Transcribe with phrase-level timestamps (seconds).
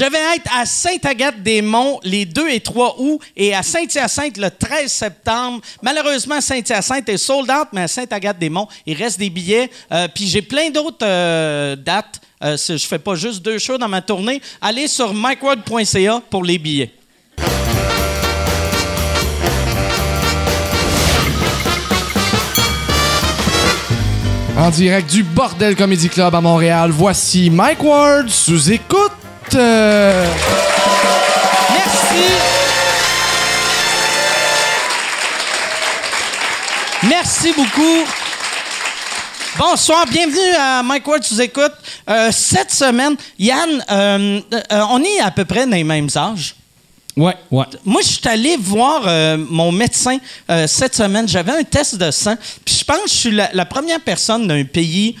[0.00, 4.90] Je vais être à Sainte-Agathe-des-Monts les 2 et 3 août et à Saint-Hyacinthe le 13
[4.90, 5.60] septembre.
[5.82, 9.70] Malheureusement, Saint-Hyacinthe est sold out, mais à Sainte-Agathe-des-Monts, il reste des billets.
[9.92, 12.18] Euh, Puis j'ai plein d'autres euh, dates.
[12.42, 14.40] Euh, je fais pas juste deux shows dans ma tournée.
[14.62, 16.94] Allez sur micword.ca pour les billets.
[24.56, 29.19] En direct du Bordel Comedy Club à Montréal, voici Mike Ward sous écoute.
[29.54, 30.26] Euh,
[31.72, 32.24] Merci.
[37.08, 38.04] Merci beaucoup.
[39.58, 41.72] Bonsoir, bienvenue à Mike Ward sous écoute.
[42.08, 46.54] Euh, cette semaine, Yann, euh, euh, on est à peu près dans les mêmes âges.
[47.16, 47.64] Ouais, ouais.
[47.84, 50.18] Moi, je suis allé voir euh, mon médecin
[50.50, 51.26] euh, cette semaine.
[51.28, 52.36] J'avais un test de sang.
[52.64, 55.16] Puis je pense que je suis la, la première personne d'un pays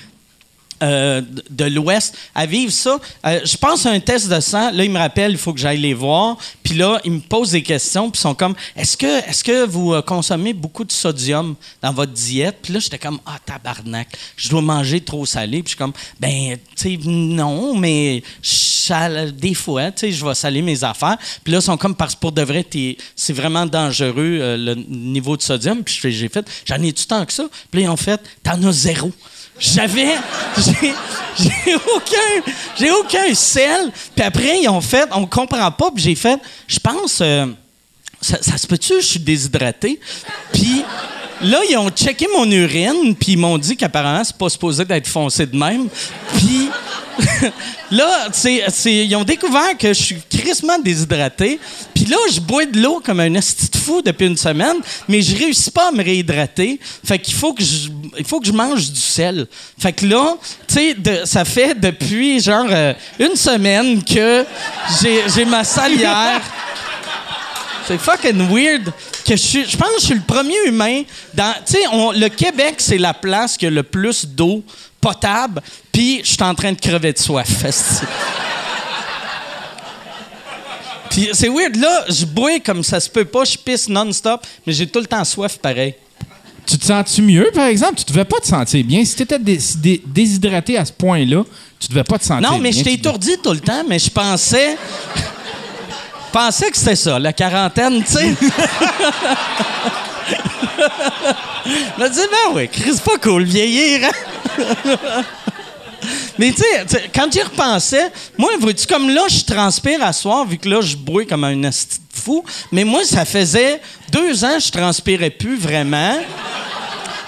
[0.82, 1.20] euh,
[1.50, 2.98] de- l'Ouest à vivre ça.
[3.26, 4.70] Euh, je pense à un test de sang.
[4.72, 6.36] Là, il me rappelle, il faut que j'aille les voir.
[6.62, 8.10] Puis là, ils me posent des questions.
[8.10, 11.92] Puis ils sont comme, est-ce que, est-ce que vous euh, consommez beaucoup de sodium dans
[11.92, 12.58] votre diète?
[12.62, 15.62] Puis là, j'étais comme, ah, tabarnak, je dois manger trop salé.
[15.62, 18.22] Puis je suis comme, ben, tu sais, non, mais
[19.34, 21.16] des fois, tu sais, je vais saler mes affaires.
[21.44, 22.66] Puis là, ils sont comme, parce que pour de vrai,
[23.14, 25.82] c'est vraiment dangereux le niveau de sodium.
[25.84, 27.44] Puis j'ai fait, j'en ai du temps que ça?
[27.70, 29.12] Puis là, ils ont fait, t'en as zéro.
[29.60, 30.14] J'avais.
[31.38, 32.52] J'ai aucun.
[32.78, 33.92] J'ai aucun sel.
[34.16, 35.08] Puis après, ils ont fait.
[35.12, 35.90] On comprend pas.
[35.94, 36.40] Puis j'ai fait.
[36.66, 37.20] Je pense.
[37.20, 37.46] euh,
[38.20, 40.00] ça, ça se peut-tu, je suis déshydraté?
[40.52, 40.82] Puis
[41.42, 43.14] là, ils ont checké mon urine.
[43.14, 45.88] Puis ils m'ont dit qu'apparemment, c'est pas supposé d'être foncé de même.
[46.36, 46.68] Puis.
[47.90, 51.58] là, c'est, ils ont découvert que je suis crissement déshydraté.
[51.94, 54.76] Puis là, je bois de l'eau comme un esti de fou depuis une semaine,
[55.08, 56.78] mais je réussis pas à me réhydrater.
[57.04, 59.46] Fait qu'il faut que je, il faut que je mange du sel.
[59.78, 64.44] Fait que là, tu sais, ça fait depuis genre euh, une semaine que
[65.02, 66.40] j'ai, ma salière.
[67.86, 68.84] C'est fucking weird
[69.26, 69.64] que je suis.
[69.68, 71.02] Je pense que je suis le premier humain
[71.34, 71.54] dans.
[71.66, 74.62] Tu sais, le Québec, c'est la place qui a le plus d'eau
[75.00, 77.64] potable, puis je suis en train de crever de soif.
[81.10, 84.72] Puis c'est weird, là, je bois comme ça se peut pas, je pisse non-stop, mais
[84.72, 85.94] j'ai tout le temps soif pareil.
[86.66, 87.94] Tu te sens-tu mieux, par exemple?
[87.96, 89.04] Tu devais pas te sentir bien.
[89.04, 91.42] Si tu étais déshydraté à ce point-là,
[91.80, 92.62] tu devais pas te sentir Non, bien.
[92.64, 94.76] mais j'étais étourdi tout le temps, mais je pensais.
[95.16, 98.36] Je pensais que c'était ça, la quarantaine, tu sais.
[101.66, 105.22] Je me disais, ben oui, Chris, c'est pas cool, vieillir, hein?
[106.38, 110.56] Mais tu sais, quand j'y repensais, moi, vois-tu, comme là, je transpire à soir, vu
[110.56, 113.80] que là, je brouille comme un asti fou, mais moi, ça faisait
[114.10, 116.18] deux ans que je transpirais plus vraiment.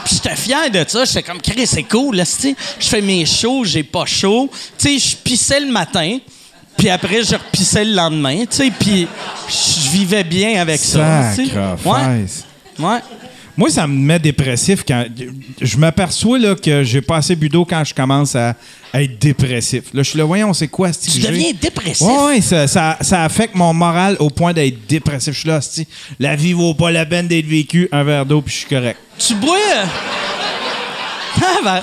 [0.04, 1.04] Puis j'étais fier de ça.
[1.04, 2.56] J'étais comme, Chris, c'est cool, là, tu sais.
[2.78, 4.50] Je fais mes shows, j'ai pas chaud.
[4.78, 6.18] Tu sais, je pissais le matin,
[6.76, 9.06] puis après, je repissais le lendemain, tu sais, puis
[9.48, 11.34] je vivais bien avec ça.
[11.34, 11.84] Sacrifice.
[11.84, 12.26] Ouais.
[12.78, 12.99] Ouais.
[13.56, 15.05] Moi, ça me met dépressif quand.
[15.60, 18.55] Je m'aperçois là, que j'ai pas assez bu d'eau quand je commence à,
[18.94, 19.84] à être dépressif.
[19.93, 22.06] Là, je suis là, voyons, c'est quoi, ce Tu deviens dépressif.
[22.06, 25.34] Ouais, ouais, ça, ça, ça affecte mon moral au point d'être dépressif.
[25.34, 25.60] Je suis là,
[26.19, 28.99] la vie vaut pas la peine d'être vécue, un verre d'eau, puis je suis correct.
[29.19, 29.56] Tu bois?
[31.44, 31.83] Ah, ben.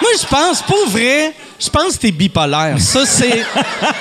[0.00, 2.80] Moi, je pense, pour vrai, je pense que t'es bipolaire.
[2.80, 3.44] Ça, c'est.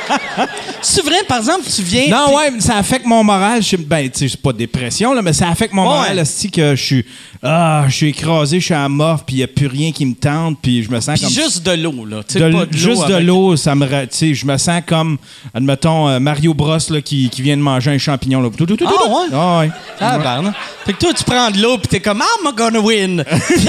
[0.81, 2.07] c'est vrai, par exemple, tu viens.
[2.09, 3.61] Non, ouais, mais ça affecte mon moral.
[3.61, 5.87] Je suis- ben, tu sais, c'est pas dépression, là, mais ça affecte mon Ouais.
[5.89, 7.05] moral, asti, que je suis.
[7.43, 10.05] Ah, je suis écrasé, je suis à mort, puis il y a plus rien qui
[10.05, 11.43] me tente, puis je me sens Puis comme.
[11.43, 12.17] juste de l'eau, là.
[12.17, 13.85] De pas de juste de l'eau, ça me.
[13.85, 15.17] ra- Tu sais, je me sens comme,
[15.53, 18.41] admettons, euh, Mario Bros là, qui, qui vient de manger un champignon.
[18.41, 18.49] Là.
[18.55, 19.25] Tout, tout, tout, Ah, ouais?
[19.33, 19.69] Ah, ouais.
[19.99, 20.53] Ah, ben.
[20.85, 23.23] Fait que toi, tu prends de l'eau, puis t'es comme, ah, I'm gonna win.
[23.47, 23.67] puis.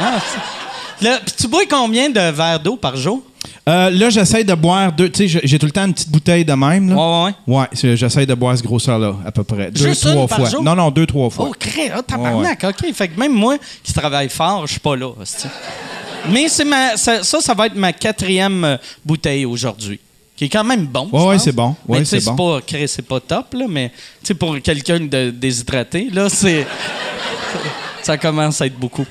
[0.00, 0.18] Ah,
[1.00, 3.22] Là, puis tu bois combien de verres d'eau par jour?
[3.68, 5.10] Euh, là, j'essaie de boire deux.
[5.10, 6.88] Tu sais, j'ai- tout le temps une petite bouteille de même.
[6.88, 6.96] Là.
[6.96, 7.68] Ouais, ouais, ouais.
[7.82, 9.70] Ouais, j'essaie de boire ce grosseur-là, à peu près.
[9.70, 10.48] Deux, Juste une trois par fois.
[10.50, 10.62] jour?
[10.62, 11.46] Non, non, deux, trois fois.
[11.50, 12.92] Oh, crée, oh, tabarnak, OK.
[12.94, 15.10] Fait que même moi, qui travaille fort, je suis pas là.
[16.30, 20.00] Mais c'est ma, ça, ça, ça va être ma quatrième euh, bouteille aujourd'hui.
[20.36, 21.08] Qui est quand même bon.
[21.12, 21.74] Ouais, ouais, c'est bon.
[21.86, 23.90] Ouais, c'est c'est pas, c'est pas top, là, mais
[24.22, 26.66] tu sais, pour quelqu'un de déshydraté, là, c'est.
[28.02, 29.04] ça commence à être beaucoup.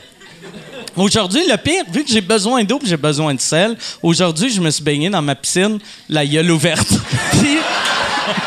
[0.98, 4.72] Aujourd'hui, le pire, vu que j'ai besoin d'eau j'ai besoin de sel, aujourd'hui, je me
[4.72, 5.78] suis baigné dans ma piscine,
[6.10, 6.90] la gueule ouverte.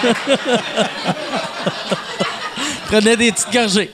[2.87, 3.93] Prenais des petites gorgées.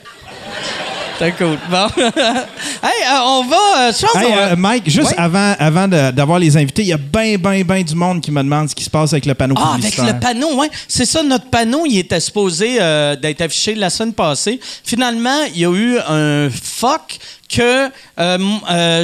[1.19, 1.59] Cool.
[1.71, 1.87] Bon.
[1.97, 3.57] hey, euh, on va.
[3.57, 5.15] euh, je pense Hey, qu'on va- euh, Mike, juste Ouais.
[5.19, 8.43] avant, avant d'avoir les invités, il y a bien, bien, bien du monde qui me
[8.43, 10.67] demande ce qui se passe avec le panneau Ah, avec le panneau, oui.
[10.87, 12.75] C'est ça, notre panneau, il était supposé
[13.21, 14.61] d'être affiché la semaine passée.
[14.85, 17.19] Finalement, il y a eu un fuck
[17.49, 17.89] que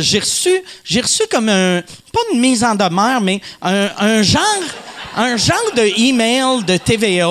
[0.01, 0.53] j'ai reçu.
[0.85, 1.81] J'ai reçu comme un.
[2.13, 4.43] Pas une mise en demeure, mais un, un genre.
[5.15, 7.29] Un genre de email de TVA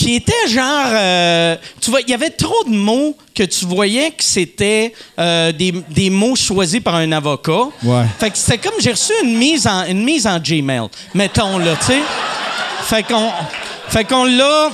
[0.00, 0.86] qui était genre.
[0.92, 5.52] euh, tu vois, il y avait trop de mots que tu voyais que c'était euh,
[5.52, 7.64] des, des mots choisis par un avocat.
[7.82, 8.04] Ouais.
[8.18, 11.76] Fait que c'était comme j'ai reçu une mise en une mise en Gmail, mettons là,
[11.78, 12.00] tu sais.
[12.84, 13.30] Fait qu'on
[13.88, 14.70] fait qu'on l'a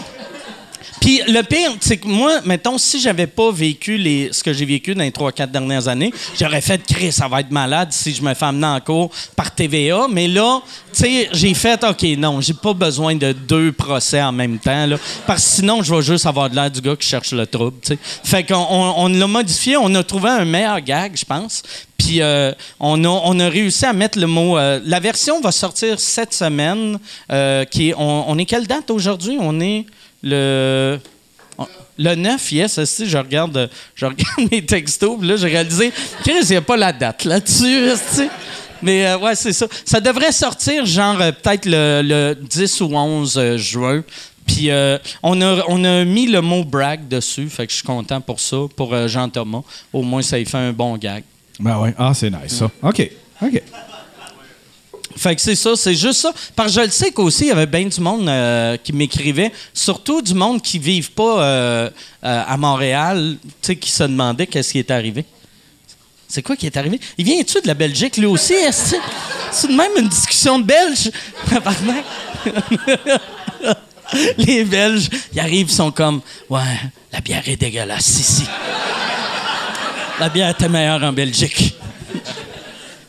[1.00, 3.98] puis le pire, c'est que moi, mettons, si j'avais pas vécu
[4.32, 7.50] ce que j'ai vécu dans les 3-4 dernières années, j'aurais fait Chris, ça va être
[7.50, 10.06] malade si je me fais amener en cours par TVA.
[10.10, 10.60] Mais là,
[10.93, 14.87] tu sais, j'ai fait OK, non, j'ai pas besoin de deux procès en même temps.
[14.87, 14.96] Là,
[15.26, 17.78] parce que sinon, je vais juste avoir de l'air du gars qui cherche le trouble.
[17.82, 17.98] tu sais.
[18.25, 21.62] Fait qu'on on, l'a modifié, on a trouvé un meilleur gag, je pense.
[21.98, 24.58] Puis euh, on, a, on a réussi à mettre le mot.
[24.58, 26.98] euh, la version va sortir cette semaine.
[27.32, 29.38] euh, qui on, on est quelle date aujourd'hui?
[29.40, 29.87] On est
[30.26, 30.99] le.
[31.99, 35.90] Le 9, yes, esti, je regarde, je regarde mes textos, là, j'ai réalisé,
[36.23, 37.88] Chris, il n'y a pas la date là-dessus.
[38.82, 39.67] Mais euh, ouais, c'est ça.
[39.84, 44.05] Ça devrait sortir, genre, euh, peut-être le, le 10 ou 11 euh, juin.
[44.46, 47.87] Puis euh, on, a, on a mis le mot brag dessus, fait que je suis
[47.87, 49.62] content pour ça, pour Jean-Thomas.
[49.90, 51.25] Au moins, ça lui fait un bon gag.
[51.58, 51.94] Ben ouais.
[51.96, 52.70] Ah, c'est nice, ça.
[52.82, 53.11] OK.
[53.43, 53.62] OK.
[55.17, 56.33] Fait que c'est ça, c'est juste ça.
[56.55, 59.53] Parce que je le sais qu'aussi, il y avait bien du monde euh, qui m'écrivait,
[59.73, 61.91] surtout du monde qui ne vivent pas euh,
[62.25, 65.25] euh, à Montréal, qui se demandait qu'est-ce qui est arrivé.
[66.29, 67.01] C'est quoi qui est arrivé?
[67.17, 68.55] Il vient-tu de la Belgique, lui aussi?
[69.53, 71.11] C'est de même une discussion de Belge?
[74.39, 76.61] Les Belges, ils arrivent, ils sont comme Ouais,
[77.13, 78.45] la bière est dégueulasse ici.
[80.21, 81.75] La bière était meilleure en Belgique.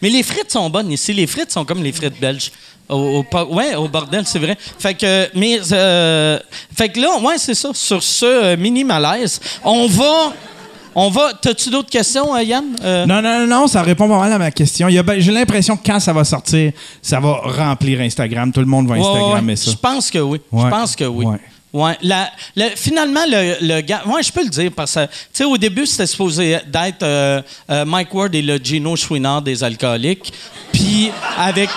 [0.07, 1.11] Mais les frites sont bonnes ici.
[1.11, 2.49] Les frites sont comme les frites belges.
[2.87, 4.57] Au, au ouais, au bordel, c'est vrai.
[4.79, 6.39] Fait que, mais, euh,
[6.73, 7.71] fait que là, ouais, c'est ça.
[7.73, 10.31] Sur ce euh, mini malaise, on va,
[10.95, 11.33] on va.
[11.41, 12.63] T'as-tu d'autres questions, euh, Yann?
[12.81, 14.87] Euh, Non, non, non, non, ça répond pas mal à ma question.
[15.03, 16.71] Ben- J'ai l'impression que quand ça va sortir,
[17.01, 18.53] ça va remplir Instagram.
[18.53, 19.55] Tout le monde va ouais, Instagrammer ouais.
[19.57, 19.71] ça.
[19.71, 20.39] Je pense que oui.
[20.53, 21.25] Je pense que oui.
[21.73, 21.97] Ouais.
[22.01, 22.31] La-
[22.75, 24.03] finalement, le, gars.
[24.05, 27.41] Ouais, je peux le dire parce que, tu sais, au début, c'était supposé d'être euh,
[27.69, 30.33] euh, Mike Ward et le Gino Chouinard des alcooliques.
[30.71, 31.69] Puis avec,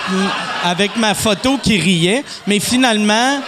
[0.63, 2.23] avec ma photo qui riait.
[2.47, 3.41] Mais finalement.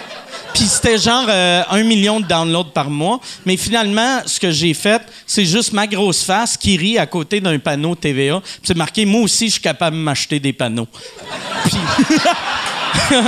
[0.53, 3.19] Puis c'était genre euh, un million de downloads par mois.
[3.43, 7.39] Mais finalement, ce que j'ai fait, c'est juste ma grosse face qui rit à côté
[7.41, 8.39] d'un panneau TVA.
[8.61, 10.87] C'est marqué, moi aussi, je suis capable de m'acheter des panneaux.
[11.65, 11.77] Puis.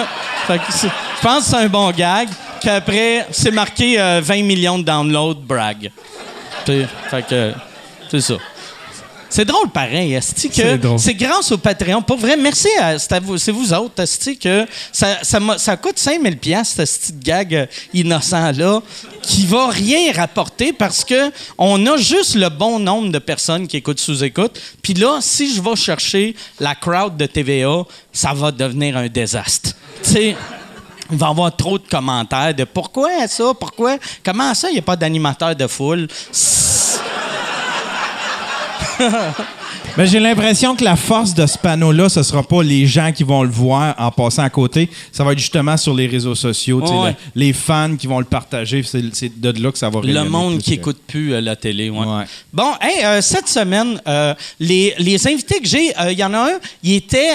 [0.47, 2.29] Je pense que c'est un bon gag.
[2.67, 5.91] Après, c'est marqué euh, 20 millions de downloads, brag.
[6.65, 7.53] Fait que,
[8.09, 8.35] c'est ça.
[9.29, 12.01] C'est drôle pareil, C'est que c'est grâce au Patreon.
[12.01, 15.75] Pour vrai, merci à c'est à vous, c'est vous autres, esti, que ça, ça, ça
[15.75, 18.81] coûte 5000 pièces ce petit gag euh, innocent-là,
[19.21, 23.77] qui va rien rapporter parce que on a juste le bon nombre de personnes qui
[23.77, 24.57] écoutent sous-écoute.
[24.81, 27.83] Puis là, si je vais chercher la crowd de TVA,
[28.13, 29.71] ça va devenir un désastre.
[30.01, 30.35] Tu
[31.11, 34.83] il va avoir trop de commentaires de pourquoi ça, pourquoi, comment ça, il n'y a
[34.83, 36.07] pas d'animateur de foule?
[39.97, 43.23] Ben, j'ai l'impression que la force de ce panneau-là, ce sera pas les gens qui
[43.23, 44.89] vont le voir en passant à côté.
[45.13, 46.81] Ça va être justement sur les réseaux sociaux.
[46.81, 47.11] Ouais.
[47.11, 48.83] le- les fans qui vont le partager.
[48.83, 52.05] C'est de là que ça va Le monde qui écoute plus euh, la télé, ouais.
[52.05, 52.25] Ouais.
[52.51, 56.39] Bon, hey, euh, cette semaine, euh, les, les invités que j'ai, il y en a
[56.39, 57.31] un, il était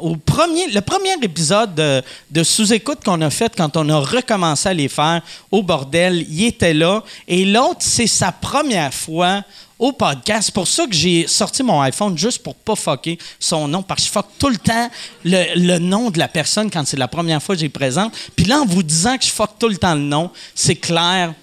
[0.00, 2.02] au premier, le premier épisode de,
[2.32, 6.26] de sous-écoute qu'on a fait quand on a recommencé à les faire au bordel.
[6.28, 7.04] Il était là.
[7.28, 9.42] Et l'autre, c'est sa première fois
[9.78, 10.46] au podcast.
[10.46, 14.02] C'est pour ça que j'ai sorti mon iPhone juste pour pas fucker son nom, parce
[14.02, 14.90] que je fuck tout le temps
[15.24, 18.12] le, le nom de la personne quand c'est la première fois que j'y présente.
[18.36, 21.34] Puis là, en vous disant que je fuck tout le temps le nom, c'est clair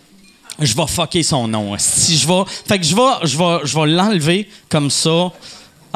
[0.59, 1.75] je vais fucker son nom.
[1.77, 5.31] Si je vais, fait que je vais, je vais, je vais l'enlever comme ça.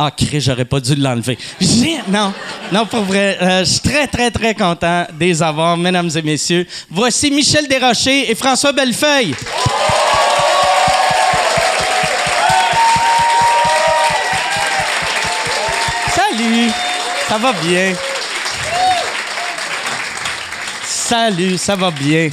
[0.01, 1.38] Ah, crée, j'aurais pas dû l'enlever.
[2.08, 2.34] Non,
[2.72, 6.22] non, pour vrai, euh, je suis très, très, très content de les avoir, mesdames et
[6.22, 6.65] messieurs.
[6.89, 9.36] Voici Michel Desrochers et François Bellefeuille.
[16.50, 16.72] Salut,
[17.27, 17.94] ça va bien?
[20.84, 22.29] Salut, ça va bien?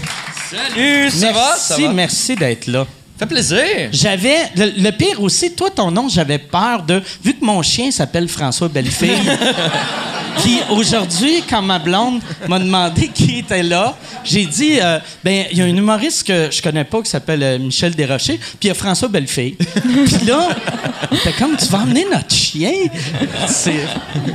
[0.51, 1.55] Salut, ça va?
[1.57, 1.93] Ça Merci, va?
[1.93, 2.87] merci d'être là.
[3.19, 3.59] Fait plaisir.
[3.93, 4.39] J'avais.
[4.57, 7.03] Le, le pire aussi, toi, ton nom, j'avais peur de.
[7.23, 9.19] Vu que mon chien s'appelle François Bellefille,
[10.43, 15.59] Puis aujourd'hui, quand ma blonde m'a demandé qui était là, j'ai dit, euh, ben, il
[15.59, 18.69] y a un humoriste que je connais pas qui s'appelle euh, Michel Desrochers, puis il
[18.69, 19.55] y a François Bellefille.
[19.57, 20.49] puis là,
[21.25, 22.73] t'es comme, tu vas emmener notre chien?
[23.49, 23.87] C'est...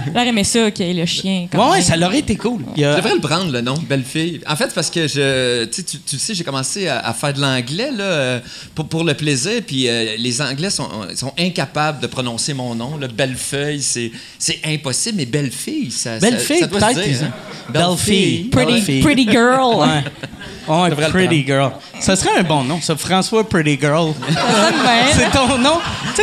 [0.08, 1.48] J'aurais aimé ça qu'il y ait le chien.
[1.52, 1.84] quand Ouais, même.
[1.86, 2.62] ça l'aurait été cool.
[2.76, 4.42] Il y a- Je devrais le prendre, le nom, belle fille.
[4.48, 7.14] En fait, parce que je, tu sais, tu, tu le sais, j'ai commencé à, à
[7.14, 8.40] faire de l'anglais là, euh,
[8.76, 12.98] pour, pour le plaisir, puis euh, les Anglais sont, sont incapables de prononcer mon nom.
[12.98, 15.52] Le Bellefeuille, c'est, c'est impossible, mais belle
[15.92, 17.24] fille, ça, Belle ça- fille, peut-être.
[17.24, 17.32] hein.
[17.70, 18.44] Belle fille.
[18.46, 19.02] Pretty, fille.
[19.02, 19.76] pretty girl.
[19.80, 20.04] Ouais.
[21.10, 21.72] Pretty Girl.
[22.00, 22.96] Ça serait un bon nom, ça.
[22.96, 24.14] François Pretty Girl.
[24.30, 24.36] Même.
[25.14, 25.80] C'est ton nom.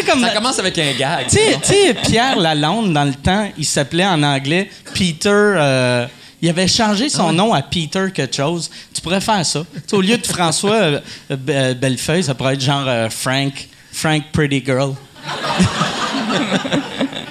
[0.08, 0.20] Comme.
[0.22, 1.26] Ça commence avec un gag.
[1.28, 5.28] Tu sais- Pierre Lalonde, dans le temps, il s'appelait en anglais Peter.
[5.30, 6.06] euh,
[6.40, 8.70] il avait changé son nom à Peter quelque chose.
[8.94, 9.64] Tu pourrais faire ça.
[9.92, 11.00] Au lieu de François euh,
[11.32, 13.68] euh, euh, Bellefeuille, ça pourrait être genre Frank.
[13.92, 14.94] Frank Pretty Girl.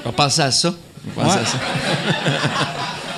[0.06, 0.74] On va penser à ça.
[1.16, 1.24] Ouais.
[1.26, 1.58] à ça.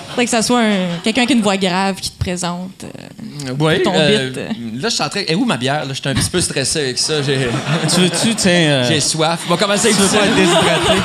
[0.10, 2.84] Faudrait que ça soit un- quelqu'un qui a une voix grave qui te présente.
[2.84, 4.82] euh, Ouais, Ton euh, bit.
[4.82, 5.22] là, je suis en train.
[5.28, 5.86] Et où ma bière?
[5.86, 7.22] Là, j'étais un petit peu stressé avec ça.
[7.22, 7.48] J'ai,
[7.94, 8.52] Tu veux-tu, tiens.
[8.52, 9.40] euh, j'ai soif.
[9.48, 10.18] On va commencer avec tu veux ça.
[10.20, 11.02] pas être déshydraté?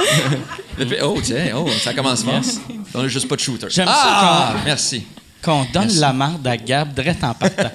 [0.78, 2.40] Depuis- Oh, tiens, oh, ça commence fort.
[2.94, 3.66] On a juste pas de shooter.
[3.70, 5.04] J'aime ça ah, merci.
[5.42, 5.98] Qu'on donne Merci.
[5.98, 7.70] la marde à Gab direct en partant.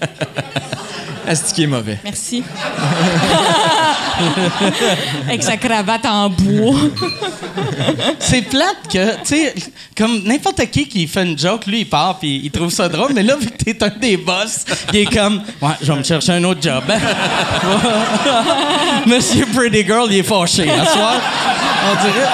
[1.28, 2.00] Est-ce qui est mauvais?
[2.04, 2.44] Merci.
[5.28, 6.76] Avec sa cravate en bois.
[8.20, 9.54] C'est plate que, tu sais,
[9.98, 13.12] comme n'importe qui qui fait une joke, lui, il part puis il trouve ça drôle,
[13.14, 16.04] mais là, vu que t'es un des boss, il est comme, ouais, je vais me
[16.04, 16.84] chercher un autre job.
[19.06, 20.70] Monsieur Pretty Girl, il est fâché.
[20.70, 21.16] À soir,
[21.92, 22.30] on dirait.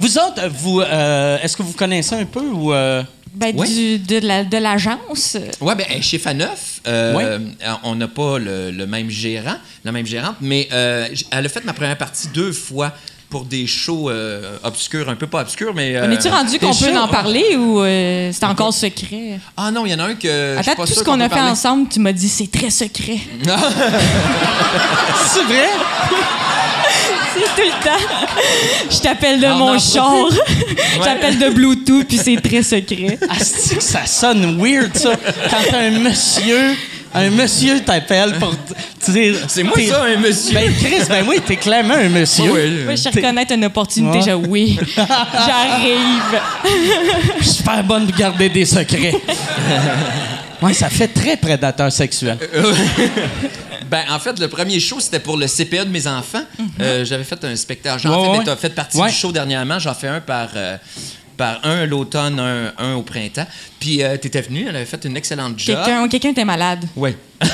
[0.00, 2.72] vous autres, vous, euh, est-ce que vous connaissez un peu ou.
[2.72, 3.02] euh,
[3.34, 3.66] Ben, Ouais.
[3.66, 5.36] du- de la- de l'agence.
[5.60, 7.24] Ouais, ben, chez Faneuf, euh, Ouais.
[7.24, 7.38] euh,
[7.82, 11.64] on n'a pas le, le même gérant, la même gérante, mais euh, elle a fait
[11.64, 12.92] ma première partie deux fois
[13.32, 15.98] pour des shows euh, obscurs, un peu pas obscurs, mais.
[15.98, 19.40] On euh, est-tu rendu qu'on peut en parler ou euh, c'est encore secret?
[19.56, 20.58] Ah non, il y en a un que.
[20.58, 21.50] Attends, pas tout ce qu'on a fait parler.
[21.50, 23.16] ensemble, tu m'as dit c'est très secret.
[25.28, 25.68] C'est vrai?
[27.34, 28.04] C'est tout le temps.
[28.90, 29.78] Je t'appelle de Ah, mon non.
[29.78, 30.14] char.
[30.98, 33.18] Je t'appelle de Bluetooth, puis c'est très secret.
[33.30, 35.12] Asti que ça sonne weird, ça.
[35.48, 36.76] Quand un monsieur.
[37.14, 38.54] Un monsieur t'appelle pour
[39.04, 39.36] te dire.
[39.48, 40.54] C'est moi ça, un monsieur.
[40.54, 42.44] Ben, Chris, ben oui, t'es clairement un monsieur.
[42.50, 42.84] Ouais, ouais.
[42.84, 44.24] Moi, je reconnaître une opportunité, Ouais.
[44.24, 44.78] j'ai oui.
[44.96, 46.40] J'arrive.
[47.38, 49.14] Je suis super bonne pour garder des secrets.
[50.62, 52.38] ouais, ça fait très prédateur sexuel.
[53.90, 56.42] Ben, en fait, le premier show, c'était pour le CPA de mes enfants.
[56.80, 58.00] Euh, J'avais fait un spectacle.
[58.02, 58.56] J'en ouais, fait, ouais.
[58.56, 59.08] fait partie Ouais.
[59.10, 59.78] du show dernièrement.
[59.78, 60.78] J'en fais un par, euh,
[61.36, 63.46] par un à l'automne, un, un au printemps.
[63.80, 65.76] Puis, euh, t'étais venu, elle avait fait une excellente job.
[65.76, 66.84] Quelqu'un quelqu'un était malade.
[66.96, 67.16] Oui.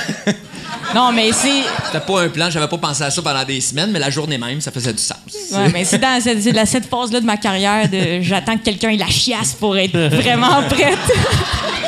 [0.94, 1.62] Non, mais c'est.
[1.86, 4.38] C'était pas un plan, j'avais pas pensé à ça pendant des semaines, mais la journée
[4.38, 5.18] même, ça faisait du sens.
[5.52, 9.08] Ouais, mais c'est dans cette, phase-là de ma carrière de j'attends que quelqu'un ait la
[9.08, 10.98] chiasse pour être vraiment prête.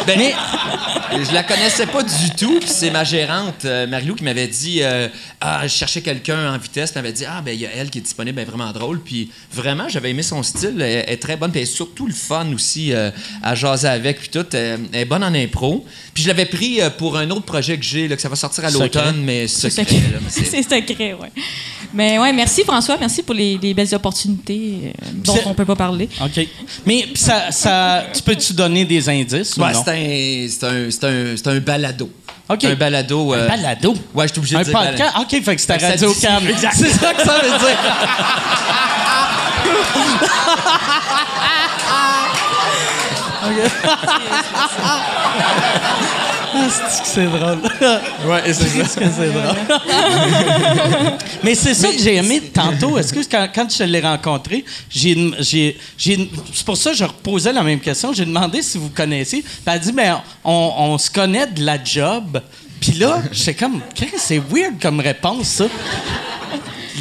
[0.06, 0.20] Ben,
[1.12, 4.82] je la connaissais pas du tout, puis c'est ma gérante, euh, Marilou, qui m'avait dit
[4.82, 5.08] euh,
[5.40, 7.70] Ah, je cherchais quelqu'un en vitesse, puis elle m'avait dit Ah, ben, il y a
[7.76, 9.00] elle qui est disponible, elle est vraiment drôle.
[9.00, 12.06] Puis vraiment, j'avais aimé son style, elle, elle est très bonne, puis elle est surtout
[12.06, 13.10] le fun aussi euh,
[13.42, 14.46] à jaser avec, puis tout.
[14.52, 15.84] Elle, elle est bonne en impro.
[16.14, 18.36] Puis je l'avais pris euh, pour un autre projet que j'ai, là, que ça va
[18.36, 20.00] sortir à l'automne, mais C'est secret.
[20.28, 21.30] c'est- secret, ouais.
[21.92, 24.90] Mais ouais, merci François, merci pour les, les belles opportunités euh,
[25.24, 26.08] dont on peut pas parler.
[26.22, 26.46] OK.
[26.86, 29.82] Mais ça, ça, tu peux-tu donner des indices ou Ouais, non?
[29.84, 32.10] c'est un, c'est un, c'est un, c'est un balado.
[32.48, 32.64] OK.
[32.64, 33.34] Un balado.
[33.34, 33.94] euh, Un balado?
[34.14, 34.96] Ouais, je suis obligé Un de dire balado.
[34.96, 35.16] podcast?
[35.20, 36.48] OK, fait que c'était Radio Cam.
[36.48, 36.74] Exact.
[36.76, 37.78] C'est ça que ça veut dire.
[46.62, 47.58] Ah, c'est que c'est drôle.
[48.30, 48.78] Ouais, c'est ça.
[48.78, 49.56] Est-ce que c'est drôle?
[51.42, 52.98] Mais c'est ça que j'ai aimé tantôt.
[52.98, 57.04] Est-ce que quand, quand je l'ai rencontré, j'ai, j'ai, j'ai- c'est pour ça que je
[57.04, 58.12] reposais la même question.
[58.12, 59.42] J'ai demandé si vous connaissez.
[59.42, 62.40] Puis elle a dit, ben, on, on se connaît de la job.
[62.80, 65.64] Puis là, j'étais comme, Qu'est-ce que c'est weird comme réponse, ça.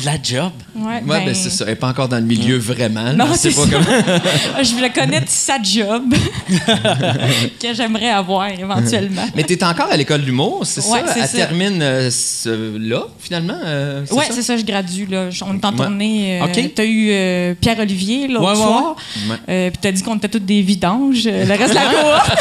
[0.02, 0.52] De La job.
[0.76, 1.64] Ouais, Ouais, ben, c'est ça.
[1.66, 3.12] Elle n'est pas encore dans le milieu vraiment.
[3.14, 3.84] Non, C'est pas comme-
[4.64, 6.04] Je voulais connaître sa job
[7.62, 9.26] que j'aimerais avoir éventuellement.
[9.36, 11.14] Mais tu es encore à l'école d'humour, c'est Ouais, ça?
[11.18, 11.38] Elle ça.
[11.38, 13.58] termine euh, ce- là, finalement?
[13.66, 14.22] euh, c'est ça?
[14.32, 15.06] c'est ça, je gradue.
[15.08, 15.30] Là.
[15.46, 15.78] On est en Ouais.
[15.78, 16.42] tournée.
[16.42, 16.74] euh, OK.
[16.76, 18.96] T'as eu euh, Pierre-Olivier l'autre Ouais, ouais, soir.
[19.30, 19.36] ouais.
[19.50, 21.26] Euh, Puis t'as dit qu'on était tous des vidanges.
[21.26, 22.32] Le reste de la cohorte.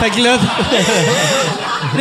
[0.00, 0.38] Fait que là,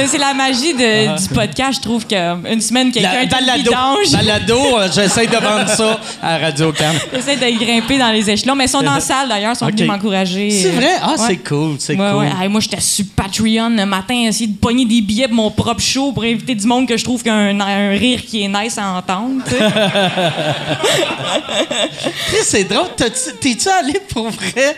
[0.08, 1.78] c'est la magie de- du podcast.
[1.78, 3.60] Je trouve qu'une semaine, quelqu'un balado.
[3.60, 4.12] vidange.
[4.12, 6.92] Balado, euh, j'essaie de vendre ça à Radio Can.
[7.14, 8.56] J'essaie de grimper dans les échelons.
[8.56, 9.54] Mais ils sont dans la salle, d'ailleurs.
[9.54, 9.72] Ils sont Ok.
[9.74, 10.50] venus m'encourager.
[10.52, 10.92] C'est Euh, vrai?
[11.02, 11.16] Ah, ouais.
[11.28, 12.20] c'est cool, c'est Ouais, cool.
[12.20, 12.30] ouais.
[12.42, 15.82] Hey, moi, j'étais sur Patreon le matin, essayer de pogner des billets pour mon propre
[15.82, 18.78] show pour inviter du monde que je trouve qui a un, rire qui est nice
[18.78, 19.44] à entendre.
[22.44, 22.88] C'est drôle.
[23.40, 24.78] T'es-tu allé pour vrai?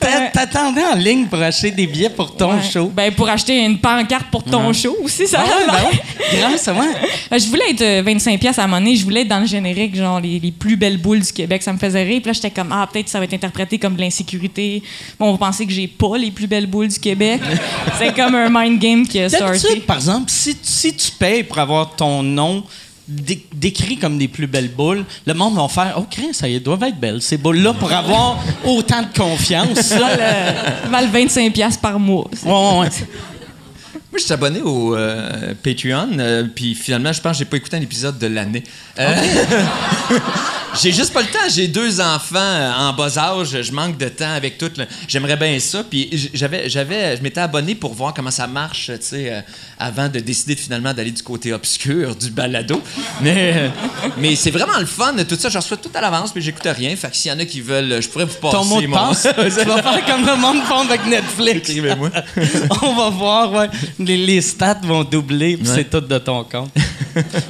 [0.32, 2.90] T'attendais en ligne pour acheter des billets pour ton show?
[2.94, 6.38] Ben, pour acheter une pancarte pour ton show aussi, ça Ah ouais, ben ouais.
[6.38, 6.86] Grâce à moi.
[6.86, 8.96] Euh, Je voulais être euh, 25$ pièces à un moment donné.
[8.96, 11.62] Je voulais être dans le générique, genre les, les plus belles boules du Québec.
[11.62, 12.22] Ça me faisait rire.
[12.22, 14.82] Puis là, j'étais comme, ah, peut-être ça va être interprété comme de l'insécurité.
[15.18, 17.42] Bon, on va penser que j'ai pas les plus belles boules du Québec.
[17.98, 19.28] C'est comme un mind game qui a.
[19.28, 22.64] D'habitude, par exemple, si, si tu payes pour avoir ton nom
[23.10, 26.58] dé- décrit comme des plus belles boules, le monde va faire Oh, Chris, ça y
[26.60, 29.90] doivent être belles, ces boules-là, pour avoir autant de confiance.
[29.98, 30.08] là.
[30.18, 30.52] Euh,
[30.90, 32.28] valent 25$ piastres par mois.
[32.44, 32.88] Ouais, ouais, ouais.
[34.12, 37.58] Moi, je suis abonné au euh, Patreon, euh, puis finalement, je pense que j'ai pas
[37.58, 38.64] écouté un épisode de l'année.
[38.98, 39.14] Euh,
[40.82, 41.38] j'ai juste pas le temps.
[41.54, 43.60] J'ai deux enfants euh, en bas âge.
[43.62, 44.70] Je manque de temps avec tout.
[44.76, 45.82] le- J'aimerais bien ça.
[45.88, 49.40] Puis j'avais, j'avais, je m'étais abonné pour voir comment ça marche, tu sais, euh,
[49.78, 52.80] avant de décider de, finalement d'aller du côté obscur du balado.
[53.20, 53.68] Mais, euh,
[54.18, 55.14] mais c'est vraiment le fun.
[55.28, 56.94] Tout ça, je reçois tout à l'avance, puis j'écoute rien.
[56.96, 58.86] Fait que s'il y en a qui veulent, je pourrais vous passer Ton mot de
[58.86, 61.68] mon- passe, tu vas faire comme le monde font avec Netflix.
[61.70, 62.10] Écrivez-moi.
[62.82, 63.68] On va voir, ouais.
[63.98, 65.74] Les, les stats vont doubler, puis Ouais.
[65.76, 66.70] c'est tout de ton compte.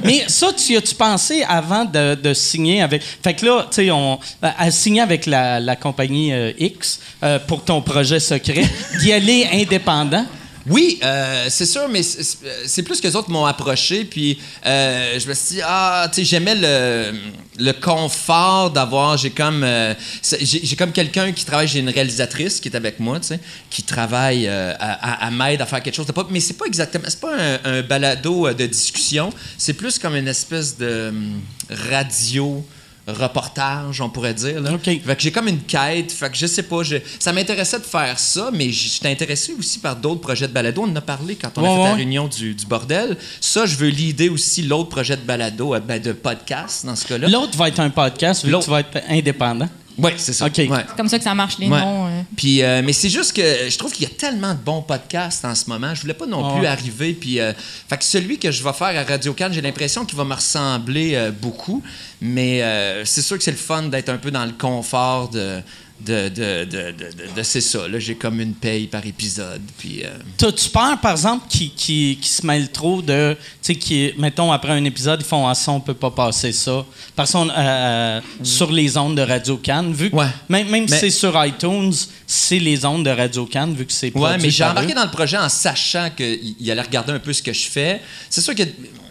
[0.03, 3.01] Mais ça, tu as-tu pensé avant de, de signer avec.
[3.23, 7.39] Fait que là, tu sais, on a signé avec la, la compagnie euh, X euh,
[7.39, 8.63] pour ton projet secret,
[8.99, 10.25] d'y aller indépendant.
[10.67, 15.27] Oui, euh, c'est sûr, mais c'est plus que les autres m'ont approché, puis euh, je
[15.27, 17.13] me suis dit, ah, tu sais, j'aimais le,
[17.57, 22.69] le confort d'avoir, j'ai comme, euh, j'ai comme quelqu'un qui travaille, j'ai une réalisatrice qui
[22.69, 23.39] est avec moi, tu sais,
[23.71, 26.65] qui travaille à, à, à m'aide à faire quelque chose de pas, mais c'est pas
[26.65, 31.41] exactement, c'est pas un, un balado de discussion, c'est plus comme une espèce de hum,
[31.71, 32.63] radio
[33.07, 34.61] reportage, on pourrait dire.
[34.61, 34.71] Là.
[34.83, 36.11] Fait que j'ai comme une quête.
[36.11, 36.83] Fait que je sais pas.
[36.83, 40.83] je- ça m'intéressait de faire ça, mais j'étais intéressé aussi par d'autres projets de balado.
[40.85, 43.17] On en a parlé quand on Ouais, a fait la réunion du, du bordel.
[43.39, 47.07] Ça, je veux l'idée aussi l'autre projet de balado, euh, ben, de podcast dans ce
[47.07, 47.27] cas-là.
[47.27, 48.65] L'autre va être un podcast, vu que L'autre.
[48.65, 49.69] tu vas être indépendant.
[49.97, 50.45] Oui, c'est ça.
[50.45, 50.51] Ouais.
[50.55, 51.79] C'est comme ça que ça marche, les Ouais.
[51.79, 52.07] noms.
[52.07, 52.21] euh.
[52.35, 55.43] Puis, euh, mais c'est juste que je trouve qu'il y a tellement de bons podcasts
[55.45, 55.93] en ce moment.
[55.93, 57.13] Je voulais pas non Ah plus arriver.
[57.13, 57.53] Puis, euh,
[57.89, 60.33] fait que celui que je vais faire à Radio Cannes, j'ai l'impression qu'il va me
[60.35, 61.83] ressembler euh, beaucoup.
[62.21, 65.59] Mais euh, c'est sûr que c'est le fun d'être un peu dans le confort de.
[66.05, 67.87] De, de, de, de, de- de- c'est ça.
[67.87, 69.61] Là, j'ai comme une paye par épisode.
[69.77, 73.35] Puis, euh, T'as-tu peur, par exemple, qui, qui, qui se mêlent trop de.
[73.39, 76.51] Tu sais, qui, mettons, après un épisode, ils font Ah, ça, on peut pas passer
[76.53, 76.85] ça.
[77.15, 77.49] Parce qu'on.
[77.49, 80.15] euh, sur les ondes de Radio Cannes, vu que.
[80.15, 80.27] Ouais.
[80.49, 81.93] Même, même si c'est sur iTunes,
[82.25, 84.15] c'est les ondes de Radio Cannes, vu que c'est.
[84.17, 84.95] Ouais, mais j'ai embarqué eux.
[84.95, 88.01] dans le projet en sachant qu'il il allait regarder un peu ce que je fais.
[88.29, 88.63] C'est sûr que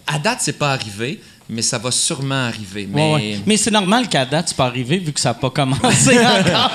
[0.07, 2.87] à date, c'est pas arrivé, mais ça va sûrement arriver.
[2.91, 3.39] Mais, Ouais, ouais.
[3.45, 6.71] Mais c'est normal qu'à date, c'est pas arrivé, vu que ça n'a pas commencé encore.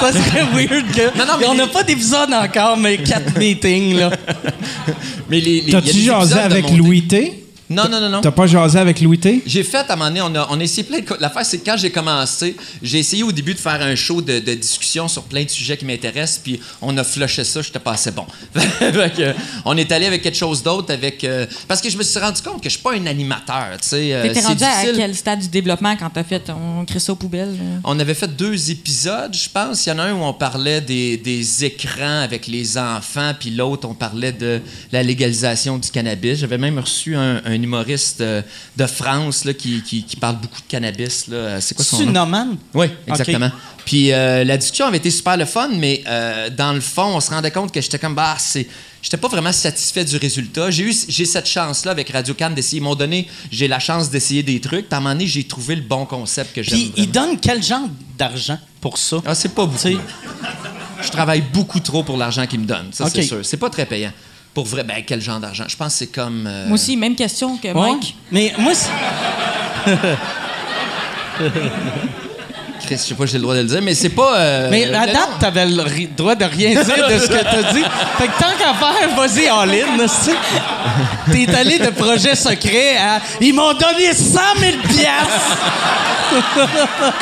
[0.00, 1.18] ça serait weird que.
[1.18, 4.10] Non, non, mais on n'a les- pas d'épisode encore, mais quatre meetings, là.
[5.30, 6.70] mais les, les- T'as-tu jasé avec.
[6.70, 7.45] Louis T?
[7.68, 8.20] Non, non, non, non.
[8.20, 9.42] T'as pas jasé avec Louis T?
[9.44, 11.04] J'ai fait à un moment donné, on a, on a essayé plein de.
[11.20, 14.38] L'affaire, c'est que quand j'ai commencé, j'ai essayé au début de faire un show de,
[14.38, 17.92] de discussion sur plein de sujets qui m'intéressent, puis on a flushé ça, j'étais pas
[17.92, 18.24] assez bon.
[19.64, 21.24] On est allé avec quelque chose d'autre, avec.
[21.24, 23.88] euh, parce que je me suis rendu compte que je suis pas un animateur, tu
[23.88, 24.12] sais.
[24.12, 27.16] euh, T'étais rendu à quel stade du développement quand t'as fait ton crée ça aux
[27.16, 27.52] poubelles?
[27.56, 27.80] là?
[27.84, 29.86] On avait fait deux épisodes, je pense.
[29.86, 33.50] Il y en a un où on parlait des, des écrans avec les enfants, puis
[33.50, 34.60] l'autre, on parlait de
[34.92, 36.38] la légalisation du cannabis.
[36.38, 38.42] J'avais même reçu un, un humoriste euh,
[38.76, 41.26] de France là, qui, qui- qui parle beaucoup de cannabis.
[41.30, 42.56] Euh, C'est quoi son C'est nom?
[42.74, 43.50] Oui, exactement.
[43.84, 47.20] Puis euh, la discussion avait été super le fun, mais euh, dans le fond, on
[47.20, 48.66] se rendait compte que j'étais comme, bah, c'est.
[49.02, 50.68] J'étais pas vraiment satisfait du résultat.
[50.72, 52.80] J'ai eu j'ai cette chance-là avec Radio Cannes d'essayer.
[52.80, 54.92] Ils m'ont donné, j'ai la chance d'essayer des trucs.
[54.92, 56.76] À un moment donné, j'ai trouvé le bon concept que j'aime.
[56.76, 57.28] Puis il vraiment.
[57.28, 57.88] donne quel genre
[58.18, 59.18] d'argent pour ça?
[59.24, 60.00] Ah, c'est pas beaucoup.
[61.02, 63.40] Je travaille beaucoup trop pour l'argent qu'ils me donnent, ça c'est sûr.
[63.44, 64.12] C'est pas très payant.
[64.56, 65.64] Pour vrai, ben quel genre d'argent?
[65.68, 66.46] Je pense que c'est comme.
[66.46, 67.74] euh, Moi aussi, même question que ouais.
[67.74, 68.16] Mike.
[68.32, 68.72] Mais moi,
[72.86, 74.38] Chris, je sais pas si j'ai le droit de le dire, mais c'est pas.
[74.38, 77.72] euh, mais à date, t'avais le ri- droit de rien dire de ce que t'as
[77.74, 77.82] dit.
[78.16, 80.32] Fait que tant qu'à faire, vas-y, all-in, là, c'est-
[81.30, 85.58] T'es allé de projet secret à «Ils m'ont donné 100 000 piastres!»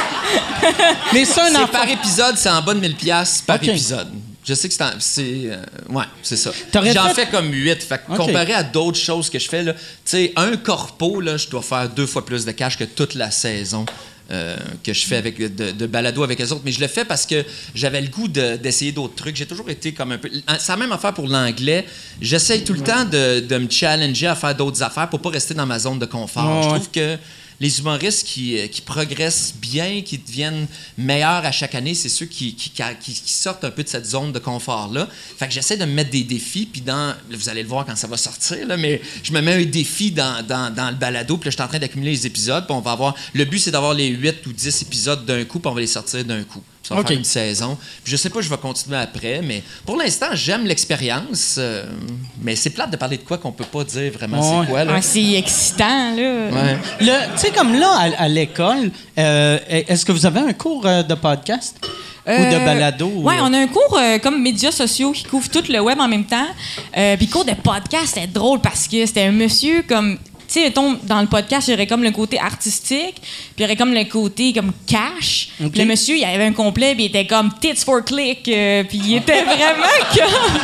[1.13, 1.67] Mais c'est un C'est enfant.
[1.73, 3.67] par épisode, c'est en bas de 1000 pièces par OK.
[3.69, 4.09] épisode.
[4.47, 5.23] Je sais que c'est.
[5.47, 5.57] euh,
[5.89, 6.51] ouais, c'est ça.
[6.93, 7.83] J'en fait- fais comme 8.
[7.83, 11.37] Fait que comparé à d'autres choses que je fais, là, tu sais, un corpo, là,
[11.39, 13.87] je dois faire deux fois plus de cash que toute la saison
[14.31, 17.05] euh, que je fais avec de, de balado avec les autres, mais je le fais
[17.05, 19.37] parce que j'avais le goût de- d'essayer d'autres trucs.
[19.37, 20.31] J'ai toujours été comme un peu.
[20.59, 21.87] C'est la même affaire pour l'anglais.
[22.21, 25.53] J'essaye tout le temps de, de me challenger à faire d'autres affaires pour pas rester
[25.55, 26.57] dans ma zone de confort.
[26.57, 27.17] Ouais, Je trouve que
[27.61, 30.67] les humoristes qui, euh, qui progressent bien, qui deviennent
[30.99, 32.57] meilleurs à chaque année, c'est ceux qui,
[33.27, 35.09] sortent un peu de cette zone de confort-là.
[35.39, 37.15] Fait que j'essaie de me mettre des défis, puis dans.
[37.31, 40.45] Vous allez le voir quand ça va sortir, mais je me mets un défi dans,
[40.47, 42.81] dans, dans le balado, puis là, je suis en train d'accumuler les épisodes, puis on
[42.81, 43.15] va avoir.
[43.33, 45.87] Le but, c'est d'avoir les 8 ou 10 épisodes d'un coup, puis on va les
[45.87, 46.63] sortir d'un coup.
[46.87, 47.79] Ça va faire une saison.
[48.03, 51.57] Puis je sais pas, je vais continuer après, mais pour l'instant, j'aime l'expérience.
[51.59, 51.85] euh,
[52.43, 54.65] mais c'est plate de parler de quoi qu'on peut pas dire vraiment Ouais.
[54.67, 54.93] c'est quoi, là.
[54.93, 56.49] Ouais, c'est excitant, là.
[56.53, 56.79] Ouais.
[57.01, 61.03] Tu sais, comme là, à, à l'école, euh, est-ce que vous avez un cours euh,
[61.03, 61.77] de podcast?
[62.27, 63.07] ou de balado?
[63.07, 66.01] ou- Ouais, on a un cours euh, comme médias sociaux qui couvre tout le web
[66.01, 66.47] en même temps.
[66.97, 70.19] Euh, Puis cours de podcast, c'était drôle parce que c'était un monsieur comme.
[70.55, 73.63] Tu sais, mettons, dans le podcast, il y aurait comme le côté artistique, puis il
[73.63, 75.49] y aurait comme le côté comme cash.
[75.59, 79.01] Le monsieur, il avait un complet, puis il était comme tits for click, euh, puis
[79.05, 79.83] il était vraiment
[80.15, 80.61] comme.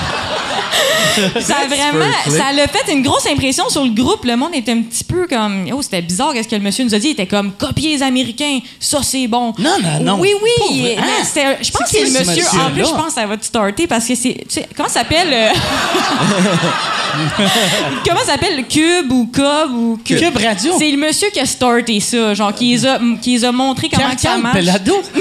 [1.40, 2.04] ça a vraiment.
[2.28, 4.24] Ça l'a fait une grosse impression sur le groupe.
[4.24, 5.66] Le monde était un petit peu comme.
[5.72, 7.08] Oh, c'était bizarre, qu'est-ce que le monsieur nous a dit?
[7.08, 9.52] Il était comme copier les Américains, ça c'est bon.
[9.58, 10.18] Non, non, non.
[10.20, 10.94] Oui, oui.
[10.98, 11.02] Hein?
[11.24, 12.44] c'était- Je pense que C'est le monsieur.
[12.60, 14.34] En plus, je pense que ça va te starter parce que c'est.
[14.34, 15.28] tu sais, comment ça s'appelle?
[15.32, 15.48] euh,
[18.06, 18.64] comment ça s'appelle?
[18.68, 20.36] Cube ou Cub ou Cube?
[20.36, 20.74] Radio.
[20.78, 23.88] C'est le monsieur qui a starté ça, genre qui les a, qui les a montré
[23.88, 24.56] comment ça marche.
[24.56, 25.02] Pelado.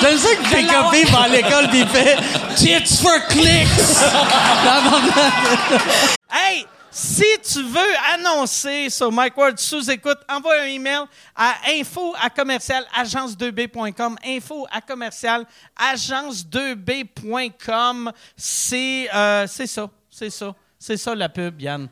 [0.00, 2.16] J'aime ça que tes copies par l'école pis il fait
[2.56, 4.02] Tits for clicks!
[6.30, 6.66] hey!
[6.90, 11.02] Si tu veux annoncer sur Mike Ward sous écoute, envoie un email
[11.36, 14.16] à info à commercial agence2b.com.
[14.24, 15.44] Info à commercial
[15.78, 18.12] agence2b.com.
[18.34, 19.90] C'est euh, c'est ça.
[20.10, 20.54] C'est ça.
[20.78, 21.86] C'est ça la pub, Yann.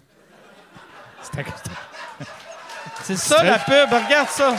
[3.03, 3.92] C'est ça la pub.
[3.92, 4.57] Regarde ça.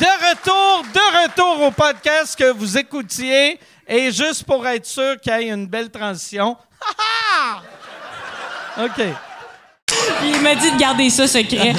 [0.00, 3.60] De retour, de retour au podcast que vous écoutiez.
[3.88, 6.56] Et juste pour être sûr qu'il y ait une belle transition.
[8.78, 9.02] OK.
[10.20, 11.74] Puis il m'a dit de garder ça secret.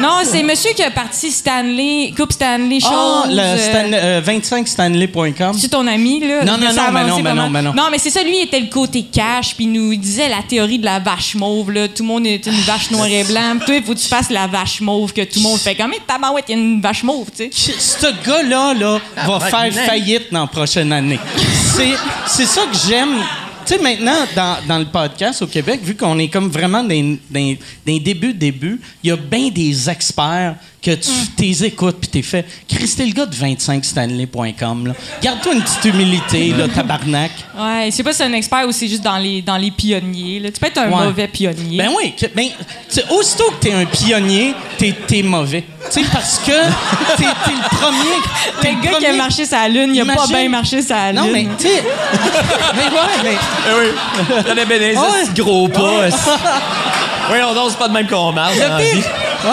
[0.00, 2.88] non, c'est monsieur qui a parti Stanley, Coupe Stanley Show.
[2.92, 5.56] Ah, le Stan- euh, 25stanley.com.
[5.58, 6.44] C'est ton ami, là?
[6.44, 7.74] Non, non, non, mais non, mais non, mais non.
[7.74, 10.42] Non, mais c'est ça, lui, il était le côté cash, puis il nous disait la
[10.46, 11.88] théorie de la vache mauve, là.
[11.88, 13.56] Tout le monde est une vache noire et blanc.
[13.64, 15.90] Toi, il faut que tu fasses la vache mauve, que tout le monde fait comme,
[15.90, 17.74] mais tabarouette, il y a une vache mauve, tu sais.
[17.78, 21.18] Ce gars-là là, va faire faillite dans la prochaine année.
[21.76, 21.94] C'est,
[22.26, 23.16] c'est ça que j'aime.
[23.68, 26.88] Tu sais, maintenant, dans, dans le podcast au Québec, vu qu'on est comme vraiment dans
[26.88, 32.22] les débuts, débuts, il y a bien des experts que tu t'es écoutes puis t'es
[32.22, 32.46] fait.
[32.68, 34.92] Christy, le gars de 25stanley.com, là.
[35.22, 37.30] Garde-toi une petite humilité, là, tabarnak.
[37.58, 39.70] Ouais, je sais pas si c'est un expert ou c'est juste dans les, dans les
[39.70, 40.50] pionniers, là.
[40.50, 41.04] Tu peux être un Ouais.
[41.06, 41.78] mauvais pionnier.
[41.78, 42.46] Ben oui, ben,
[43.10, 45.64] aussitôt que t'es un pionnier, t'es, t'es mauvais.
[45.92, 46.52] Tu sais, parce que
[47.16, 47.98] t'es, t'es le premier.
[48.60, 51.12] T'es le gars qui a marché sa lune, il a pas Imagine- bien marché sa
[51.12, 51.20] lune.
[51.20, 51.82] Non, mais tu sais.
[52.74, 53.34] mais ouais,
[54.56, 54.64] mais.
[54.66, 55.26] Bien des Ah ouais.
[55.28, 56.06] petits gros pas.
[57.30, 58.58] oui, on danse pas de même qu'on marche.
[58.58, 58.90] dans la Le vie.
[59.00, 59.10] pire.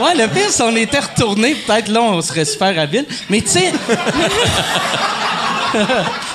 [0.00, 0.14] Ouais.
[0.14, 3.06] le pire, si on était retourné, peut-être là, on serait super habile.
[3.30, 3.72] Mais tu sais.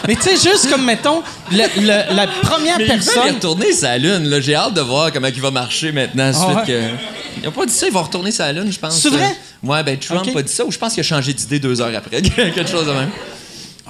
[0.08, 3.36] Mais tu sais, juste comme, mettons, le- le- la première Mais il personne.
[3.36, 4.28] retourner sa lune.
[4.30, 4.42] là.
[4.42, 6.32] J'ai hâte de voir comment il va marcher maintenant.
[6.34, 6.64] suite ouais?
[6.66, 6.82] que...
[7.42, 9.00] Il a pas dit ça, il va retourner sa lune, je pense.
[9.00, 9.36] C'est vrai?
[9.64, 10.36] Ouais, ben Trump Ok.
[10.36, 12.22] a dit ça, ou je pense qu'il a changé d'idée deux heures après.
[12.22, 13.10] Quelque chose de même.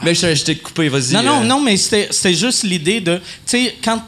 [0.04, 1.14] Mais je, je t'ai coupé, vas-y.
[1.16, 1.46] Non, non, euh.
[1.46, 3.18] non, mais c'était juste l'idée de.
[3.18, 4.02] Tu sais, quand.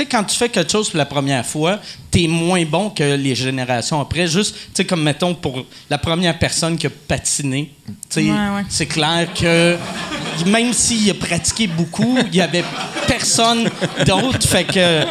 [0.00, 1.78] Tu sais, quand tu fais quelque chose pour la première fois,
[2.10, 4.26] t'es moins bon que les générations après.
[4.26, 8.30] Juste, tu sais, comme mettons pour la première personne qui a patiné, tu sais, Ouais,
[8.30, 8.64] ouais.
[8.70, 9.76] c'est clair que
[10.46, 12.64] même s'il a pratiqué beaucoup, il y avait
[13.06, 13.68] personne
[14.06, 14.48] d'autre.
[14.48, 15.04] Fait que.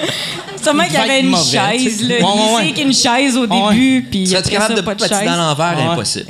[0.61, 2.03] Sûrement il qu'il y va avait une mauvais, chaise, tu sais.
[2.03, 2.15] là.
[2.15, 2.67] Ouais, il ouais, sait ouais.
[2.69, 3.73] qu'il y a une chaise au Ouais.
[3.73, 5.77] début, puis Serais-tu après capable ça, de pas de patiner à l'envers?
[5.77, 5.83] Ouais.
[5.93, 6.25] Impossible.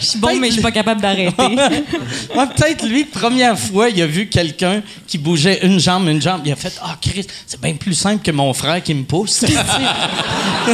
[0.00, 1.32] Je suis bon, mais je suis pas capable d'arrêter.
[1.42, 6.42] Ouais, peut-être lui, première fois, il a vu quelqu'un qui bougeait une jambe, une jambe.
[6.44, 9.44] Il a fait Ah, Chris, c'est bien plus simple que mon frère qui me pousse.
[10.64, 10.72] Tu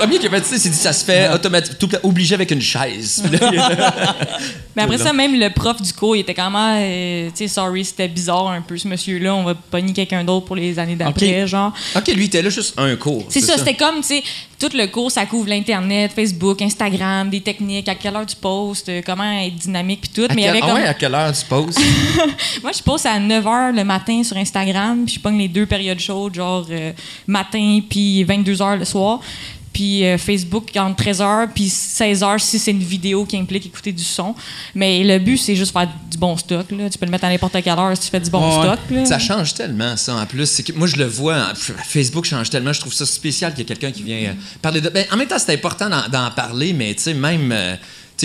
[0.00, 2.60] premier qui a fait ça, il s'est dit ça se fait automatiquement, obligé avec une
[2.60, 3.22] chaise.
[4.76, 7.48] Mais après ça, même le prof du cours, il était quand même, euh, tu sais,
[7.48, 9.34] sorry, c'était bizarre un peu, ce monsieur-là.
[9.34, 11.48] On va pogner quelqu'un d'autre pour les années d'après, Ok.
[11.48, 11.72] genre.
[11.96, 13.24] OK, lui, il était là juste un cours.
[13.28, 14.22] C'est ça, c'était comme, tu sais,
[14.58, 18.88] tout le cours, ça couvre l'Internet, Facebook, Instagram, des techniques, à quelle heure tu postes,
[18.88, 20.30] euh, comment être dynamique, puis tout.
[20.30, 20.74] À Mais ah comme.
[20.74, 21.76] ouais, à quelle heure tu poses?
[22.62, 25.66] Moi, je poste à 9 h le matin sur Instagram, puis je pogne les deux
[25.66, 26.92] périodes chaudes, genre euh,
[27.26, 29.20] matin puis 22 h le soir.
[29.74, 34.02] Puis euh, Facebook entre 13h puis 16h si c'est une vidéo qui implique écouter du
[34.04, 34.34] son.
[34.74, 36.70] Mais le but, c'est juste faire du bon stock.
[36.70, 36.88] Là.
[36.88, 38.66] Tu peux le mettre à n'importe quelle heure si tu fais du bon Ouais.
[38.66, 38.78] stock.
[38.90, 39.04] là.
[39.04, 40.62] Ça change tellement, ça, en plus.
[40.62, 41.36] Que moi, je le vois.
[41.36, 41.52] hein,
[41.86, 42.72] Facebook change tellement.
[42.72, 44.32] Je trouve ça spécial qu'il y ait quelqu'un qui vient euh,
[44.62, 44.88] parler de.
[44.88, 47.52] Ben, en même temps, c'est important d'en, parler, mais tu sais, même.
[47.52, 47.76] euh,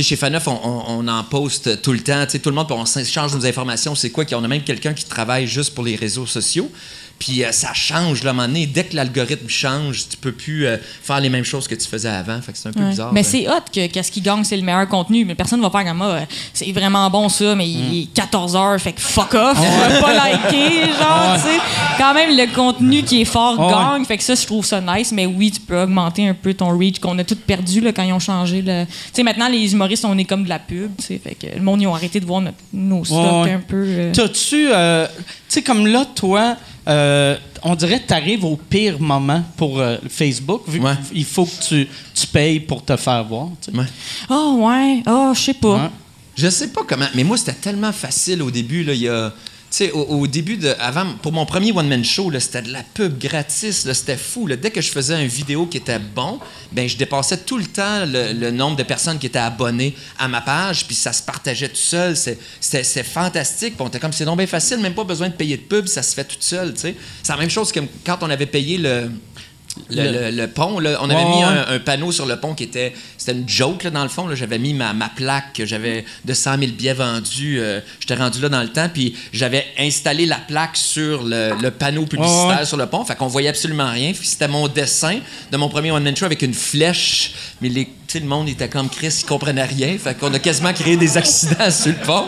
[0.02, 2.24] chez Faneuf, on, on- on en poste tout le temps.
[2.26, 3.96] Tu sais, tout le monde, on s'échange nos informations.
[3.96, 4.24] C'est quoi?
[4.24, 6.72] qu'on a même quelqu'un qui travaille juste pour les réseaux sociaux.
[7.20, 8.66] Puis euh, ça change, là, à un moment donné.
[8.66, 12.08] Dès que l'algorithme change, tu peux plus euh, faire les mêmes choses que tu faisais
[12.10, 12.42] avant.
[12.42, 12.90] Fait que c'est un peu Ouais.
[12.92, 13.12] bizarre.
[13.12, 13.30] Mais euh.
[13.30, 15.26] c'est hot que qu'est-ce qui gagne, c'est le meilleur contenu.
[15.26, 16.20] Mais personne va faire comme moi.
[16.54, 19.58] C'est vraiment bon ça, mais il est 14 heures, fait que fuck off.
[19.58, 21.58] Je vais pas liker, genre, tu sais.
[21.98, 23.70] Quand même, le contenu qui est fort Ouais.
[23.70, 24.06] gagne.
[24.06, 25.12] Fait que ça, je trouve ça nice.
[25.12, 28.04] Mais oui, tu peux augmenter un peu ton reach qu'on a tout perdu là, quand
[28.04, 28.62] ils ont changé.
[28.62, 30.92] le- Tu sais, maintenant, les humoristes, on est comme de la pub.
[30.98, 31.22] tu sais.
[31.22, 33.84] Fait que le monde, ils ont arrêté de voir notre- nos stocks un peu.
[33.86, 34.12] euh.
[34.14, 34.68] T'as-tu.
[34.70, 34.74] tu
[35.50, 36.56] sais, comme là, toi,
[36.90, 40.94] euh, on dirait que tu arrives au pire moment pour euh, Facebook, vu Ouais.
[41.12, 43.48] qu'il faut que tu, tu payes pour te faire voir.
[43.62, 43.78] tu sais.
[43.78, 43.86] Ouais.
[44.30, 45.04] Oh, ouais.
[45.08, 45.76] Oh, je sais pas.
[45.84, 45.90] Ouais.
[46.36, 49.30] Je sais pas comment, mais moi c'était tellement facile au début là, il y a
[49.30, 49.36] tu
[49.70, 53.18] sais, au, début de avant pour mon premier one man show c'était de la pub
[53.20, 54.48] gratis, c'était fou.
[54.50, 56.40] Dès que je faisais une vidéo qui était bon,
[56.72, 60.42] ben je dépassais tout le temps le, nombre de personnes qui étaient abonnées à ma
[60.42, 62.16] page, puis ça se partageait tout seul.
[62.16, 63.76] C'est- C'était fantastique.
[63.80, 66.14] On comme c'est donc bien facile, même pas besoin de payer de pub, ça se
[66.14, 66.74] fait tout seul.
[66.74, 66.94] tu.
[67.24, 69.10] C'est la même chose que quand on avait payé le
[69.90, 72.54] le, Le- le- le pont, là, on avait mis un, un panneau sur le pont
[72.56, 72.94] qui était.
[73.18, 74.28] C'était une joke, là, dans le fond.
[74.28, 74.36] là.
[74.36, 77.60] J'avais mis ma, ma plaque, que j'avais de 100 000 billets vendus.
[77.60, 81.72] euh, J'étais rendu là dans le temps, puis j'avais installé la plaque sur le, le
[81.72, 83.06] panneau publicitaire sur le pont.
[83.06, 84.12] Fait qu'on voyait absolument rien.
[84.22, 85.20] C'était mon dessin
[85.52, 87.34] de mon premier One Man Show avec une flèche.
[87.62, 89.96] Mais les, le monde était comme Chris, il comprenait rien.
[90.04, 92.24] Fait qu'on a quasiment créé des accidents sur le pont.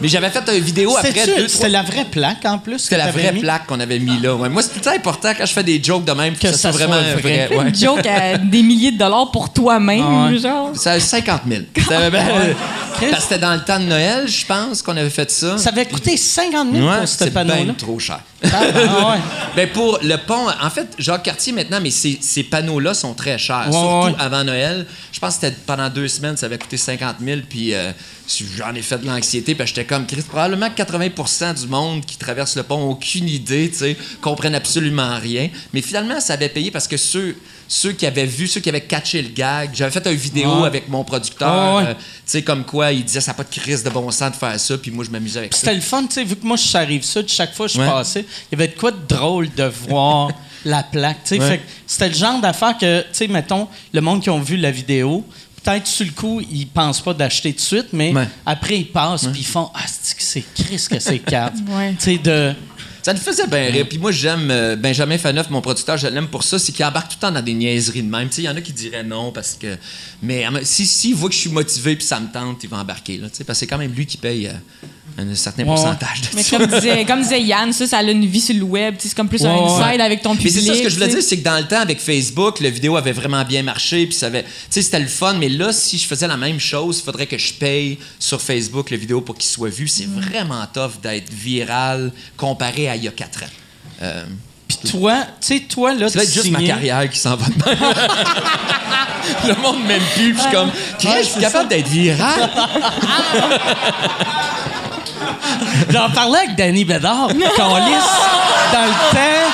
[0.00, 2.78] Mais j'avais fait une vidéo après deux, C'était trois- la vraie plaque en plus.
[2.80, 3.40] C'était la vraie mis?
[3.40, 4.34] plaque qu'on avait mis là.
[4.34, 4.48] Ouais.
[4.48, 6.48] Moi, c'est tout le temps important quand je fais des jokes de même que, Que
[6.48, 7.46] ça, ça soit vraiment soit vrai.
[7.46, 7.56] vrai.
[7.56, 7.68] Ouais.
[7.68, 10.38] Une joke à des milliers de dollars pour toi-même, Ah ouais.
[10.38, 10.70] genre.
[10.74, 11.62] Ça a 50 000.
[11.76, 12.26] C'était ben,
[12.98, 15.56] parce que c'était dans le temps de Noël, je pense, qu'on avait fait ça.
[15.58, 17.72] Ça avait coûté 50 000 Ouais, pour ce panneau-là.
[17.78, 18.20] trop cher.
[18.42, 19.18] Ah, ah, ouais.
[19.56, 23.36] Ben pour le pont, en fait, Jacques Cartier maintenant, mais ces, ces panneaux-là sont très
[23.38, 23.66] chers.
[23.66, 24.14] Ouais, Surtout ouais.
[24.18, 24.86] avant Noël.
[25.12, 27.40] Je pense que c'était pendant deux semaines, ça avait coûté 50 000.
[27.48, 27.92] Puis euh,
[28.56, 29.54] j'en ai fait de l'anxiété.
[29.54, 33.70] Puis j'étais comme, Chris, probablement que 80% du monde qui traverse le pont aucune idée,
[33.70, 35.50] tu sais, comprennent absolument rien.
[35.72, 37.36] Mais finalement, ça avait payé parce que ceux,
[37.68, 40.66] ceux qui avaient vu, ceux qui avaient catché le gag, j'avais fait une vidéo Ouais.
[40.66, 41.88] avec mon producteur, Ouais, ouais.
[41.90, 44.32] euh, tu sais, comme quoi il disait, ça n'a pas de crise de bon sens
[44.32, 44.78] de faire ça.
[44.78, 45.60] Puis moi, je m'amusais avec ça.
[45.60, 47.78] C'était le fun, tu sais, vu que moi, je arrive sud, chaque fois que je
[47.78, 50.30] passais, il y avait de quoi de drôle de voir
[50.64, 51.18] la plaque.
[51.30, 51.38] Ouais.
[51.40, 54.70] Fait C'était le genre d'affaire que, tu sais, mettons, le monde qui ont vu la
[54.70, 55.24] vidéo,
[55.62, 58.28] peut-être sur le coup, ils pensent pas d'acheter tout de suite, mais Ouais.
[58.46, 61.54] après, ils passent puis ils font Ah, c'est que c'est Chris que c'est cave.
[61.68, 61.90] Ouais.
[61.98, 62.54] Tu sais, de.
[63.02, 63.86] Ça le faisait bien rire.
[63.88, 66.58] Puis moi, j'aime euh, Benjamin Faneuf, mon producteur, je l'aime pour ça.
[66.58, 68.28] C'est qu'il embarque tout le temps dans des niaiseries de même.
[68.28, 69.76] Tu sais, il y en a qui diraient non parce que.
[70.22, 72.78] Mais euh, si, s'il voit que je suis motivé puis ça me tente, il va
[72.78, 73.18] embarquer.
[73.18, 74.52] Là, tu sais, parce que c'est quand même lui qui paye euh,
[75.18, 75.68] un certain Ouais.
[75.74, 76.56] pourcentage de Mais ça.
[76.58, 78.94] comme disait, comme disait Yann, ça, ça a une vie sur le web.
[78.96, 80.52] tu sais, C'est comme plus un Ouais, inside avec ton Mais public.
[80.54, 82.70] c'est ça ce que je voulais dire, c'est que dans le temps avec Facebook, la
[82.70, 85.34] vidéo avait vraiment bien marché, puis ça avait, tu sais, c'était le fun.
[85.34, 88.90] Mais là, si je faisais la même chose, il faudrait que je paye sur Facebook
[88.90, 89.88] la vidéo pour qu'il soit vu.
[89.88, 93.46] C'est vraiment tough d'être viral comparé à il y a quatre ans.
[94.02, 94.24] Euh,
[94.68, 97.64] Puis toi, tu sais, toi, là, tu être juste ma carrière qui s'en va de
[97.64, 97.78] même.
[99.46, 102.50] Le monde m'aime plus, puis je suis comme, Chris, je suis capable d'être viral.
[105.90, 108.18] J'en parlais avec Danny Bédard, qu'on lisse
[108.72, 109.50] dans le temps.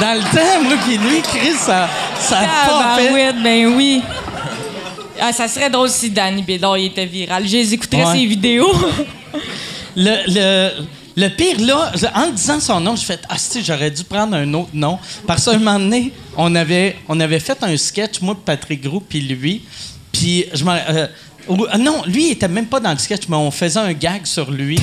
[0.00, 3.12] Dans le temps, moi puis lui, Chris, ça ça a Ah, pas fait.
[3.12, 4.02] ben oui, ben oui.
[5.20, 7.44] Ah, ça serait drôle si Danny Bédard il était viral.
[7.46, 8.12] Je les écouterais Ouais.
[8.18, 8.72] ses vidéos.
[9.96, 10.70] Le, le,
[11.20, 14.54] le pire, là, en disant son nom, j'ai fait Ah, si, j'aurais dû prendre un
[14.54, 14.98] autre nom.
[15.26, 19.00] Parce qu'à un moment donné, on avait, on avait fait un sketch, moi, Patrick Gros,
[19.00, 19.62] puis lui.
[20.12, 20.72] Puis, je m'en.
[20.72, 21.06] euh,
[21.78, 24.50] non, lui, il était même pas dans le sketch, mais on faisait un gag sur
[24.50, 24.78] lui.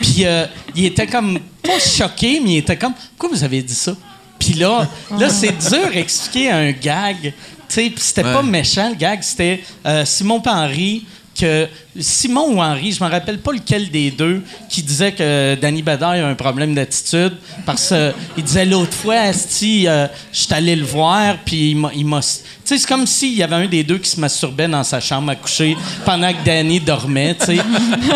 [0.00, 1.38] Puis, euh, il était comme.
[1.62, 3.94] Pas choqué, mais il était comme Pourquoi vous avez dit ça?
[4.38, 7.16] Puis là, là c'est dur d'expliquer un gag.
[7.22, 7.32] Tu
[7.68, 9.22] sais, puis c'était pas méchant, le gag.
[9.22, 11.04] C'était euh, Simon Henry
[11.42, 15.82] que Simon ou Henri, je me rappelle pas lequel des deux, qui disait que Danny
[15.82, 17.32] Badard a un problème d'attitude
[17.66, 17.88] parce
[18.34, 22.20] qu'il disait l'autre fois, Asti, euh, je suis allé le voir, puis il m'a.
[22.20, 22.28] Tu
[22.64, 25.30] sais, c'est comme s'il y avait un des deux qui se masturbait dans sa chambre
[25.32, 27.56] à coucher pendant que Danny dormait, tu sais.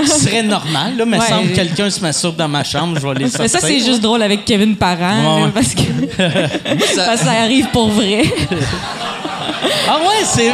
[0.06, 1.26] Ce serait normal, là, mais Ouais.
[1.26, 3.40] semble que quelqu'un se masturbe dans ma chambre, je vais les sortir.
[3.40, 5.42] Mais ça, c'est juste drôle avec Kevin Parent, Ouais.
[5.46, 5.82] là, parce, que,
[6.94, 8.22] Ça- parce que ça arrive pour vrai.
[9.88, 10.46] Ah ouais, c'est.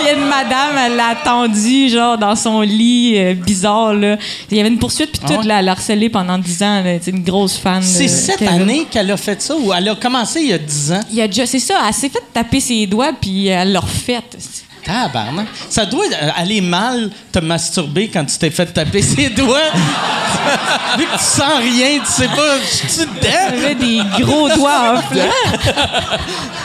[0.00, 4.16] Il y a une madame, elle l'a attendu, genre, dans son lit, euh, bizarre, là.
[4.50, 5.46] Il y avait une poursuite, puis Ah tout, ouais?
[5.46, 6.82] là, elle l'a harcelée pendant 10 ans.
[7.00, 7.82] C'est une grosse fan.
[7.82, 10.92] C'est cette année qu'elle a fait ça ou elle a commencé il y a 10
[10.92, 11.00] ans?
[11.10, 13.80] Il y a déjà, c'est ça, elle s'est fait taper ses doigts, puis elle l'a
[13.80, 14.20] refait.
[14.84, 15.46] Tabarnak.
[15.70, 16.04] Ça doit
[16.36, 19.58] aller mal te masturber quand tu t'es fait taper ses doigts.
[20.98, 23.78] Vu que tu sens rien, tu sais pas, je suis dedans.
[23.78, 25.32] des gros doigts enflants.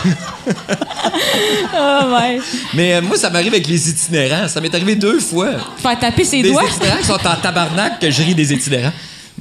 [1.75, 2.39] oh, ouais.
[2.73, 4.47] Mais euh, moi, ça m'arrive avec les itinérants.
[4.47, 5.49] Ça m'est arrivé deux fois.
[5.77, 6.63] Faire taper ses Des doigts.
[6.63, 8.93] itinérants qui sont en tabarnak que je ris des itinérants.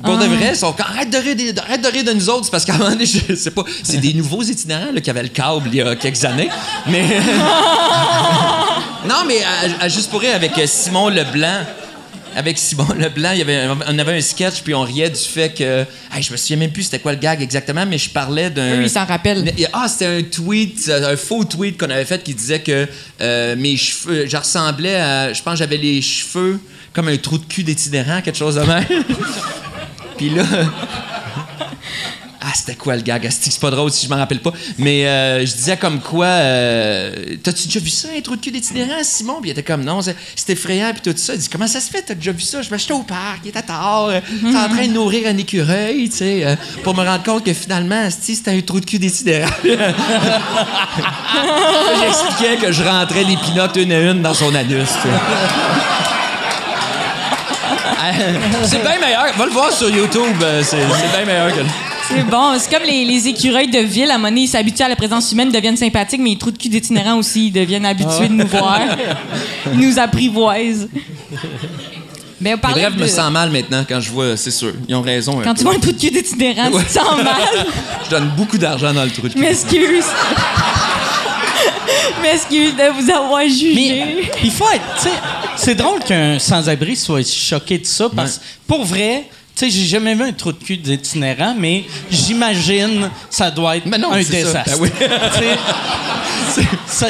[0.03, 0.23] Pour Ah.
[0.25, 2.51] de vrai, ils sont comme, arrête de rire, arrête de rire de nous autres, c'est
[2.51, 5.23] parce qu'à un moment donné, je sais pas, c'est des nouveaux itinérants là, qui avaient
[5.23, 6.51] le câble il y a quelques années.
[6.87, 7.03] Mais.
[9.09, 11.65] Non, mais à, à juste pour rire avec euh, Simon Leblanc.
[12.35, 15.19] Avec Simon Leblanc, il y avait, un- on avait un sketch, puis on riait du
[15.21, 15.87] fait que.
[16.15, 18.77] Hey, je me souviens même plus c'était quoi le gag exactement, mais je parlais d'un.
[18.79, 19.51] Oui, il s'en rappelle.
[19.73, 22.87] Ah, c'était un tweet, euh, un faux tweet qu'on avait fait qui disait que
[23.23, 25.33] euh, mes cheveux, je ressemblais à.
[25.33, 26.61] Je pense que j'avais les cheveux
[26.93, 28.85] comme un trou de cul d'itinérant, quelque chose de même.
[30.19, 30.43] Puis là.
[32.49, 33.29] Ah, c'était quoi le gag?
[33.29, 34.53] C'est pas drôle si je m'en rappelle pas.
[34.79, 36.27] Mais euh, je disais comme quoi.
[36.27, 39.39] euh, T'as-tu déjà vu ça, un trou de cul d'itinérant, Simon?
[39.41, 40.15] Puis il était comme non, c'est
[40.51, 41.35] effrayant, puis tout ça.
[41.35, 42.63] Il dit Comment ça se fait, t'as déjà vu ça?
[42.63, 46.09] Je me j'étais au parc, il était tard, j'étais en train de nourrir un écureuil,
[46.09, 46.55] tu sais, euh,
[46.85, 49.51] pour me rendre compte que finalement, c'était un trou de cul d'itinérant.
[52.01, 54.89] J'expliquais que je rentrais les pinottes une à une dans son anus.
[58.65, 59.27] c'est bien meilleur.
[59.37, 60.37] Va le voir sur YouTube.
[60.63, 61.61] C'est c'est bien meilleur que.
[62.09, 62.59] C'est bon.
[62.59, 64.11] C'est comme les, les écureuils de ville.
[64.11, 66.51] À un moment donné, ils s'habituent à la présence humaine, deviennent sympathiques, mais les trous
[66.51, 68.81] de cul d'itinérants aussi, ils deviennent habitués de nous voir.
[69.73, 70.89] Ils nous apprivoisent.
[72.41, 74.73] Mais parlait bref, je me sens mal maintenant quand je vois, c'est sûr.
[74.89, 75.41] Ils ont raison.
[75.43, 75.59] Quand peu.
[75.59, 77.67] tu vois un trou de cul d'itinérant, tu te sens mal.
[78.05, 79.39] Je donne beaucoup d'argent dans le trou de cul.
[79.41, 80.05] m'excuse.
[82.23, 83.75] M'excuse de vous avoir jugé.
[83.75, 85.09] Mais il faut être.
[85.57, 89.25] C'est drôle qu'un sans-abri soit choqué de ça parce que pour vrai.
[89.57, 93.87] Tu sais, j'ai jamais vu un trou de cul d'itinérant, mais j'imagine ça doit être
[93.87, 94.31] Mais non, un ça.
[94.31, 94.71] désastre.
[94.71, 94.91] Ben oui.
[96.87, 97.09] C'est-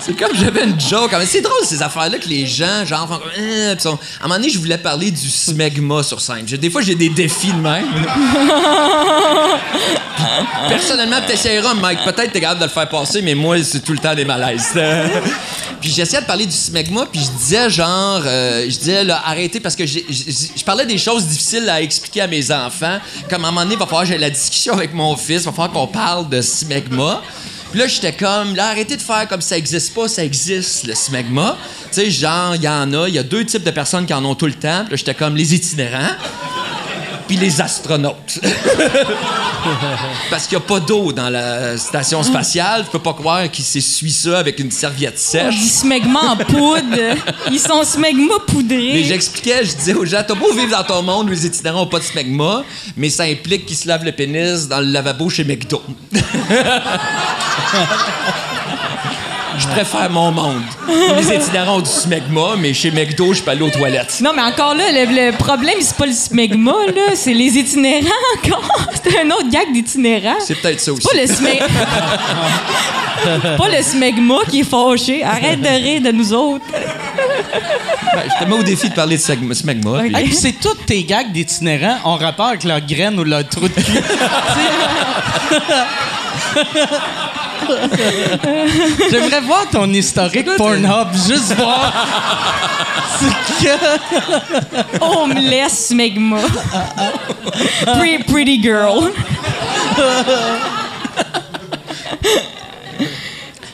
[0.00, 1.12] C'est comme j'avais une joke.
[1.26, 3.30] C'est drôle ces affaires-là que les gens, genre, font comme.
[3.38, 6.44] Euh, sont- À un moment donné, je voulais parler du smegma sur scène.
[6.44, 7.86] Des fois, j'ai des défis de même.
[10.68, 12.00] Personnellement, t'essaieras, Mike.
[12.04, 14.72] Peut-être t'es capable de le faire passer, mais moi, c'est tout le temps des malaises.
[15.80, 19.60] puis j'essayais de parler du smegma, puis je disais, genre, euh, je disais, là, arrêtez,
[19.60, 22.98] parce que je parlais des choses difficiles à expliquer à mes enfants.
[23.28, 25.42] Comme à un moment donné, il va falloir que j'ai la discussion avec mon fils,
[25.42, 27.22] il va falloir qu'on parle de smegma.
[27.70, 31.56] Puis là, j'étais comme, arrêtez de faire comme ça existe pas, ça existe, le smegma.
[31.90, 34.14] Tu sais, genre, il y en a, il y a deux types de personnes qui
[34.14, 34.82] en ont tout le temps.
[34.84, 36.14] Puis là, j'étais comme les itinérants,
[37.26, 38.40] puis les astronautes.
[40.30, 42.84] Parce qu'il n'y a pas d'eau dans la station spatiale.
[42.84, 45.54] Tu peux pas croire qu'il s'essuie ça avec une serviette sèche.
[45.54, 47.16] dit smegma en poudre.
[47.50, 49.04] Ils sont smegma Mais poudrés.
[49.04, 51.98] j'expliquais, je disais aux gens, t'as beau vivre dans ton monde, les itinérants n'ont pas
[51.98, 52.62] de smegma,
[52.96, 55.82] mais ça implique qu'ils se lavent le pénis dans le lavabo chez McDo.
[59.58, 60.62] je préfère mon monde.
[61.16, 64.20] Les itinérants ont du smegma, mais chez McDo, je peux aller aux toilettes.
[64.22, 67.14] Non, mais encore là, le, le problème, c'est pas le smegma, là.
[67.14, 68.08] C'est les itinérants,
[68.42, 68.68] encore.
[69.04, 70.36] C'est un autre gag d'itinérants.
[70.40, 71.06] C'est peut-être ça aussi.
[71.06, 71.66] Pas le smegma.
[73.58, 75.22] pas le smegma qui est fâché.
[75.22, 76.64] Arrête de rire de nous autres.
[76.72, 79.54] Ben, je te mets au défi de parler de smegma.
[79.54, 83.24] smegma, puis- Hey, puis c'est tous tes gags d'itinérants ont rapport avec leur graine ou
[83.24, 83.82] leur trou de cul.
[89.10, 91.92] J'aimerais voir ton historique Pornhub, juste voir.
[93.18, 95.00] C'est que.
[95.00, 96.38] Homeless smegma.
[97.84, 99.10] Pretty, pretty girl.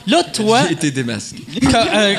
[0.06, 1.36] Là, toi, J'ai été démasqué.
[1.70, 2.14] Quand, euh,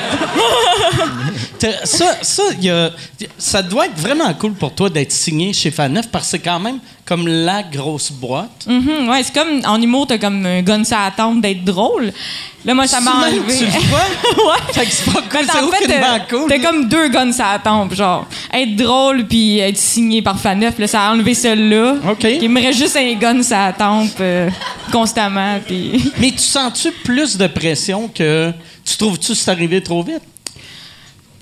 [1.84, 2.90] ça, ça, y a-
[3.36, 6.58] ça doit être vraiment cool pour toi d'être signé chez Faneuf parce que c'est quand
[6.60, 8.66] même comme la grosse boîte.
[8.66, 12.12] Mhm, ouais, c'est comme en humour, t'as comme un gun ça attendre d'être drôle.
[12.64, 13.58] Là, moi, ça m'a enlevé.
[13.58, 13.98] tu le vois?
[14.52, 14.72] ouais.
[14.72, 16.48] Fait que c'est pas cool, c'est aucunement euh, cool.
[16.48, 20.78] T'as comme deux guns ça attendre, genre être drôle puis être signé par Faneuf.
[20.78, 21.96] Là, ça a enlevé celle-là.
[22.08, 22.24] OK.
[22.40, 24.08] Il me reste juste un gun ça attendre
[24.92, 25.58] constamment.
[25.66, 28.52] Puis Mais tu sens-tu plus de pression que.
[28.84, 30.22] Tu trouves-tu que c'est arrivé trop vite?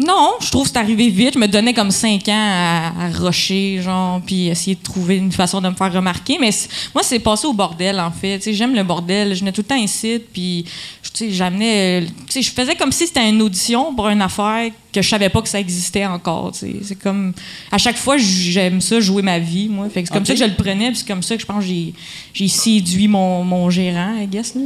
[0.03, 1.35] Non, je trouve que c'est arrivé vite.
[1.35, 5.31] Je me donnais comme cinq ans à, à rusher, genre, puis essayer de trouver une
[5.33, 6.39] façon de me faire remarquer.
[6.41, 6.51] Mais
[6.95, 8.39] moi, c'est passé au bordel, en fait.
[8.39, 9.35] Tu sais, j'aime le bordel.
[9.35, 10.65] Je venais tout le temps ici, puis
[11.03, 12.07] tu sais, j'amenais...
[12.27, 15.29] Tu sais, je faisais comme si c'était une audition pour une affaire que je savais
[15.29, 16.77] pas que ça existait encore, tu sais.
[16.83, 17.33] C'est comme...
[17.71, 19.89] À chaque fois, j'aime ça, jouer ma vie, moi.
[19.91, 21.47] Fait que c'est comme ça que je le prenais, puis c'est comme ça que je
[21.47, 21.93] pense que j'ai,
[22.33, 24.63] j'ai séduit mon, mon gérant, I guess, là.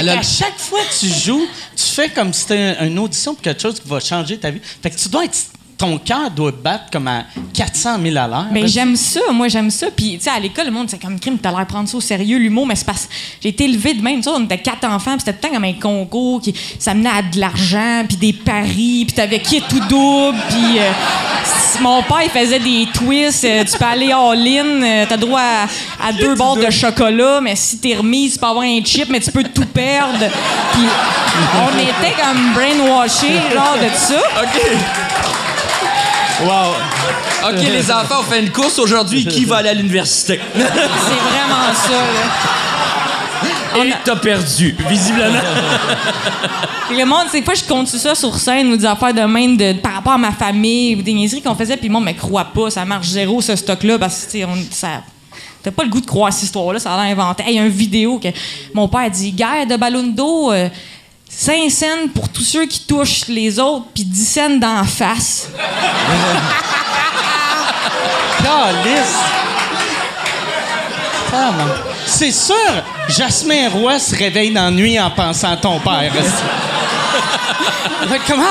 [0.00, 3.42] Fait qu'à chaque fois que tu joues, tu fais comme si c'était une audition pour
[3.42, 4.60] quelque chose qui va changer ta vie.
[4.82, 5.36] Fait que tu dois être.
[5.78, 8.46] Ton cœur doit battre comme à 400 000 à l'heure.
[8.50, 9.88] Ben, j'aime ça, moi, j'aime ça.
[9.94, 11.96] Puis, tu sais, à l'école, le monde, c'est comme crime, t'as l'air de prendre ça
[11.96, 13.12] au sérieux, l'humour, mais c'est parce que
[13.42, 14.16] j'ai été élevée de même.
[14.16, 16.54] Tu sais, on était quatre enfants, puis c'était tout le temps comme un concours qui
[16.78, 20.78] ça menait à de l'argent, puis des paris, puis t'avais qui est tout double, puis
[20.78, 20.90] euh,
[21.44, 25.40] si mon père, il faisait des twists, euh, tu peux aller all-in, euh, t'as droit
[25.40, 29.08] à, à deux barres de chocolat, mais si t'es remise, tu peux avoir un chip,
[29.10, 30.26] mais tu peux tout perdre.
[30.72, 30.86] Puis,
[31.64, 34.16] on était comme brainwashés, genre, de ça.
[34.42, 34.60] OK,
[37.70, 39.24] les enfants, on fait une course aujourd'hui.
[39.26, 40.40] Qui va aller à l'université?
[40.54, 43.84] C'est vraiment ça, là.
[43.84, 45.38] Et t'as perdu, visiblement.
[46.88, 49.56] Puis le monde, c'est fois je compte ça sur scène ou des affaires de même
[49.58, 52.12] de, par rapport à ma famille ou des niaiseries qu'on faisait, puis le monde me
[52.12, 55.02] croit pas, ça marche zéro ce stock-là parce que on- ça.
[55.62, 57.42] T'as pas le goût de croire cette histoire-là, ça a l'air inventé.
[57.42, 58.28] Hey, Il y a une vidéo que
[58.72, 60.52] mon père dit Guerre de ballon d'eau,
[61.38, 65.50] 5 cents pour tous ceux qui touchent les autres, puis 10 cents d'en face.
[71.32, 71.50] Ah.
[72.06, 72.54] C'est sûr,
[73.08, 76.12] Jasmin Roy se réveille dans la nuit en pensant à ton père.
[78.26, 78.44] Comment?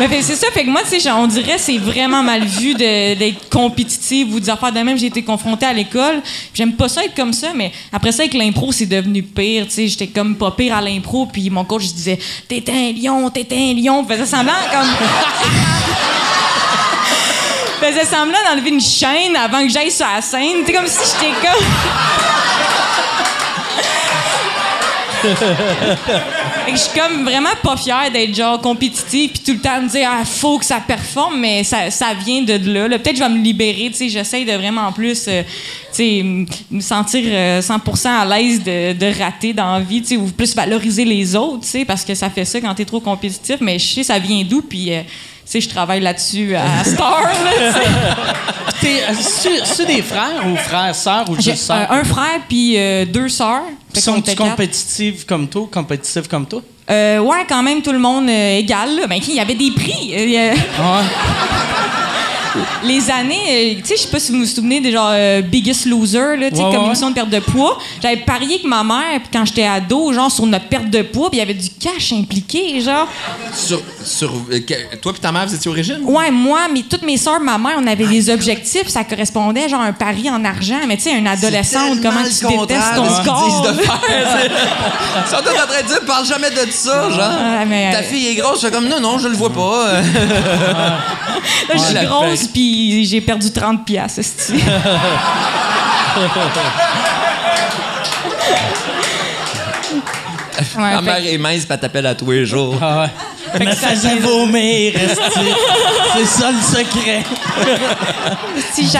[0.00, 3.48] Mais c'est ça, fait que moi, tu sais, on dirait c'est vraiment mal vu d'être
[3.50, 4.96] compétitive ou des affaires de même.
[4.96, 6.22] J'ai été confrontée à l'école.
[6.54, 9.66] J'aime pas ça être comme ça, mais après ça, avec l'impro, c'est devenu pire.
[9.66, 12.18] Tu sais, j'étais comme pas pire à l'impro, puis mon coach disait
[12.48, 14.04] T'es un lion, t'es un lion.
[14.06, 14.88] Faisait semblant comme.
[17.80, 20.64] Faisait semblant d'enlever une chaîne avant que j'aille sur la scène.
[20.64, 22.37] C'est comme si j'étais comme.
[26.70, 30.08] Je suis comme vraiment pas fière d'être genre compétitive puis tout le temps me dire
[30.10, 32.88] ah faut que ça performe mais ça, ça vient de là.
[32.88, 32.98] là.
[32.98, 35.48] Peut-être je vais me libérer, tu sais, j'essaie de vraiment plus euh, tu
[35.92, 36.22] sais
[36.70, 40.26] me sentir euh, 100% à l'aise de, de rater dans la vie, tu sais, ou
[40.26, 43.56] plus valoriser les autres, tu sais parce que ça fait ça quand t'es trop compétitif,
[43.60, 45.02] mais je sais ça vient d'où puis euh,
[45.50, 47.22] sais, je travaille là-dessus à Star.
[47.22, 47.50] là,
[48.84, 51.90] euh, c'est- c'est des frères ou frères, sœurs ou juste sœurs?
[51.90, 53.62] euh, un frère puis euh, deux sœurs.
[53.94, 56.62] Sont-tu compétitives comme toi, compétitifs comme toi?
[56.90, 58.94] Euh, ouais, quand même, tout le monde euh, égal.
[58.96, 59.06] Là.
[59.06, 60.12] Ben, il y avait des prix.
[60.14, 61.02] Euh, a-
[62.84, 65.42] Les années, euh, tu sais, je sais pas si vous vous souvenez des genre euh,
[65.42, 66.86] Biggest Loser, là, tu sais, Ouais, comme ouais.
[66.88, 67.78] émission de perte de poids.
[68.02, 71.30] J'avais parié avec ma mère, puis quand j'étais ado, genre sur notre perte de poids,
[71.30, 73.06] puis il y avait du cash impliqué, genre.
[73.54, 76.00] sur, sur, euh, que- toi puis ta mère, vous étiez au régime?
[76.04, 79.80] Ouais, moi, mais toutes mes sœurs, ma mère, on avait des objectifs, ça correspondait genre
[79.80, 83.66] à un pari en argent, mais tu sais, une adolescente, comment tu détestes ton score?
[83.68, 84.00] de faire.
[85.24, 87.20] Ils sont tous en train de dire, parle jamais de ça, genre.
[87.20, 89.50] Ah, mais, Ta euh, fille est grosse, je fais comme, non, non, je le vois
[89.52, 90.00] pas.
[91.68, 94.54] Là, je suis la grosse, puis j'ai perdu 30 piastres, esti.
[100.76, 102.76] Ouais, fait- mère est mince, elle t'appelle à tous les jours.
[102.82, 103.06] Ah
[103.54, 103.64] ouais.
[103.66, 105.40] Me faisait vomir, esti.
[106.16, 107.24] C'est ça le secret.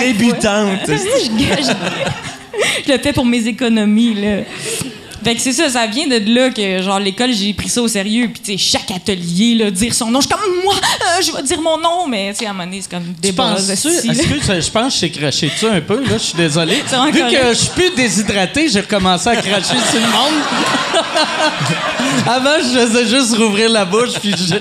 [0.01, 0.81] Débutante.
[0.87, 1.73] je, je-
[2.87, 4.37] je le fais pour mes économies, là.
[5.23, 7.89] Fait que c'est ça, ça vient de là que, genre, l'école, j'ai pris ça au
[7.89, 8.29] sérieux.
[8.33, 11.33] Puis, tu sais, chaque atelier, là, dire son nom, je suis comme, moi, euh, je
[11.33, 13.57] vais dire mon nom, mais, tu sais, à un moment donné, c'est comme des là.
[13.59, 16.77] excuse, je pense que j'ai craché dessus un peu, là, je suis désolé.
[17.13, 20.43] Vu que je suis plus déshydraté, j'ai recommencé à cracher sur le monde.
[22.27, 24.55] Avant, je faisais juste rouvrir la bouche, puis je...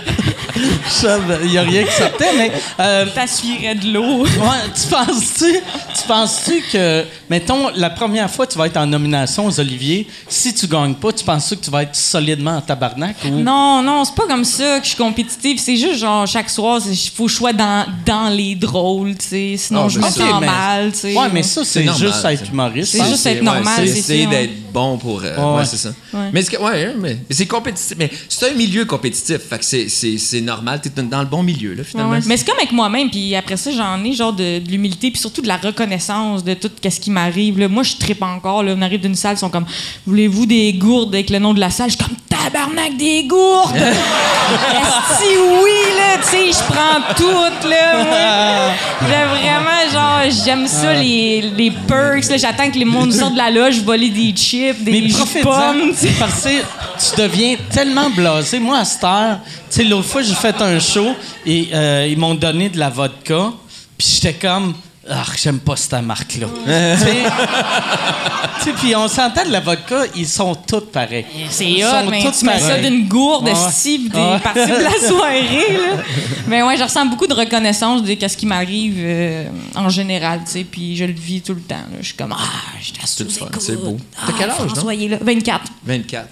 [1.43, 2.51] Il n'y a rien qui sortait, mais...
[2.79, 4.23] euh, T'assuierais de l'eau.
[4.23, 4.27] Ouais,
[4.75, 9.45] tu penses-tu, tu penses-tu que, mettons, la première fois que tu vas être en nomination
[9.47, 13.15] aux Oliviers, si tu gagnes pas, tu penses-tu que tu vas être solidement en tabarnak?
[13.25, 13.39] Ou...
[13.39, 15.59] Non, non, c'est pas comme ça que je suis compétitive.
[15.59, 19.25] C'est juste, genre, chaque soir, il faut que je sois dans, dans les drôles, tu
[19.27, 19.55] sais.
[19.57, 21.13] Sinon, Ah, je me sens mais- mal, tu sais.
[21.17, 22.91] Ouais, mais ça, c'est normal, juste être humoriste.
[22.91, 25.21] C'est juste être normal, c'est c'est essayer d'être bon pour.
[25.23, 25.59] euh, Ouais.
[25.59, 25.89] ouais, c'est ça.
[26.13, 26.29] Ouais.
[26.33, 27.95] Mais, c'est que- ouais, hein, mais, mais c'est compétitif.
[27.97, 29.37] Mais c'est un milieu compétitif.
[29.49, 30.81] Fait que c'est normal.
[30.81, 32.11] T'es dans le bon milieu, là, finalement.
[32.13, 32.19] ouais.
[32.25, 35.19] Mais c'est comme avec moi-même, puis après ça, j'en ai genre de, de l'humilité, puis
[35.19, 37.59] surtout de la reconnaissance de tout ce qui m'arrive.
[37.59, 37.67] là.
[37.67, 38.63] Moi, je tripe encore.
[38.63, 38.73] Là.
[38.75, 39.65] On arrive d'une salle, ils sont comme
[40.07, 41.91] Voulez-vous des gourdes avec le nom de la salle?
[41.91, 42.15] Je suis comme
[42.51, 43.75] Tabarnak, des gourdes
[45.19, 48.03] Si oui, là, tu sais, je prends toutes, là.
[48.03, 49.07] moi.
[49.09, 52.29] Vraiment, genre, j'aime ça, les, les perks.
[52.29, 52.37] là.
[52.37, 55.89] J'attends que les monde sortent de la loge, voler des chips, des Mais jus pommes,
[55.91, 56.13] tu sais.
[56.17, 58.59] parce que tu deviens tellement blasé.
[58.59, 59.39] Moi, à cette heure,
[59.69, 61.07] tu sais, l'autre fois, j'ai fait un show
[61.45, 63.51] et euh, ils m'ont donné de la vodka,
[63.97, 64.73] puis j'étais comme...
[65.09, 66.47] Ah, j'aime pas cette marque-là.
[66.65, 71.25] Tu sais, puis on s'entend de la vodka, ils sont tous pareils.
[71.49, 73.55] C'est Ils hot, mais tous tu mets ça d'une gourde, Ouais.
[73.71, 74.39] Steve, des Ouais.
[74.39, 76.03] parties de la soirée, là.
[76.47, 80.51] Mais ouais, je ressens beaucoup de reconnaissance de ce qui m'arrive euh, en général, tu
[80.51, 81.97] sais, puis je le vis tout le temps, là.
[82.01, 82.43] Je suis comme, ah,
[82.81, 83.61] je C'est le fun, écoute.
[83.61, 83.97] c'est beau.
[84.17, 85.17] Ah, T'as quel âge, François, est là.
[85.21, 85.61] 24.
[85.85, 86.27] 24.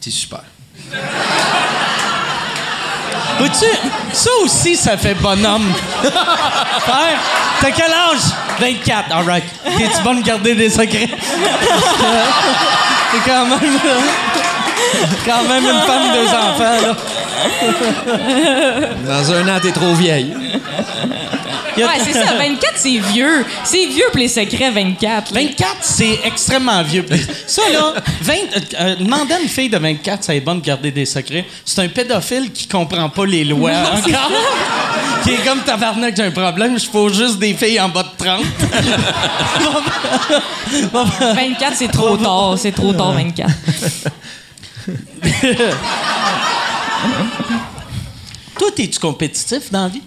[0.00, 0.42] T'es super.
[4.12, 5.72] Ça aussi, ça fait bonhomme.
[6.02, 6.12] Père,
[7.60, 8.20] t'as quel âge?
[8.58, 9.12] 24.
[9.12, 9.44] All right.
[9.64, 11.08] T'es-tu de garder des secrets?
[13.12, 13.58] T'es quand même...
[15.26, 16.96] quand même une femme, deux enfants, là.
[19.06, 20.34] Dans un an, t'es trop vieille.
[21.76, 22.34] Ouais, c'est ça.
[22.34, 23.44] 24, c'est vieux.
[23.64, 25.32] C'est vieux pour les secrets, 24.
[25.34, 25.40] là.
[25.40, 27.04] 24, c'est extrêmement vieux.
[27.46, 28.38] Ça, là, 20, euh,
[28.80, 31.80] euh, demander à une fille de 24 ça est bon de garder des secrets, c'est
[31.82, 34.32] un pédophile qui comprend pas les lois encore.
[35.22, 38.08] qui est comme tabarnak, j'ai un problème, je faut juste des filles en bas de
[38.24, 38.44] 30.
[41.34, 42.54] 24, c'est trop tard.
[42.58, 43.50] C'est trop tard, 24.
[48.58, 50.02] Toi, es-tu compétitif dans la vie?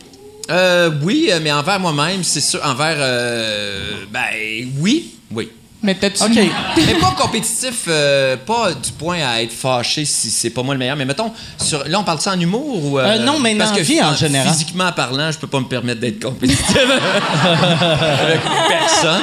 [0.50, 2.60] Euh, oui, euh, mais envers moi-même, c'est sûr.
[2.64, 2.98] Envers.
[3.00, 5.16] euh, ben, oui.
[5.32, 5.50] Oui.
[5.82, 6.24] Mais t'as-tu.
[6.24, 6.32] OK.
[6.78, 10.80] mais pas compétitif, euh, pas du point à être fâché si c'est pas moi le
[10.80, 10.98] meilleur.
[10.98, 13.00] Mais mettons, sur, là, on parle de ça en humour ou.
[13.00, 14.52] Euh, non, mais parce dans que vie, en général.
[14.52, 19.22] Physiquement parlant, je peux pas me permettre d'être compétitif avec personne.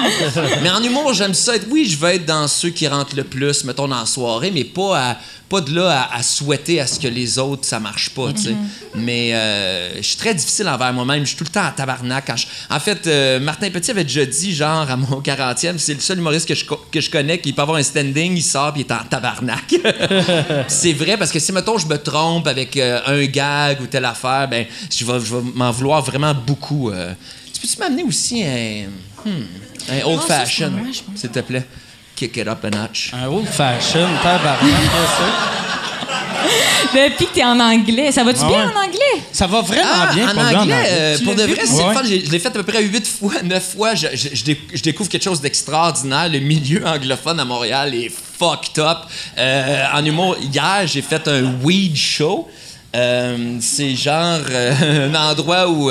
[0.62, 1.66] Mais en humour, j'aime ça être.
[1.70, 4.64] Oui, je veux être dans ceux qui rentrent le plus, mettons, dans la soirée, mais
[4.64, 5.16] pas à.
[5.48, 8.42] Pas de là à, à souhaiter à ce que les autres, ça marche pas, tu
[8.42, 8.54] sais.
[8.96, 11.20] Mais euh, je suis très difficile envers moi-même.
[11.22, 12.24] Je suis tout le temps en tabarnak.
[12.26, 15.94] Quand je- En fait, euh, Martin Petit avait déjà dit, genre, à mon 40e, c'est
[15.94, 18.72] le seul humoriste que je, que je connais qui peut avoir un standing, il sort
[18.72, 19.72] puis il est en tabarnak.
[20.68, 24.04] c'est vrai, parce que si, mettons, je me trompe avec euh, un gag ou telle
[24.04, 26.90] affaire, ben, je vais, je vais m'en vouloir vraiment beaucoup.
[27.52, 28.86] Tu peux-tu m'amener aussi un,
[29.24, 29.44] hmm,
[29.90, 31.20] un old ça, c'est fashion, pas moi, je pense.
[31.20, 31.64] s'il te plaît?
[32.16, 33.12] Kick it up a notch.
[33.12, 34.72] Un old fashion, tabarnak,
[35.18, 35.26] ça.
[36.94, 39.22] Depuis que t'es en anglais, ça va-tu Ah bien en anglais?
[39.32, 41.92] Ça va vraiment Ah, bien en pour anglais, euh, Tu pour de vrai, c'est Ouais.
[41.94, 42.02] fun.
[42.04, 43.94] J'ai- Je l'ai fait à peu près huit fois, neuf fois.
[43.94, 46.28] Je, je- je dé- je découvre quelque chose d'extraordinaire.
[46.30, 48.98] Le milieu anglophone à Montréal est fucked up.
[49.36, 52.48] Euh, en humour, hier, j'ai fait un weed show.
[52.94, 55.90] Euh, c'est genre euh, un endroit où...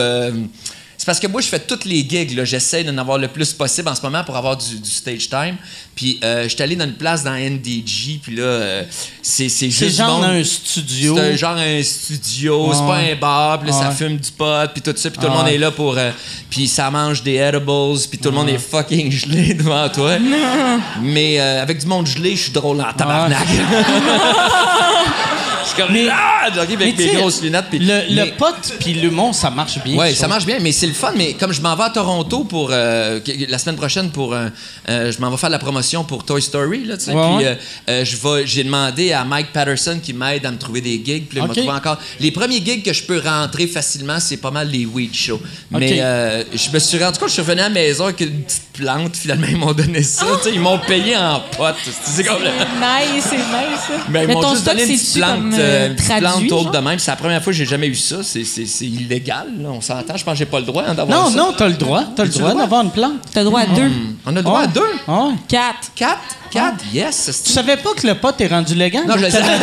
[1.06, 2.44] c'est parce que moi, je fais toutes les gigs.
[2.46, 5.56] J'essaie d'en avoir le plus possible en ce moment pour avoir du, du stage time.
[5.94, 8.20] Puis, euh, je suis allé dans une place dans NDG.
[8.24, 8.84] Puis là, euh,
[9.22, 11.16] c'est c'est C'est juste du genre monde- un studio.
[11.16, 14.68] c'est un genre un studio, c'est pas un bar, puis là, ça fume du pot,
[14.74, 15.96] puis tout ça, puis tout le monde est là pour...
[15.96, 16.10] euh,
[16.50, 20.18] puis ça mange des edibles, puis tout le monde est fucking gelé devant toi.
[21.04, 23.46] Mais euh, avec du monde gelé, je suis drôle en tabarnak.
[25.74, 25.92] Comme...
[25.92, 26.50] Mais- ah!
[26.54, 27.80] J'arrive Mais avec mes grosses lunettes, puis...
[27.80, 30.06] Le, pote puis l'humour, ça marche bien.
[30.10, 31.12] Je ça marche bien, mais c'est le fun.
[31.16, 34.52] Mais comme je m'en vais à Toronto pour euh, la semaine prochaine pour un-
[34.90, 37.14] euh, je m'en vais faire la promotion pour Toy Story là, tu sais.
[37.14, 37.48] Ouais, puis ouais.
[37.48, 37.56] euh,
[37.90, 41.28] euh, je vais, j'ai demandé à Mike Patterson qui m'aide à me trouver des gigs.
[41.28, 41.40] Puis
[41.70, 41.98] encore.
[42.20, 45.42] Les premiers gigs que je peux rentrer facilement, c'est pas mal les weed shows.
[45.72, 48.42] Mais euh, je me suis rendu compte, je suis revenu à la maison avec une
[48.44, 49.16] petite plante.
[49.16, 50.26] Finalement, ils m'ont donné ça.
[50.52, 51.76] ils m'ont payé en pote.
[52.04, 54.00] C'est Nice, c'est nice.
[54.10, 56.52] ben, ils Mais m'ont ton juste stock, donné une petite plante, euh, euh, plante traduit?
[56.52, 56.72] haute genre?
[56.72, 57.00] de même.
[57.00, 58.18] C'est la première fois que j'ai jamais eu ça.
[58.24, 58.42] C'est,
[58.86, 59.70] illégal, là.
[59.72, 60.16] on s'entend.
[60.18, 61.36] Je pense que j'ai pas le droit hein, d'avoir Non, ça.
[61.38, 62.04] non, t'as le droit.
[62.16, 62.62] T'as le droit le droit?
[62.64, 63.14] d'avoir une plante.
[63.34, 63.92] T'as droit à deux.
[64.26, 64.82] On a le droit à deux.
[65.08, 65.30] Ah.
[65.48, 65.92] Quatre.
[65.96, 66.20] Quatre?
[66.52, 66.84] Quatre?
[66.94, 67.44] Yes!
[67.46, 69.06] Tu savais pas que le pot est rendu légal?
[69.08, 69.58] Non, je le savais.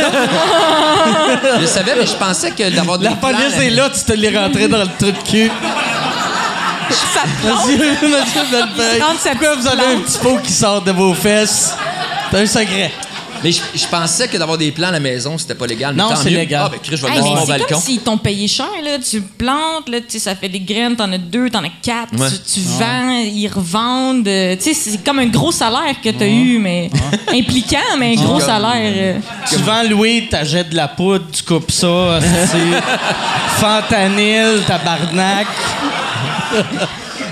[1.56, 4.36] Je le savais, mais je pensais que d'avoir La police est là, tu te l'es
[4.36, 5.50] rentré dans le trou de cul.
[6.90, 8.40] Ça Monsieur, monsieur
[9.32, 10.04] pourquoi vous avez un plante?
[10.04, 11.74] petit pot qui sort de vos fesses?
[12.30, 12.92] C'est un secret.
[13.44, 15.94] Mais je, je pensais que d'avoir des plans à la maison, c'était pas légal.
[15.94, 16.62] mais Non, c'est légal.
[16.66, 17.66] Ah, ben, Chris, je vais Hey, mon c'est balcon.
[17.74, 18.98] comme s'ils t'ont payé cher, là.
[18.98, 22.14] Tu plantes, là, tu sais, ça fait des graines, t'en as deux, t'en as quatre,
[22.18, 22.28] Ouais.
[22.30, 24.28] tu, tu vends, ils revendent.
[24.28, 26.90] euh, tu sais, c'est comme un gros salaire que t'as eu, mais
[27.32, 28.92] impliquant, mais un gros Comme- salaire.
[29.16, 29.18] euh.
[29.48, 35.46] Tu vends Louis, t'achètes de la poudre, tu coupes ça, c'est fentanyl, tabarnak.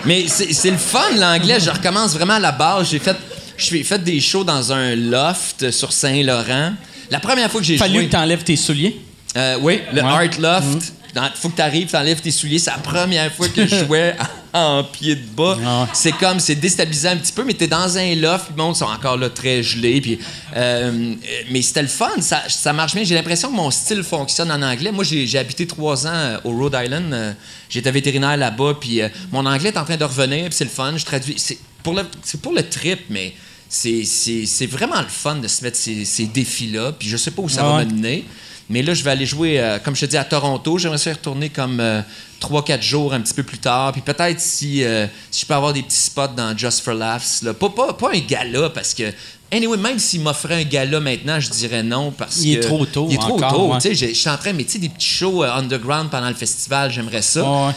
[0.04, 1.60] Mais c'est c'est le fun, l'anglais.
[1.60, 2.88] Je recommence vraiment à la base.
[2.90, 3.16] J'ai fait,
[3.60, 6.72] j'ai fait des shows dans un loft sur Saint-Laurent.
[7.10, 8.06] La première fois que j'ai Fallu joué...
[8.06, 8.96] que t'enlèves tes souliers.
[9.36, 10.08] Euh, oui, le Ouais.
[10.08, 10.92] Art Loft.
[11.14, 12.60] Dans- faut que tu arrives, tu enlèves tes souliers.
[12.60, 14.14] C'est la première fois que je jouais
[14.52, 15.58] en pied de bas.
[15.66, 15.88] Ah.
[15.92, 18.62] C'est comme, c'est déstabilisant un petit peu, mais tu es dans un loft, puis le
[18.62, 20.00] monde sont encore là très gelés.
[20.00, 20.20] Puis,
[20.56, 21.14] euh,
[21.50, 23.02] mais c'était le fun, ça, ça marche bien.
[23.02, 24.92] J'ai l'impression que mon style fonctionne en anglais.
[24.92, 27.12] Moi, j'ai habité trois ans euh, au Rhode Island.
[27.12, 27.32] euh,
[27.68, 29.00] J'étais vétérinaire là-bas, puis
[29.32, 30.92] mon anglais est en train de revenir, puis c'est le fun.
[30.96, 31.34] Je traduis.
[31.38, 33.32] C'est pour le, c'est pour le trip, mais
[33.70, 36.92] c'est- vraiment le fun de se mettre ces, ces défis-là.
[36.98, 37.84] Puis je sais pas où ça va ouais.
[37.86, 38.24] me mener.
[38.68, 40.78] Mais là, je vais aller jouer, euh, comme je te dis, à Toronto.
[40.78, 42.02] J'aimerais ça y retourner comme euh,
[42.40, 43.92] 3-4 jours un petit peu plus tard.
[43.92, 47.42] Puis peut-être si, euh, si je peux avoir des petits spots dans Just for Laughs.
[47.42, 47.52] Là.
[47.54, 49.12] Pas, pas, pas un gala, parce que...
[49.52, 52.66] Anyway, même s'il m'offrait un gala maintenant, je dirais non parce Il est que...
[52.66, 53.66] trop tôt Il est trop encore, tôt.
[53.72, 53.78] ouais.
[53.80, 56.08] Tu sais, j'ai- Je suis en train, mais tu sais, des petits shows euh, underground
[56.08, 57.42] pendant le festival, j'aimerais ça.
[57.42, 57.72] Ouais.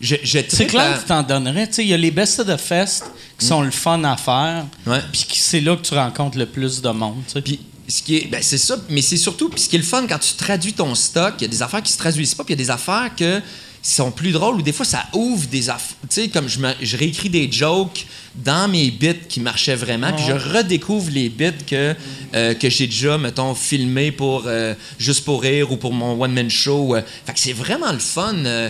[0.00, 1.68] Je, je C'est clair à- que tu t'en donnerais.
[1.78, 3.04] Il y a les Best of the Fest
[3.38, 4.64] qui sont le fun à faire.
[5.12, 7.22] Puis c'est là que tu rencontres le plus de monde.
[7.44, 9.84] Puis ce qui est, ben c'est ça, mais c'est surtout, puis ce qui est le
[9.84, 12.42] fun quand tu traduis ton stock, il y a des affaires qui se traduisent pas,
[12.44, 13.40] puis il y a des affaires que
[13.82, 15.96] sont plus drôles ou des fois ça ouvre des affaires.
[16.10, 20.12] Tu sais, comme je, me- je réécris des jokes dans mes bits qui marchaient vraiment,
[20.12, 21.94] puis je redécouvre les bits que,
[22.34, 26.50] euh, que j'ai déjà, mettons, filmés pour euh, Juste pour rire ou pour mon one-man
[26.50, 26.96] show.
[26.96, 27.02] euh.
[27.24, 28.34] Fait que c'est vraiment le fun.
[28.44, 28.68] euh,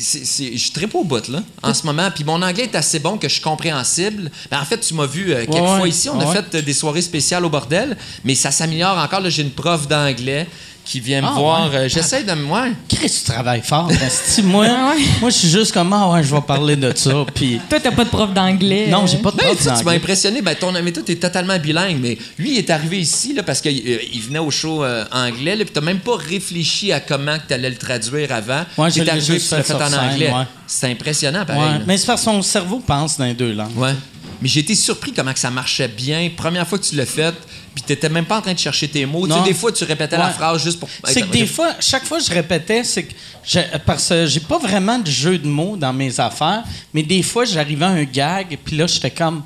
[0.00, 2.10] c'est- c'est- je tripe au bout, là, en ce moment.
[2.14, 4.30] Puis mon anglais est assez bon que je suis compréhensible.
[4.50, 6.08] Ben, en fait, tu m'as vu euh, quelques Ouais, fois ici.
[6.08, 9.20] On a fait euh, des soirées spéciales au bordel, mais ça s'améliore encore.
[9.20, 10.46] Là, j'ai une prof d'anglais
[10.84, 11.70] qui vient me Ah, voir.
[11.70, 11.76] ouais.
[11.76, 12.44] Euh, J'essaie de me.
[12.46, 12.72] Ouais.
[12.88, 13.90] Chris, tu travailles fort.
[13.90, 14.42] esti.
[14.44, 17.24] moi, Ah moi je suis juste comme, ah ouais, je vais parler de ça.
[17.34, 18.88] Puis, Toi, t'as pas de prof d'anglais.
[18.88, 19.96] non, euh, j'ai pas de Ben, prof tu sais, tu m'as d'anglais.
[19.96, 20.42] impressionné.
[20.42, 23.60] Ben, ton ami, toi, t'es totalement bilingue, mais lui, il est arrivé ici là, parce
[23.60, 27.36] qu'il il venait au show euh, anglais, là, puis t'as même pas réfléchi à comment
[27.46, 28.62] tu allais le traduire avant.
[28.76, 30.30] Ouais, T'es arrivé, juste puis tu l'as fait fait en scène, anglais.
[30.32, 30.44] ouais.
[30.66, 31.62] C'est impressionnant, pareil.
[31.62, 31.84] Ouais, là.
[31.86, 33.76] Mais c'est parce que son cerveau pense dans les deux langues.
[33.76, 33.94] Ouais.
[34.40, 36.28] Mais j'ai été surpris comment que ça marchait bien.
[36.36, 37.32] Première fois que tu l'as fait,
[37.74, 39.26] puis t'étais même pas en train de chercher tes mots.
[39.26, 40.88] Tu sais, des fois, tu répétais la phrase juste pour.
[41.04, 43.12] C'est que des fois, chaque fois que je répétais, c'est que
[43.44, 46.62] j'ai- parce que j'ai pas vraiment de jeu de mots dans mes affaires,
[46.92, 49.42] mais des fois j'arrivais à un gag, puis là j'étais comme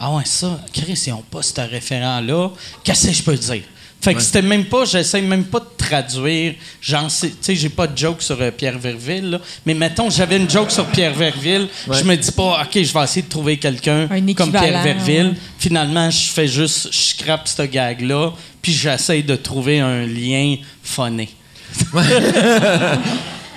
[0.00, 2.50] ah ouais ça, Chris ils ont pas ce référent là,
[2.84, 3.62] qu'est-ce que je peux dire
[4.00, 6.54] Fait que c'était même pas, j'essaie même pas de traduire.
[6.80, 10.10] J'en sais, tu sais, j'ai pas de joke sur euh, Pierre Verville, là, mais mettons
[10.10, 13.28] j'avais une joke sur Pierre Verville, je me dis pas ok je vais essayer de
[13.28, 15.28] trouver quelqu'un Un comme Pierre Verville.
[15.28, 15.34] ouais.
[15.58, 18.32] Finalement je fais juste, je scrape ce gag là,
[18.62, 21.28] puis j'essaie de trouver un lien phoné.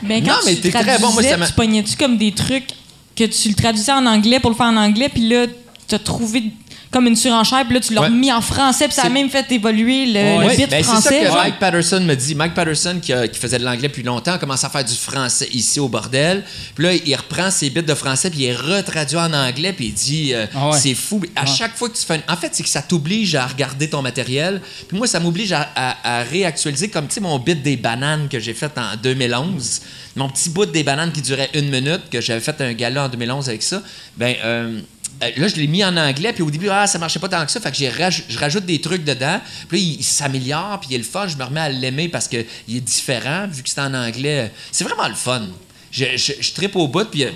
[0.01, 1.11] Ben, quand Non, mais tu t'es très bon.
[1.11, 2.69] Moi, ça tu pognais-tu comme des trucs
[3.15, 5.45] que tu le traduisais en anglais pour le faire en anglais, puis là,
[5.87, 6.43] tu as trouvé
[6.91, 8.07] comme une surenchère, puis là, tu l'as Ouais.
[8.07, 11.21] remis en français, puis ça a même fait évoluer le, bit ben, c'est ça français.
[11.25, 11.31] que.
[11.33, 12.33] Mike Patterson me dit.
[12.33, 14.95] Mike Patterson, qui, a- qui faisait de l'anglais depuis longtemps, a commencé à faire du
[14.95, 16.43] français ici au bordel.
[16.73, 19.85] Puis là, il reprend ses bits de français, puis il est retraduit en anglais, puis
[19.87, 20.79] il dit euh, Ah ouais.
[20.79, 21.21] c'est fou.
[21.35, 22.15] À chaque fois que tu fais.
[22.27, 24.59] un- En fait, c'est que ça t'oblige à regarder ton matériel.
[24.87, 28.27] Puis moi, ça m'oblige à, à- à réactualiser, comme tu sais, mon bit des bananes
[28.29, 29.81] que j'ai fait en 2011.
[30.15, 33.09] Mon petit bout des bananes qui durait une minute, que j'avais fait un gala en
[33.09, 33.81] 2011 avec ça.
[34.17, 34.35] Ben.
[34.43, 34.79] euh,
[35.23, 37.45] euh, là, je l'ai mis en anglais, puis au début, ah, ça marchait pas tant
[37.45, 37.91] que ça, fait que j'ai
[38.29, 41.35] je rajoute des trucs dedans, puis là, il, s'améliore, puis il est le fun, je
[41.35, 44.51] me remets à l'aimer parce qu'il est différent, vu que c'est en anglais.
[44.71, 45.43] C'est vraiment le fun.
[45.91, 47.31] Je, je, je trippe au bout, puis euh,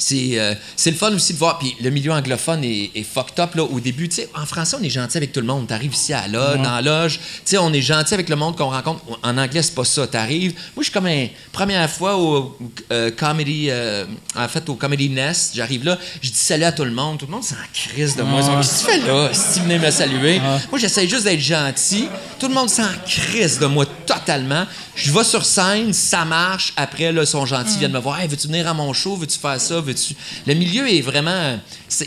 [0.00, 1.58] c'est euh, c'est le fun aussi de voir.
[1.58, 4.08] Puis le milieu anglophone est, est fucked up là, au début.
[4.08, 5.68] Tu sais, en français, on est gentil avec tout le monde.
[5.68, 7.18] Tu arrives ici à la loge, dans la loge.
[7.18, 9.00] Tu sais, on est gentil avec le monde qu'on rencontre.
[9.22, 10.06] En anglais, c'est pas ça.
[10.06, 10.52] Tu arrives.
[10.74, 11.26] Moi, je suis comme un.
[11.52, 12.56] Première fois au
[12.90, 13.66] euh, Comedy.
[13.70, 15.98] euh, en fait, au Comedy Nest, j'arrive là.
[16.22, 17.18] Je dis salut à tout le monde.
[17.18, 18.40] Tout le monde s'en crise de moi.
[18.40, 19.30] Ils Qu'est-ce que tu fais là?
[19.32, 20.40] Si tu venais me saluer.
[20.70, 22.08] Moi, j'essaie juste d'être gentil.
[22.38, 24.64] Tout le monde s'en crise de moi totalement.
[24.94, 26.72] Je vais sur scène, ça marche.
[26.76, 28.20] Après, là, ils sont gentils, ils viennent me voir.
[28.20, 29.16] Hey, veux-tu venir à mon show?
[29.16, 29.80] Veux-tu faire ça?
[29.80, 30.14] Veux-tu?
[30.46, 31.58] Le milieu est vraiment.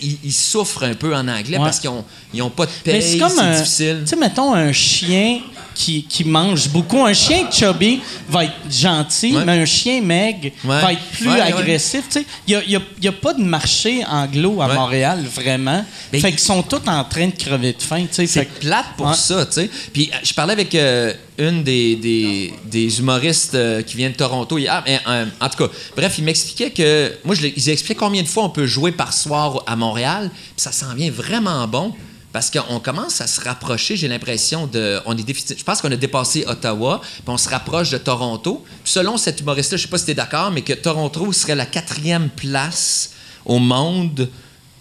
[0.02, 1.64] Ils, souffrent un peu en anglais Ouais.
[1.64, 2.04] parce qu'ils ont,
[2.34, 3.02] ils ont pas de paye.
[3.02, 3.64] c'est comme un.
[3.64, 4.02] C'est Tu difficile.
[4.06, 5.40] sais, mettons un chien
[5.74, 7.06] qui, qui mange beaucoup.
[7.06, 9.46] Un chien chubby va être gentil, Ouais.
[9.46, 10.82] mais un chien meg Ouais.
[10.82, 12.04] va être plus Ouais, agressif.
[12.48, 14.74] Il n'y a, y a pas de marché anglo à.
[14.74, 15.86] Montréal, vraiment.
[16.12, 18.06] Mais fait il- qu'ils sont tous en train de crever de faim.
[18.12, 19.70] C'est que- plate pour ça, tu sais.
[19.94, 24.16] Puis euh, je parlais avec euh, une des, des, des humoristes euh, qui vient de
[24.16, 24.84] Toronto hier.
[24.86, 27.14] Mais, euh, en tout cas, bref, il m'expliquait que.
[27.26, 30.30] Moi, je, ils expliquaient combien de fois on peut jouer par soir à Montréal.
[30.34, 31.94] Puis ça s'en vient vraiment bon.
[32.34, 35.00] Parce qu'on commence à se rapprocher, j'ai l'impression de.
[35.06, 38.64] On est déficit- je pense qu'on a dépassé Ottawa, puis on se rapproche de Toronto.
[38.84, 41.54] Puis selon cet humoriste-là, je sais pas si tu es d'accord, mais que Toronto serait
[41.56, 43.12] la quatrième place
[43.46, 44.28] au monde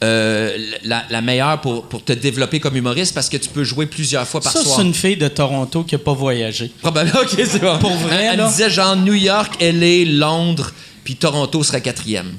[0.03, 3.87] euh, la, la meilleure pour, pour te développer comme humoriste parce que tu peux jouer
[3.87, 4.77] plusieurs fois par Ça, soir.
[4.77, 6.73] c'est une fille de Toronto qui n'a pas voyagé.
[6.81, 7.79] Probablement, ok, c'est bon.
[7.79, 10.73] Pour vrai, Elle, disait genre New York, LA, Londres,
[11.05, 12.33] puis Toronto serait quatrième.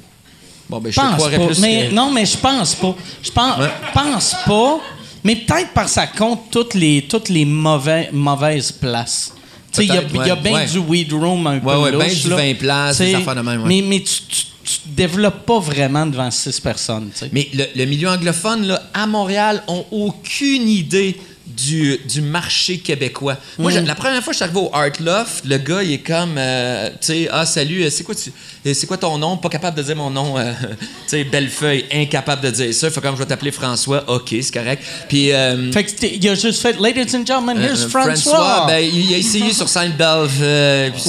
[0.70, 1.46] Bon, ben, je te pense croirais pas.
[1.46, 1.60] plus.
[1.60, 2.96] Mais, que- Non, mais je pense pas.
[3.22, 3.70] Je pense, Ouais.
[3.94, 4.80] pense pas.
[5.24, 9.34] Mais peut-être parce que ça compte toutes les, toutes les mauvais, mauvaises places.
[9.72, 10.66] Tu sais, Il y a, ouais, bien ouais.
[10.68, 12.36] du weed room un peu ben louche, du là.
[12.36, 13.64] 20 places, des affaires de même.
[13.66, 17.10] Mais, mais tu, tu, tu te développes pas vraiment devant six personnes.
[17.12, 17.30] tu sais.
[17.32, 23.38] Mais le, le milieu anglophone, là, à Montréal, ont aucune idée du, du marché québécois.
[23.60, 23.86] Moi, Mm.
[23.86, 26.36] la première fois que je suis arrivé au Art Loft, le gars, il est comme,
[26.38, 28.32] euh, tu sais, ah, salut, euh, c'est quoi, tu-
[28.66, 29.36] euh, c'est quoi ton nom?
[29.38, 30.38] Pas capable de dire mon nom.
[30.38, 32.88] euh, tu sais, Bellefeuille, incapable de dire ça.
[32.88, 34.04] Il faut comme je vais t'appeler François.
[34.10, 34.84] OK, c'est correct.
[35.10, 35.32] Puis.
[35.32, 38.66] euh, Fait que il a juste fait Ladies and gentlemen, here's euh, François.
[38.68, 40.32] ben, il a essayé sur scène Belve,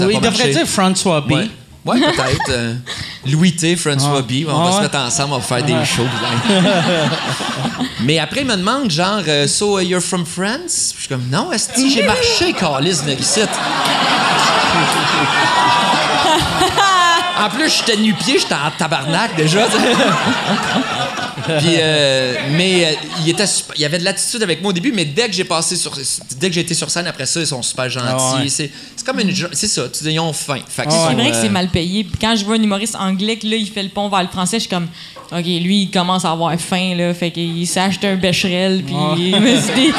[0.06, 1.32] oui, il devrait dire François B.
[1.32, 1.48] Ouais,
[1.84, 2.50] Ouais, peut-être.
[2.50, 2.74] euh,
[3.26, 4.22] Louis T, François Ah.
[4.22, 4.46] B.
[4.48, 4.82] On Ah va se ouais?
[4.84, 6.06] mettre ensemble, on va faire des shows.
[6.48, 6.64] bilingues.
[8.00, 10.92] Mais après, il me demande, genre, euh, So, uh, you're from France?
[10.94, 13.40] Je suis comme, non, est j'ai marché, Carlis, ici?
[17.36, 19.66] En plus, j'étais nu-pied, j'étais en tabarnak déjà.
[21.58, 22.90] Puis, euh, mais euh,
[23.24, 25.44] il, était super- il avait de l'attitude avec moi au début, mais dès que j'ai
[25.44, 25.92] passé sur,
[26.38, 28.06] dès que j'ai été sur scène après ça, ils sont super gentils.
[28.18, 28.48] Ah ouais.
[28.48, 30.60] C'est, c'est comme une, c'est ça, tu dis, ils ont faim.
[30.68, 32.04] Fait que C'est vrai que c'est mal payé.
[32.04, 34.28] Puis quand je vois un humoriste anglais que là, il fait le pont vers le
[34.28, 34.86] français, je suis comme,
[35.32, 37.12] OK, lui, il commence à avoir faim, là.
[37.14, 39.92] Fait qu'il s'est acheté un bécherel, puis il, se dé-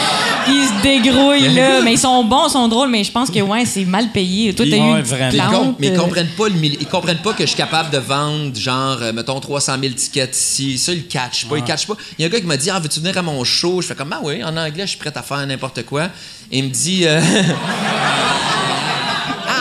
[0.48, 1.82] il se dégrouille, là.
[1.84, 4.54] Mais ils sont bons, ils sont drôles, mais je pense que, ouais, c'est mal payé.
[4.54, 7.34] Toi, t'as Ouais, eu une plante, mais ils euh, comprennent pas le ils comprennent pas
[7.34, 11.30] que je suis capable de vendre genre mettons 300 000 tickets ici ça ils le
[11.32, 11.96] catchent pas ils catchent pas.
[12.18, 13.88] Il y a un gars qui m'a dit ah veux-tu venir à mon show je
[13.88, 16.06] fais comme ah oui en anglais je suis prêt à faire n'importe quoi
[16.52, 18.75] et il me dit euh, Ah,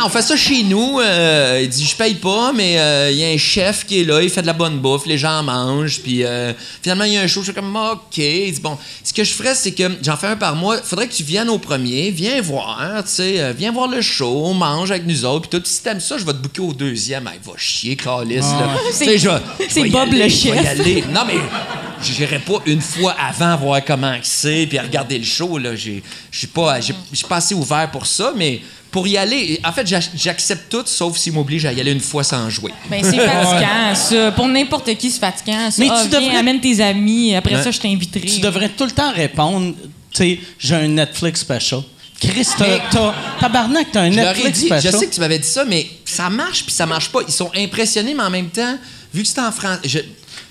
[0.04, 1.00] on fait ça chez nous.
[1.00, 4.04] Euh, il dit, je paye pas, mais euh, il y a un chef qui est
[4.04, 6.52] là, il fait de la bonne bouffe, les gens mangent, puis euh,
[6.82, 7.40] finalement, il y a un show.
[7.40, 8.18] Je suis comme, OK.
[8.18, 10.78] Il dit, bon, ce que je ferais, c'est que j'en fais un par mois.
[10.82, 14.54] faudrait que tu viennes au premier, viens voir, tu sais, viens voir le show, on
[14.54, 15.64] mange avec nous autres, puis tout.
[15.66, 17.26] Si t'aimes ça, je vais te booker au deuxième.
[17.26, 18.68] Hey, va chier, calice, là.
[18.92, 19.04] C'est-
[19.90, 21.08] Bob aller, le chef.
[21.12, 21.34] Non, mais
[22.02, 26.00] j'irai pas une fois avant voir comment c'est, puis regarder le show, Je
[26.38, 28.60] suis pas, j'ai- je suis pas assez ouvert pour ça, mais
[28.94, 29.84] pour y aller, en fait,
[30.14, 32.70] j'accepte tout, sauf s'il m'oblige à y aller une fois sans jouer.
[32.88, 34.30] Ben, c'est fatigant, ça.
[34.30, 35.68] Pour n'importe qui, c'est fatigant.
[35.72, 35.82] Ça.
[35.82, 37.34] Mais tu Ah, viens, devrais- amène tes amis.
[37.34, 38.20] Après ça, je t'inviterai.
[38.24, 39.74] Tu devrais tout le temps répondre,
[40.12, 41.80] tu sais, j'ai un Netflix special.
[42.20, 44.94] Chris, t'as, tabarnak, t'as un Je Netflix dit, je special.
[45.00, 47.18] sais que tu m'avais dit ça, mais ça marche puis ça marche pas.
[47.26, 48.78] Ils sont impressionnés, mais en même temps,
[49.12, 49.98] vu que c'est en France, je,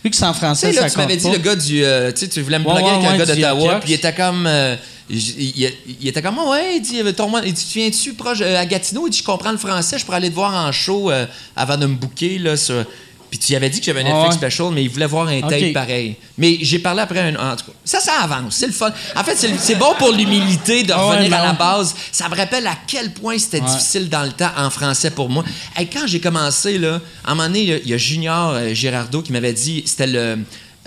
[0.03, 1.31] Vu que c'est en Tu français, là, ça tu m'avais dit pas.
[1.31, 1.81] le gars du.
[1.81, 3.91] euh, tu sais, tu voulais me Ouais, plugger ouais, avec un ouais, gars d'Ottawa, puis
[3.91, 4.45] il était comme.
[4.45, 4.75] euh,
[5.17, 9.07] il, était comme, ouais, il dit, ton- il dit, tu viens-tu proche euh, à Gatineau?
[9.07, 11.77] Il dit, je comprends le français, je pourrais aller te voir en show euh, avant
[11.77, 12.85] de me booker, là, sur.
[13.29, 14.47] Puis tu avais dit que j'avais un Netflix ouais.
[14.51, 16.17] special, mais il voulait voir un tape pareil.
[16.37, 17.33] Mais j'ai parlé après un.
[17.53, 18.57] En tout cas, ça, ça avance.
[18.57, 18.91] C'est le fun.
[19.15, 21.95] En fait, c'est bon pour l'humilité de ouais, revenir à la base.
[22.11, 25.43] Ça me rappelle à quel point c'était difficile dans le temps en français pour moi.
[25.75, 27.97] Hey, quand j'ai commencé, là, à un moment donné, il y a- il y a
[27.97, 30.37] Junior euh, Girardeau qui m'avait dit c'était le.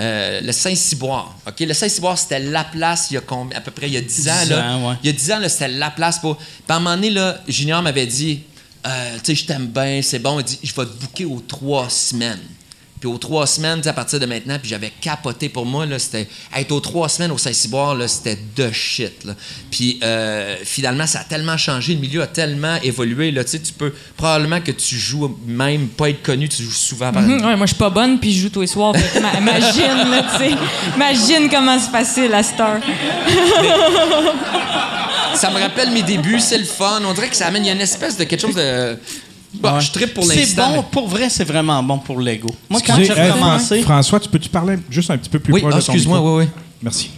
[0.00, 1.34] Euh, le Saint-Cyboire.
[1.46, 1.60] OK?
[1.60, 4.00] Le Saint-Cyboire, c'était la place il y a combien- à peu près il y a
[4.02, 4.42] 10 ans.
[4.42, 4.72] 10 là.
[4.76, 4.94] ans, ouais.
[5.02, 6.36] Il y a 10 ans, c'était la place pour.
[6.36, 8.42] Puis à un moment donné, là, Junior m'avait dit
[8.86, 10.38] euh, Tu sais, je t'aime bien, c'est bon.
[10.40, 12.40] Il dit Je vais te booker aux trois semaines.
[12.98, 16.26] Puis aux trois semaines, à partir de maintenant, puis j'avais capoté pour moi, là, c'était
[16.56, 19.24] être aux trois semaines au Saint-Cyboire, là, c'était de shit.
[19.24, 19.34] Là.
[19.70, 23.30] Puis euh, finalement, ça a tellement changé, le milieu a tellement évolué.
[23.32, 26.70] Là, tu sais, tu peux probablement que tu joues, même pas être connu, tu joues
[26.70, 28.94] souvent par Mhm, ouais, moi, je suis pas bonne, puis je joue tous les soirs.
[28.96, 30.50] Fait imagine, là, tu sais.
[30.94, 32.80] Imagine comment c'est à cette heure.
[35.34, 37.02] Ça me rappelle mes débuts, c'est le fun.
[37.04, 38.96] On dirait que ça amène, il y a une espèce de quelque chose de.
[39.60, 39.80] Bon, Ouais.
[39.80, 40.68] je tripe pour C'est l'instant.
[40.70, 42.48] bon, mais- pour vrai, c'est vraiment bon pour l'ego.
[42.68, 43.82] Moi, quand j'ai euh, recommencé...
[43.82, 46.20] François, tu peux-tu parler juste un petit peu plus Oui, proche ah, de ton excuse-moi,
[46.20, 46.50] oui, oui.
[46.82, 47.10] Merci.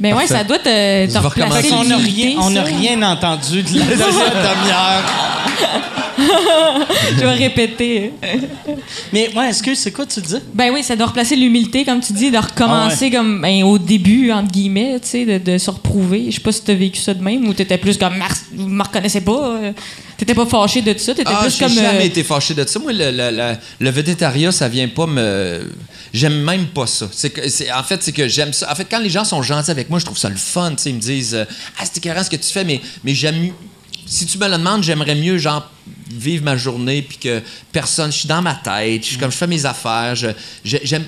[0.00, 2.70] Mais ouais, ça doit te, te replacer n'a rien, on n'a ça.
[2.76, 5.02] rien entendu de la deuxième demi-heure.
[7.16, 8.12] Je vais répéter.
[9.12, 10.36] Mais ouais, excuse, c'est quoi tu dis?
[10.54, 13.78] Ben oui, ça doit replacer l'humilité, comme tu dis, de recommencer Ah comme ben, au
[13.78, 16.26] début, entre guillemets, tu sais, de, de se reprouver.
[16.30, 18.14] Je sais pas si t'as vécu ça de même ou t'étais plus comme,
[18.54, 19.72] vous me reconnaissez pas, euh,
[20.16, 21.74] t'étais pas fâché de ça, t'étais Ah, plus j'ai comme...
[21.74, 22.78] jamais euh, été fâché de ça.
[22.78, 25.70] Moi, le, le, le- le végétariat, ça vient pas me.
[26.12, 27.08] J'aime même pas ça.
[27.12, 28.70] C'est que, c'est, en fait, c'est que j'aime ça.
[28.70, 30.74] En fait, quand les gens sont gentils avec moi, je trouve ça le fun.
[30.74, 31.44] tu Ils me disent euh,
[31.78, 33.52] Ah, c'est écœurant ce que tu fais, mais, mais j'aime
[34.12, 35.70] Si tu me le demandes, j'aimerais mieux, genre,
[36.10, 37.40] vivre ma journée, puis que
[37.70, 38.10] personne.
[38.10, 40.14] Je suis dans ma tête, je comme je fais mes affaires.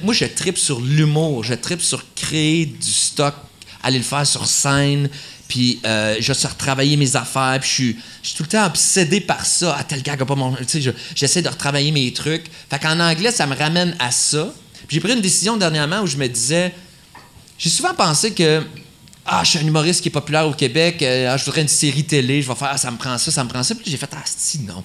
[0.05, 3.35] Moi, je tripe sur l'humour, je tripe sur créer du stock,
[3.83, 5.09] aller le faire sur scène.
[5.49, 7.59] Puis euh, je vais retravailler mes affaires.
[7.61, 9.77] Puis je suis, je suis tout le temps obsédé par ça.
[9.79, 10.55] Ah, tel gars qui a pas mon.
[10.55, 12.45] Tu sais, je- j'essaie de retravailler mes trucs.
[12.71, 14.55] Fait qu'en anglais, ça me ramène à ça.
[14.89, 16.73] J'ai pris une décision dernièrement où je me disais.
[17.59, 18.63] J'ai souvent pensé que.
[19.25, 21.01] Ah, je suis un humoriste qui est populaire au Québec.
[21.03, 22.43] euh, ah, je voudrais une série télé.
[22.43, 22.71] Je vais faire.
[22.73, 23.75] Ah, ça me prend ça, ça me prend ça.
[23.75, 24.11] Puis j'ai fait.
[24.13, 24.83] Ah, si, non.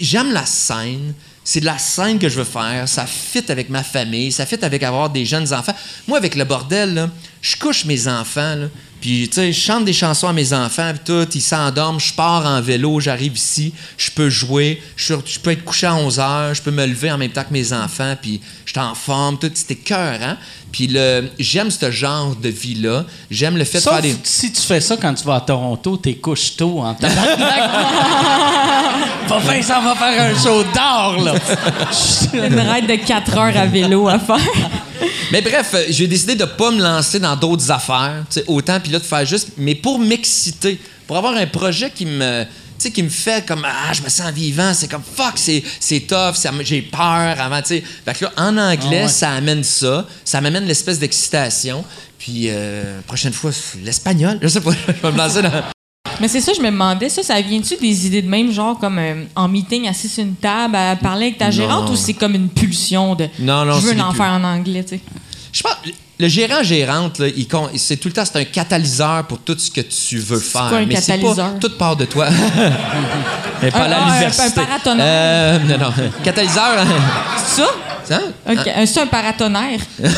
[0.00, 1.14] J'aime la scène.
[1.44, 2.88] C'est de la scène que je veux faire.
[2.88, 4.30] Ça fit avec ma famille.
[4.30, 5.74] Ça fit avec avoir des jeunes enfants.
[6.06, 7.10] Moi, avec le bordel, là,
[7.40, 8.68] je couche mes enfants.
[9.00, 10.92] puis, tu sais, je chante des chansons à mes enfants.
[10.94, 11.98] Puis tout, ils s'endorment.
[11.98, 13.00] Je pars en vélo.
[13.00, 13.74] J'arrive ici.
[13.98, 14.80] Je peux jouer.
[14.94, 16.54] Je peux être couché à 11 heures.
[16.54, 18.14] Je peux me lever en même temps que mes enfants.
[18.22, 19.36] Puis, je suis en forme.
[19.40, 20.38] Tout, c'était cœur, hein?
[20.72, 23.04] Puis, le, j'aime ce genre de vie-là.
[23.30, 24.16] J'aime le fait Sauf de faire des.
[24.24, 26.94] si tu fais ça quand tu vas à Toronto, t'es couches tôt en
[29.40, 31.34] faire ça, va faire un show d'or, là.
[32.46, 34.38] une ride de 4 heures à vélo à faire.
[35.30, 38.98] Mais bref, euh, j'ai décidé de pas me lancer dans d'autres affaires, autant puis là
[38.98, 42.44] de faire juste, mais pour m'exciter, pour avoir un projet qui me,
[42.82, 46.00] sais, qui me fait comme ah, je me sens vivant, c'est comme fuck, c'est c'est
[46.00, 47.00] tough, ça j'ai peur
[47.40, 47.84] avant, tu sais.
[48.04, 49.08] Fait que là, en anglais, Ah ouais.
[49.08, 51.84] ça amène ça, ça m'amène l'espèce d'excitation.
[52.18, 53.50] Puis euh, prochaine fois,
[53.82, 55.50] l'espagnol, je sais pas, je vais me lancer dans.
[56.20, 58.98] Mais c'est ça, je me demandais, ça, ça vient-tu des idées de même, genre comme
[58.98, 61.92] euh, en meeting, assis sur une table, à parler avec ta gérante, Non.
[61.92, 64.96] ou c'est comme une pulsion de Non, non, je veux en faire en anglais, tu
[64.96, 65.00] sais?
[65.52, 65.72] Je pense,
[66.22, 69.56] le gérant gérante, là, il con- c'est tout le temps c'est un catalyseur pour tout
[69.58, 70.68] ce que tu veux faire.
[70.68, 72.28] quoi un mais c'est pas toute part de toi.
[73.62, 74.20] Mais pas Un- la un-
[74.86, 75.00] un.
[75.00, 75.92] Euh, non, non.
[76.24, 76.78] Catalyseur.
[76.78, 76.86] hein?
[77.44, 77.68] C'est ça?
[78.10, 78.20] Hein?
[78.76, 79.78] Un C'est un paratonnerre.
[79.98, 80.08] Je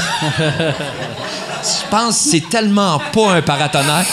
[1.90, 4.04] pense que c'est tellement pas un paratonnerre.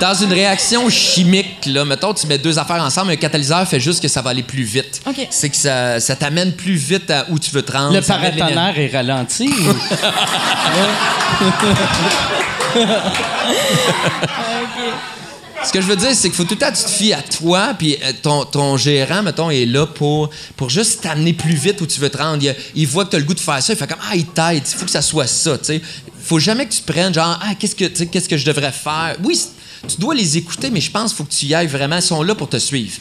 [0.00, 4.02] Dans une réaction chimique, là, mettons, tu mets deux affaires ensemble, un catalyseur fait juste
[4.02, 5.00] que ça va aller plus vite.
[5.06, 5.26] OK.
[5.30, 7.94] C'est que ça, ça t'amène plus vite à où tu veux te rendre.
[7.94, 9.48] Le paratonnerre est ralenti.
[9.48, 9.74] ou-
[15.64, 17.14] Ce que je veux dire, c'est qu'il faut tout le temps que tu te fies
[17.14, 21.54] à toi, puis euh, ton, ton gérant, mettons, est là pour, pour juste t'amener plus
[21.54, 22.42] vite où tu veux te rendre.
[22.42, 24.14] Il, il voit que tu as le goût de faire ça, il fait comme Ah,
[24.14, 25.80] il t'aide, il faut que ça soit ça, tu sais.
[26.22, 28.72] faut jamais que tu prennes genre Ah, qu'est-ce que, tu sais, qu'est-ce que je devrais
[28.72, 29.16] faire?
[29.24, 29.40] Oui,
[29.86, 31.96] tu dois les écouter, mais je pense qu'il faut que tu y ailles vraiment.
[31.96, 32.98] Ils sont là pour te suivre.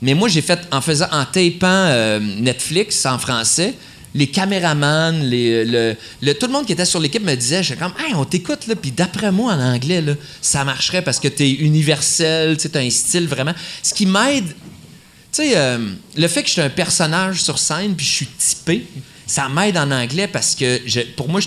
[0.00, 3.74] Mais moi, j'ai fait, en faisant, en tapant euh, Netflix en français,
[4.14, 5.94] les caméramans, le,
[6.34, 8.74] tout le monde qui était sur l'équipe me disait, j'étais comme, hey, on t'écoute, là,
[8.74, 12.90] puis d'après moi, en anglais, là, ça marcherait parce que t'es universel, tu t'as un
[12.90, 13.54] style vraiment.
[13.82, 14.54] Ce qui m'aide, tu
[15.32, 15.78] sais, euh,
[16.16, 18.86] le fait que je suis un personnage sur scène puis je suis typé,
[19.26, 21.40] ça m'aide en anglais parce que je- pour moi,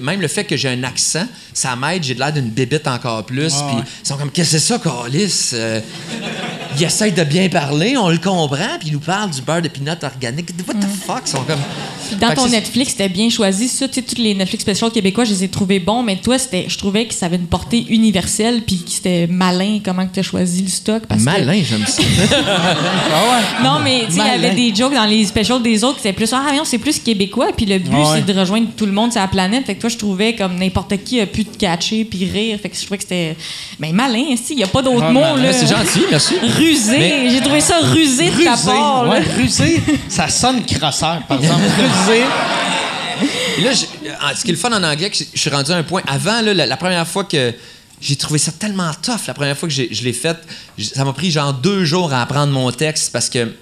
[0.00, 2.04] même le fait que j'ai un accent, ça m'aide.
[2.04, 3.52] J'ai de l'air d'une bébite encore plus.
[3.52, 5.50] Puis ils sont comme, qu'est-ce que c'est ça, Carlis?
[5.54, 5.80] Euh,
[6.78, 9.68] il essaie de bien parler, on le comprend, puis il nous parle du beurre de
[9.68, 10.50] pinot organique.
[10.68, 11.22] What the fuck?
[11.26, 11.60] Ils sont comme.
[12.20, 13.68] Dans ton Netflix, c'était bien choisi.
[13.68, 16.38] Ça, tu sais, tous les Netflix spéciaux québécois, je les ai trouvés bons, mais toi,
[16.38, 20.20] c'était, je trouvais que ça avait une portée universelle, puis que c'était malin comment tu
[20.20, 21.02] as choisi le stock.
[21.08, 22.02] Parce que- Malin, j'aime ça.
[23.62, 24.32] non, mais tu sais, il y Malin.
[24.44, 26.98] avait des jokes dans les specials des autres qui étaient plus Ah, non, c'est plus
[26.98, 27.48] québécois.
[27.56, 28.04] Puis le but, Ouais.
[28.16, 29.66] c'est de rejoindre tout le monde sur la planète.
[29.66, 32.58] Fait que toi, je trouvais comme n'importe qui a pu te catcher puis rire.
[32.62, 33.36] Fait que je trouvais que c'était.
[33.80, 35.42] Ben, malin, si, il n'y a pas d'autre Ah, mot, malin.
[35.42, 35.52] là.
[35.52, 36.34] C'est gentil, merci.
[36.56, 36.98] Rusé.
[36.98, 41.38] Mais- J'ai trouvé ça rusé de ta Rusé, part, ouais, rusé, ça sonne crosseur, par
[41.42, 41.62] exemple.
[43.62, 46.02] là, je- ce qui est le fun en anglais, je suis rendu à un point.
[46.06, 47.52] Avant, là, la, première fois que
[48.00, 50.36] j'ai trouvé ça tellement tough, la première fois que je l'ai fait,
[50.78, 53.52] ça m'a pris genre deux jours à apprendre mon texte parce que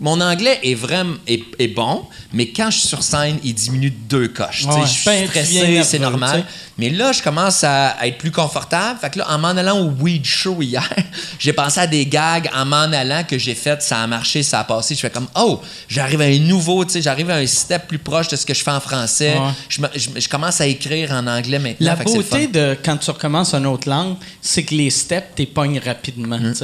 [0.00, 3.90] mon anglais est vraiment est, est bon, mais quand je suis sur scène, il diminue
[3.90, 4.64] de deux coches.
[4.64, 4.80] Ouais.
[4.84, 6.44] je suis Ben, stressé, c'est normal.
[6.78, 8.98] Mais là, je commence à, être plus confortable.
[8.98, 10.88] Fait que là, en m'en allant au Weed Show hier,
[11.38, 14.60] j'ai pensé à des gags en m'en allant que j'ai fait, ça a marché, ça
[14.60, 14.94] a passé.
[14.94, 18.36] Je fais comme, oh, j'arrive à un nouveau, j'arrive à un step plus proche de
[18.36, 19.34] ce que je fais en français.
[19.34, 19.50] Ouais.
[19.68, 21.86] Je, me- je- je commence à écrire en anglais maintenant.
[21.86, 25.46] La fait beauté de quand tu recommences une autre langue, c'est que les steps, t'es
[25.46, 26.54] pognes rapidement, Mm.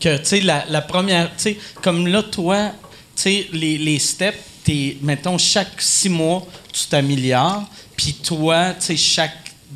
[0.00, 2.70] Que, tu sais, la, la première, tu sais, comme là, toi,
[3.16, 7.64] tu sais, les, les steps, t'es, mettons, chaque six mois, tu t'améliores,
[7.96, 9.32] puis toi, tu sais, chaque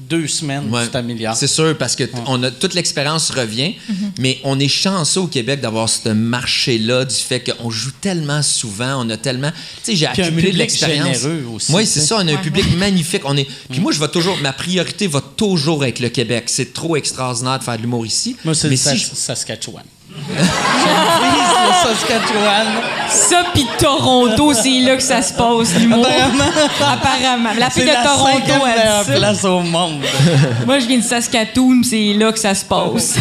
[0.09, 0.85] deux semaines, Ouais.
[0.85, 1.37] tu t'améliores.
[1.37, 3.75] C'est sûr, parce que t- on a, toute l'expérience revient,
[4.19, 9.05] mais on est chanceux au Québec d'avoir ce marché-là du fait qu'on joue tellement souvent,
[9.05, 9.51] on a tellement.
[9.53, 9.57] Tu
[9.93, 11.19] sais, j'ai Puis un accumulé de public l'expérience.
[11.19, 13.23] généreux aussi, Oui, c'est ça, on a un public magnifique.
[13.25, 13.47] On est.
[13.71, 14.37] Puis moi, je vais toujours.
[14.39, 16.45] Ma priorité va toujours être le Québec.
[16.49, 18.37] C'est trop extraordinaire de faire de l'humour ici.
[18.45, 19.85] Moi, c'est si je- Saskatchewan.
[20.29, 22.67] Le Saskatchewan.
[23.09, 26.07] Ça, puis Toronto, c'est là que ça se passe, l'humour.
[26.81, 27.51] Apparemment.
[27.59, 29.13] La fille de la Toronto, elle meilleure ça.
[29.13, 30.03] place au monde.
[30.67, 33.17] Moi, je viens de Saskatoon, c'est là que ça se passe.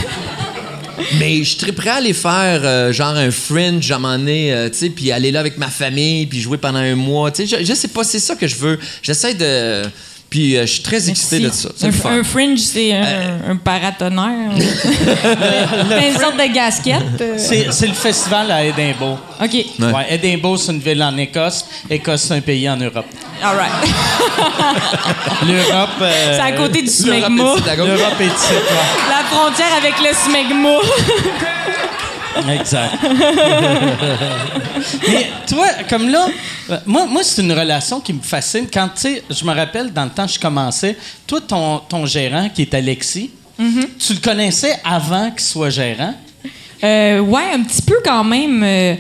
[1.18, 4.54] Mais je serais prêt à aller faire euh, genre un fringe à un moment donné,
[4.54, 7.32] euh, tu sais, puis aller là avec ma famille, puis jouer pendant un mois.
[7.32, 8.80] Tu sais, je, je sais pas, c'est ça que je veux.
[9.02, 9.84] J'essaie de.
[10.30, 11.70] Puis euh, je suis très excité de ça.
[11.76, 12.10] C'est un, le fun.
[12.12, 14.52] un fringe, c'est un, un paratonnerre.
[14.58, 17.20] c'est une sorte de gasquette.
[17.22, 17.34] euh.
[17.38, 19.18] C'est, c'est le festival à Édimbourg.
[19.42, 19.54] OK.
[19.54, 19.66] Ouais.
[19.80, 21.66] Ouais, Édimbourg, c'est une ville en Écosse.
[21.90, 23.06] Écosse, c'est un pays en Europe.
[23.42, 23.90] All right.
[25.48, 25.90] L'Europe.
[26.02, 27.56] euh, c'est à côté du smegma.
[27.78, 29.10] L'Europe est ici, ouais.
[29.10, 30.78] La frontière avec le smegma.
[32.50, 32.94] Exact.
[35.08, 36.28] Mais toi, comme là,
[36.70, 38.68] euh, moi, moi c'est une relation qui me fascine.
[38.72, 42.06] Quand, tu sais, je me rappelle, dans le temps que je commençais, toi, ton, ton
[42.06, 46.14] gérant, qui est Alexis, tu le connaissais avant qu'il soit gérant?
[46.82, 48.64] Euh, ouais, un petit peu quand même.
[48.64, 48.96] euh,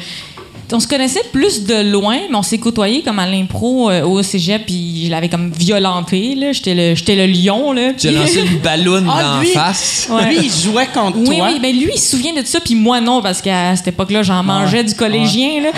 [0.71, 4.21] on se connaissait plus de loin, mais on s'est côtoyés comme à l'impro euh, au
[4.23, 6.35] cégep, puis je l'avais comme violenté.
[6.35, 6.51] là.
[6.51, 7.71] J'étais le, j'étais le lion.
[7.71, 10.07] Là, J'ai lancé une balloune Ah, d'en lui, face.
[10.11, 10.25] Ouais.
[10.25, 11.47] lui, il jouait contre Oui, toi.
[11.51, 14.21] oui, ben lui, il se souvient de ça, puis moi non, parce qu'à cette époque-là,
[14.23, 15.61] j'en mangeais du collégien.
[15.63, 15.69] Là.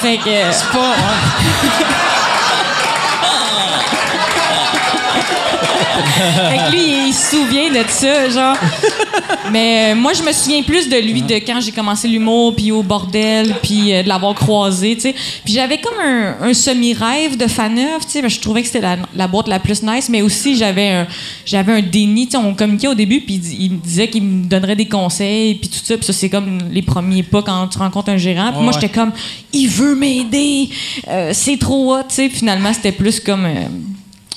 [0.00, 0.28] Fait que.
[0.28, 0.94] euh, C'est pas.
[6.50, 8.56] fait que lui, il se souvient de ça, genre.
[9.52, 12.72] Mais euh, moi, je me souviens plus de lui de quand j'ai commencé l'humour, puis
[12.72, 15.14] au bordel, puis euh, de l'avoir croisé, tu sais.
[15.44, 18.28] Puis j'avais comme un, un semi-rêve de Faneuf, tu sais.
[18.28, 21.06] Je trouvais que c'était la, la boîte la plus nice, mais aussi j'avais un,
[21.44, 22.36] j'avais un déni, tu sais.
[22.38, 25.80] On communiquait au début, puis il, me disait qu'il me donnerait des conseils, puis tout
[25.82, 25.96] ça.
[25.96, 28.52] Puis ça, c'est comme les premiers pas quand tu rencontres un gérant.
[28.52, 29.12] Puis moi, j'étais comme,
[29.52, 30.68] il veut m'aider,
[31.08, 32.28] euh, c'est trop hot, tu sais.
[32.28, 33.46] Finalement, c'était plus comme.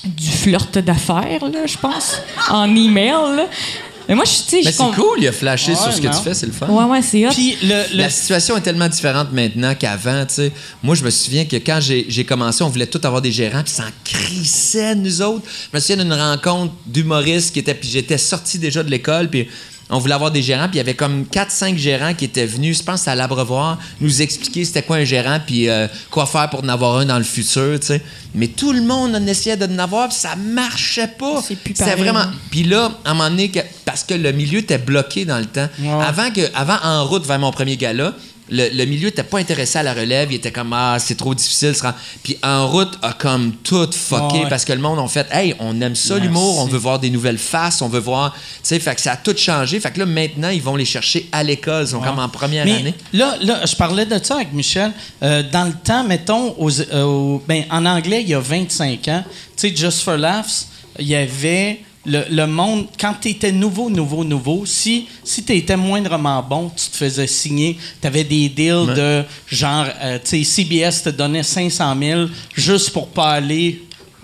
[0.03, 2.15] Du flirt d'affaires, là, je pense,
[2.49, 3.35] en email.
[3.35, 3.47] Là.
[4.07, 6.07] Mais moi, je tu sais, Mais c'est cool, il a flashé Ouais, sur ce que
[6.07, 6.65] tu fais, c'est le fun.
[6.67, 7.31] Ouais, ouais, c'est hot.
[7.31, 10.51] Puis le, le- La situation est tellement différente maintenant qu'avant, tu sais.
[10.81, 13.71] Moi, je me souviens que quand j'ai commencé, on voulait tous avoir des gérants, puis
[13.71, 15.45] ça en crissait, nous autres.
[15.71, 19.47] Je me souviens d'une rencontre d'humoristes qui était, puis j'étais sorti déjà de l'école, puis
[19.89, 22.79] on voulait avoir des gérants, puis il y avait comme 4-5 gérants qui étaient venus,
[22.79, 26.63] je pense à l'Abreuvoir, nous expliquer c'était quoi un gérant, puis euh, quoi faire pour
[26.63, 28.01] en avoir un dans le futur, tu sais.
[28.35, 31.41] Mais tout le monde en essayait de en avoir, puis ça marchait pas.
[31.45, 32.03] C'est plus C'était pareil.
[32.03, 33.51] vraiment puis là, à un moment donné,
[33.85, 35.67] parce que le milieu était bloqué dans le temps,
[36.01, 38.13] avant, que, avant En route vers mon premier gala,
[38.49, 40.31] le, le milieu n'était pas intéressé à la relève.
[40.31, 41.75] Il était comme, ah, c'est trop difficile.
[41.75, 41.93] se rend-
[42.23, 44.49] Puis En route a comme tout fucké Ouais.
[44.49, 47.09] parce que le monde a fait, hey, on aime ça l'humour, on veut voir des
[47.09, 48.33] nouvelles faces, on veut voir.
[48.33, 49.79] Tu sais, fait que ça a tout changé.
[49.79, 51.83] Fait que là, maintenant, ils vont les chercher à l'école.
[51.85, 52.93] Ils sont comme en première Mais année.
[53.13, 54.91] là, là, je parlais de ça avec Michel.
[55.23, 59.23] Euh, dans le temps, mettons, aux, euh, ben, en anglais, il y a 25 ans,
[59.57, 60.67] tu sais, Just for Laughs,
[60.99, 65.53] il y avait le, le monde, quand tu étais nouveau, nouveau, nouveau, si, si tu
[65.53, 70.43] étais moindrement bon, tu te faisais signer, tu avais des deals de genre, euh, tu
[70.43, 72.25] sais, CBS te donnait 500 000
[72.55, 73.81] juste pour pas aller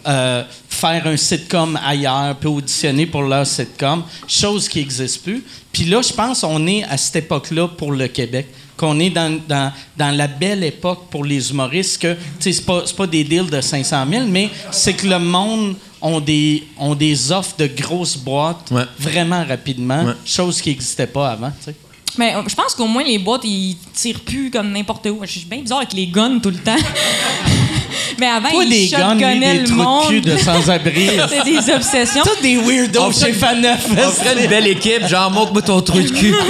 [0.07, 5.43] euh, faire un sitcom ailleurs, puis auditionner pour leur sitcom, chose qui n'existe plus.
[5.71, 8.47] Puis là, je pense qu'on est à cette époque-là pour le Québec,
[8.77, 12.65] qu'on est dans, dans, dans la belle époque pour les humoristes, que, tu sais, c'est
[12.65, 16.95] pas, pas des deals de 500 000, mais c'est que le monde ont des, ont
[16.95, 18.83] des offres de grosses boîtes Ouais.
[18.99, 20.13] vraiment rapidement, Ouais.
[20.25, 21.75] chose qui n'existait pas avant, tu sais.
[22.17, 25.19] Mais euh, je pense qu'au moins, les boîtes, ils tirent plus comme n'importe où.
[25.23, 26.75] Je suis bien bizarre avec les guns tout le temps.
[28.19, 30.07] Mais avant, Toi, ils des shotgunnaient des le monde.
[30.07, 31.09] cul de sans-abri.
[31.29, 32.23] C'est des obsessions.
[32.23, 33.85] Tous des weirdos On chez Faneuf.
[33.91, 36.33] On ferait une belle équipe, genre, montre-moi ton trou de cul.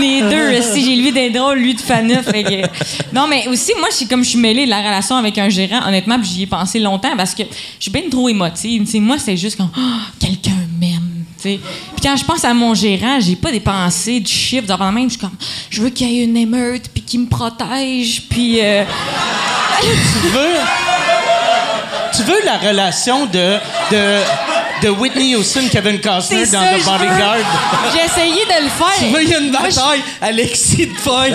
[0.00, 2.24] Les deux, si j'ai lui des drôles, lui de Faneuf.
[2.26, 5.16] fait que- Non, mais aussi, moi, je suis comme je suis mêlée de la relation
[5.16, 8.28] avec un gérant, honnêtement, puis j'y ai pensé longtemps parce que je suis bien trop
[8.28, 8.84] émotive.
[8.84, 11.24] Tu sais, moi, c'est juste comme Ah, quelqu'un m'aime.
[11.40, 11.60] tu sais.
[11.96, 14.70] Puis quand je pense à mon gérant, j'ai pas des pensées du chiffre.
[14.72, 15.36] Avant même, je suis comme
[15.70, 18.58] je veux qu'il y ait une émeute, puis qu'il me protège, puis.
[18.62, 18.84] euh,
[19.80, 20.54] tu veux,
[22.16, 23.56] tu veux la relation de,
[23.90, 24.20] de,
[24.84, 26.84] de Whitney Houston, Kevin Costner dans The.
[26.84, 27.36] Bodyguard.
[27.92, 28.94] J'ai essayé de le faire.
[28.98, 31.32] Tu veux, il y a une Moi, je- bataille, Alexis de Foy.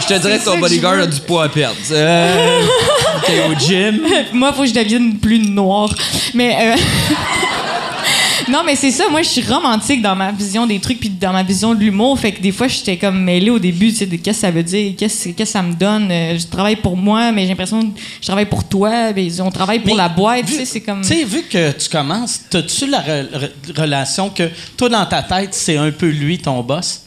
[0.00, 1.76] Je te dirais que ton bodyguard a du poids à perdre.
[1.90, 2.60] Euh,
[3.26, 4.00] T'es au gym.
[4.32, 5.88] moi, faut que je devienne plus noire.
[6.34, 6.56] Mais.
[6.60, 6.76] euh,
[8.50, 9.04] Non, mais c'est ça.
[9.10, 12.18] Moi, je suis romantique dans ma vision des trucs puis dans ma vision de l'humour.
[12.18, 14.50] Fait que des fois, j'étais comme mêlée au début, tu sais, de qu'est-ce que ça
[14.50, 16.10] veut dire, qu'est-ce que ça me donne.
[16.10, 19.12] Euh, je travaille pour moi, mais j'ai l'impression que je travaille pour toi.
[19.14, 21.02] Mais on travaille pour Mais la boîte, tu sais, c'est comme.
[21.02, 25.22] Tu sais, vu que tu commences, as-tu la re- re- relation que toi, dans ta
[25.22, 27.00] tête, c'est un peu lui, ton boss?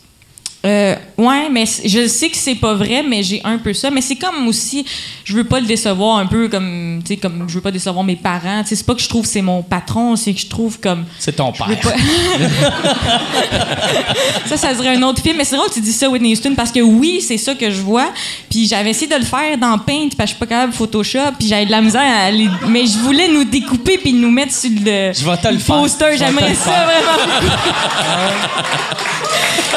[0.65, 3.89] Euh, ouais, mais je sais que c'est pas vrai, mais j'ai un peu ça.
[3.89, 4.85] Mais c'est comme aussi,
[5.23, 8.03] je veux pas le décevoir un peu comme, tu sais, comme je veux pas décevoir
[8.03, 8.63] mes parents.
[8.63, 11.05] Tu sais, c'est pas que je trouve c'est mon patron, c'est que je trouve comme.
[11.19, 11.67] C'est ton père.
[11.81, 11.93] Pas-
[14.47, 15.37] ça, ça serait un autre film.
[15.37, 17.69] Mais c'est drôle que tu dis ça, Whitney Houston, parce que oui, c'est ça que
[17.71, 18.09] je vois.
[18.49, 20.77] Puis j'avais essayé de le faire dans Paint, parce que je suis pas capable de
[20.77, 21.33] Photoshop.
[21.39, 22.49] Puis j'avais de la misère à les...
[22.67, 26.17] Mais je voulais nous découper puis nous mettre sur le, Je vais te le poster.
[26.17, 27.47] J'aimerais ça vraiment.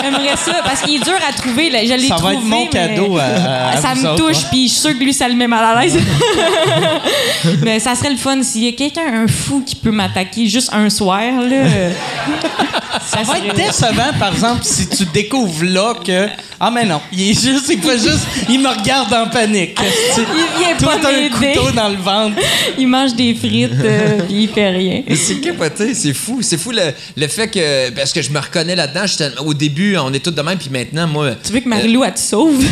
[0.03, 1.71] J'aimerais ça, parce qu'il est dur à trouver.
[1.71, 1.81] là.
[1.85, 4.37] Je l'ai Ça va trouvé, être mon mais- cadeau à- Ça vous me autres, touche,
[4.39, 4.49] ouais.
[4.51, 5.99] puis je suis sûre que lui, ça le met mal à l'aise.
[7.63, 10.71] mais ça serait le fun s'il y a quelqu'un, un fou, qui peut m'attaquer juste
[10.73, 11.21] un soir.
[11.21, 11.65] Là.
[13.07, 16.27] Ça va être décevant, par exemple, si tu découvres là que.
[16.59, 18.27] Ah, mais non, il est juste, il fait juste.
[18.49, 19.79] Il me regarde en panique.
[20.19, 22.37] Il vient Toi, pas t'as un couteau dans le ventre.
[22.79, 25.03] Il mange des frites, euh, puis il fait rien.
[25.17, 26.41] C'est capoté, c'est fou.
[26.43, 27.91] C'est fou le, le fait que.
[27.91, 29.07] Parce que je me reconnais là-dedans.
[29.07, 31.31] j'étais- Au début, on est tous de même, puis maintenant, moi.
[31.43, 32.63] Tu veux que Marie-Lou, elle te sauve?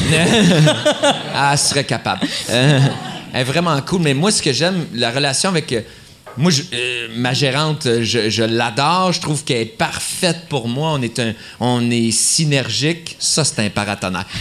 [1.35, 2.21] ah, elle serait capable.
[2.51, 2.81] Euh,
[3.33, 4.03] elle est vraiment cool.
[4.03, 5.73] Mais moi, ce que j'aime, la relation avec.
[5.73, 5.81] euh,
[6.37, 9.13] Moi, je- euh, ma gérante, euh, je, je l'adore.
[9.13, 10.93] Je trouve qu'elle est parfaite pour moi.
[10.95, 13.17] On est, un, on est synergique.
[13.19, 14.27] Ça, c'est un paratonnerre.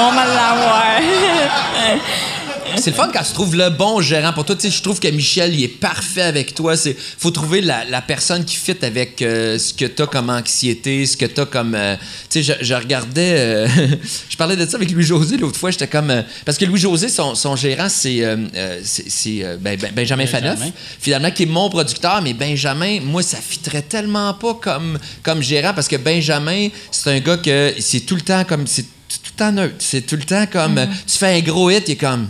[0.00, 0.84] On va l'avoir.
[2.76, 4.54] c'est le fun quand tu trouves le bon gérant pour toi.
[4.56, 6.76] Tu sais, je trouve que Michel, il est parfait avec toi.
[6.76, 10.30] C'est faut trouver la, la personne qui fit avec euh, ce que tu as comme
[10.30, 11.74] anxiété, ce que tu as comme.
[11.74, 11.96] euh,
[12.30, 13.34] tu sais, je, je regardais.
[13.38, 13.68] euh,
[14.28, 15.70] je parlais de ça avec Louis-José l'autre fois.
[15.70, 16.12] J'étais comme.
[16.44, 20.26] parce que Louis-José, son, son gérant, c'est ben- ben- Benjamin.
[20.26, 20.58] Faneuf,
[21.00, 22.20] finalement, qui est mon producteur.
[22.22, 27.20] Mais Benjamin, moi, ça fitterait tellement pas comme, comme gérant parce que Benjamin, c'est un
[27.20, 28.66] gars que c'est tout le temps comme.
[28.66, 29.76] C'est tout le temps neutre.
[29.78, 30.76] C'est tout le temps comme.
[30.78, 32.28] euh, Tu fais un gros hit, il est comme.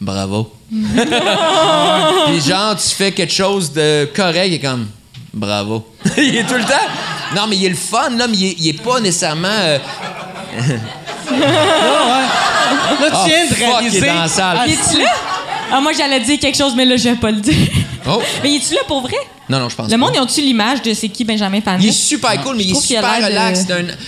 [0.00, 0.52] Bravo.
[0.72, 4.86] Puis genre, tu fais quelque chose de correct, il est comme
[5.34, 5.86] bravo.
[6.16, 6.88] il est tout le temps.
[7.36, 9.48] Non, mais il est le fun, là, mais il est, il est pas nécessairement.
[9.48, 9.78] euh,
[13.00, 13.70] Là, tu Ah, viens de fuck, il est
[14.00, 14.06] réaliser.
[14.06, 14.56] dans la salle.
[14.60, 15.10] Ah, est-tu là?
[15.72, 17.68] Ah, moi, j'allais dire quelque chose, mais là, je vais pas le dire.
[18.08, 18.20] Oh!
[18.42, 19.16] Mais es-tu là pour vrai?
[19.50, 19.96] Non, non, je pense Le pas.
[19.98, 21.82] monde, ils ont-tu l'image de c'est qui Benjamin Fanet?
[21.82, 23.60] Il est super cool, mais il est super relax.
[23.60, 23.64] Un,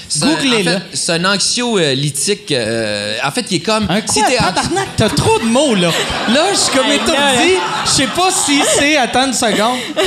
[0.09, 0.70] c'est un- Googlez-le.
[0.70, 2.53] en fait, C'est un anxiolytique.
[2.53, 3.86] euh, en fait, il est comme.
[3.90, 4.28] Un si quoi?
[4.30, 5.90] t'es Tabarnak, t'as trop de mots, là.
[6.32, 7.55] Là, je suis comme Hey, étourdi.
[7.86, 8.97] Je sais pas si c'est...
[8.97, 9.78] Attends une seconde.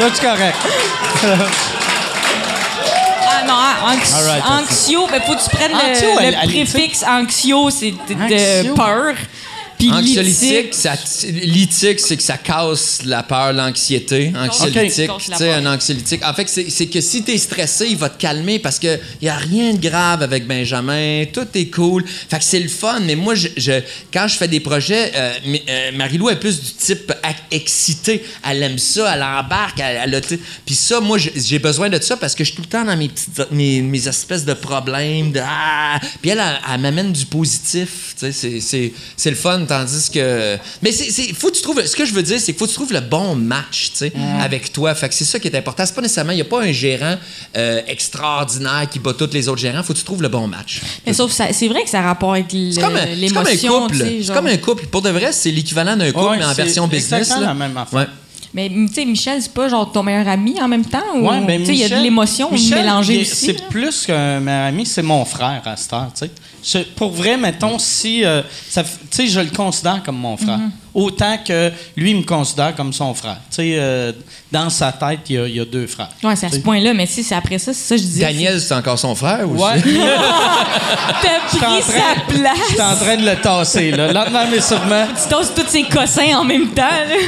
[0.00, 0.56] Là, tu es correct.
[3.24, 6.24] Ah non, hein, anx- All right, anxio, ben faut que tu prennes le, Anxio, le
[6.24, 8.74] elle- elle- préfixe anxio, c'est de, de Anxio.
[8.74, 9.14] peur.
[9.82, 14.32] Puis Anxiolytique, ça, c'est que ça casse la peur, l'anxiété.
[14.36, 16.24] Anxiolytique, tu sais, un anxiolytique.
[16.24, 19.36] En fait, c'est que si t'es stressé, il va te calmer parce que y a
[19.36, 22.04] rien de grave avec Benjamin, tout est cool.
[22.06, 23.00] Fait que c'est le fun.
[23.00, 23.80] Mais moi, je, je-
[24.12, 25.32] quand je fais des projets, euh,
[25.68, 27.12] euh, Marie-Lou est plus du type
[27.50, 28.22] excité.
[28.48, 30.38] Elle aime ça, elle embarque, elle, elle.
[30.64, 32.96] Puis ça, moi, j'ai- besoin de ça parce que je suis tout le temps dans
[32.96, 35.30] mes petites, mes, mes espèces de problèmes.
[35.32, 35.98] De, ah!
[36.20, 38.14] Puis elle, elle, elle m'amène du positif.
[38.18, 39.64] Tu sais, c'est le fun.
[39.72, 40.58] Tandis que.
[40.82, 41.10] Mais c'est.
[41.10, 41.84] c'est- Faut que tu trouves.
[41.86, 43.98] Ce que je veux dire, c'est qu'il faut que tu trouves le bon match, tu
[43.98, 44.94] sais, avec toi.
[44.94, 45.84] Fait que c'est ça qui est important.
[45.86, 46.32] C'est pas nécessairement.
[46.32, 47.16] Il n'y a pas un gérant
[47.56, 49.82] euh, extraordinaire qui bat tous les autres gérants.
[49.82, 50.80] Faut que tu trouves le bon match.
[51.06, 53.28] Mais sauf ça, c'est vrai que ça a rapport avec le- C'est comme, un- c'est
[53.28, 53.80] comme un l'émotion.
[53.82, 53.96] couple.
[53.98, 54.36] C'est genre.
[54.36, 54.86] comme un couple.
[54.86, 57.30] Pour de vrai, c'est l'équivalent d'un couple, Ouais, mais en c'est version business.
[57.30, 57.40] là.
[57.40, 57.98] la même affaire.
[58.00, 58.06] Ouais.
[58.54, 60.98] Mais tu sais, Michel, c'est pas genre ton meilleur ami en même temps?
[61.16, 63.46] Ou, Ouais, ben tu sais, il y a de l'émotion mélangée aussi.
[63.46, 66.30] C'est plus qu'un meilleur ami, c'est mon frère à cette heure, tu sais.
[66.96, 68.24] Pour vrai, mettons, si...
[68.24, 68.42] euh,
[68.72, 70.58] tu sais, je le considère comme mon frère.
[70.58, 70.81] Mm-hmm.
[70.94, 73.38] Autant que lui me considère comme son frère.
[73.50, 74.12] Tu sais, euh,
[74.50, 76.08] dans sa tête, il y a, il y a deux frères.
[76.22, 78.24] Ouais, c'est à ce point-là, mais sais, c'est après ça, c'est ça que je disais.
[78.24, 79.62] Daniel, c'est encore son frère aussi.
[79.62, 79.80] Ouais.
[81.22, 82.58] T'as pris train- sa place.
[82.70, 84.12] J'étais en train de le tasser, là.
[84.12, 85.06] Lentement, mais sûrement.
[85.22, 86.82] Tu tosses tous ses cossins en même temps.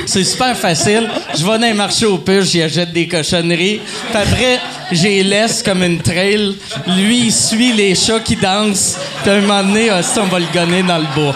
[0.07, 1.09] C'est super facile.
[1.37, 3.81] Je vais dans les marchés aux puces, j'y achète des cochonneries.
[4.11, 4.61] Puis après,
[4.93, 6.57] j'ai laisse comme une trail.
[6.99, 8.99] Lui, il suit les chats qui dansent.
[9.23, 11.35] Puis à un moment donné, hostie, on va le gonner dans le bois.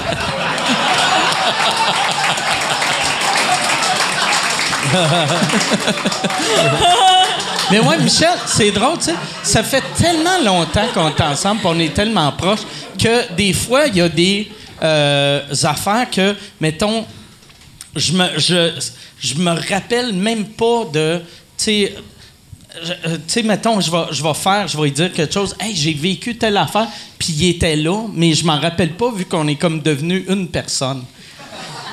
[7.70, 9.14] Mais ouais, Michel, c'est drôle, tu sais.
[9.42, 12.62] Ça fait tellement longtemps qu'on est ensemble, on est tellement proches,
[12.98, 14.50] que des fois, il y a des
[14.82, 17.04] euh, affaires que, mettons,
[17.94, 18.72] je me, je,
[19.20, 21.18] je me rappelle même pas de.
[21.18, 21.94] Tu sais,
[22.76, 25.56] euh, tu sais, mettons, je vais, faire, je vais dire quelque chose.
[25.58, 26.86] Hey, j'ai vécu telle affaire,
[27.18, 30.48] puis il était là, mais je m'en rappelle pas vu qu'on est comme devenu une
[30.48, 31.02] personne.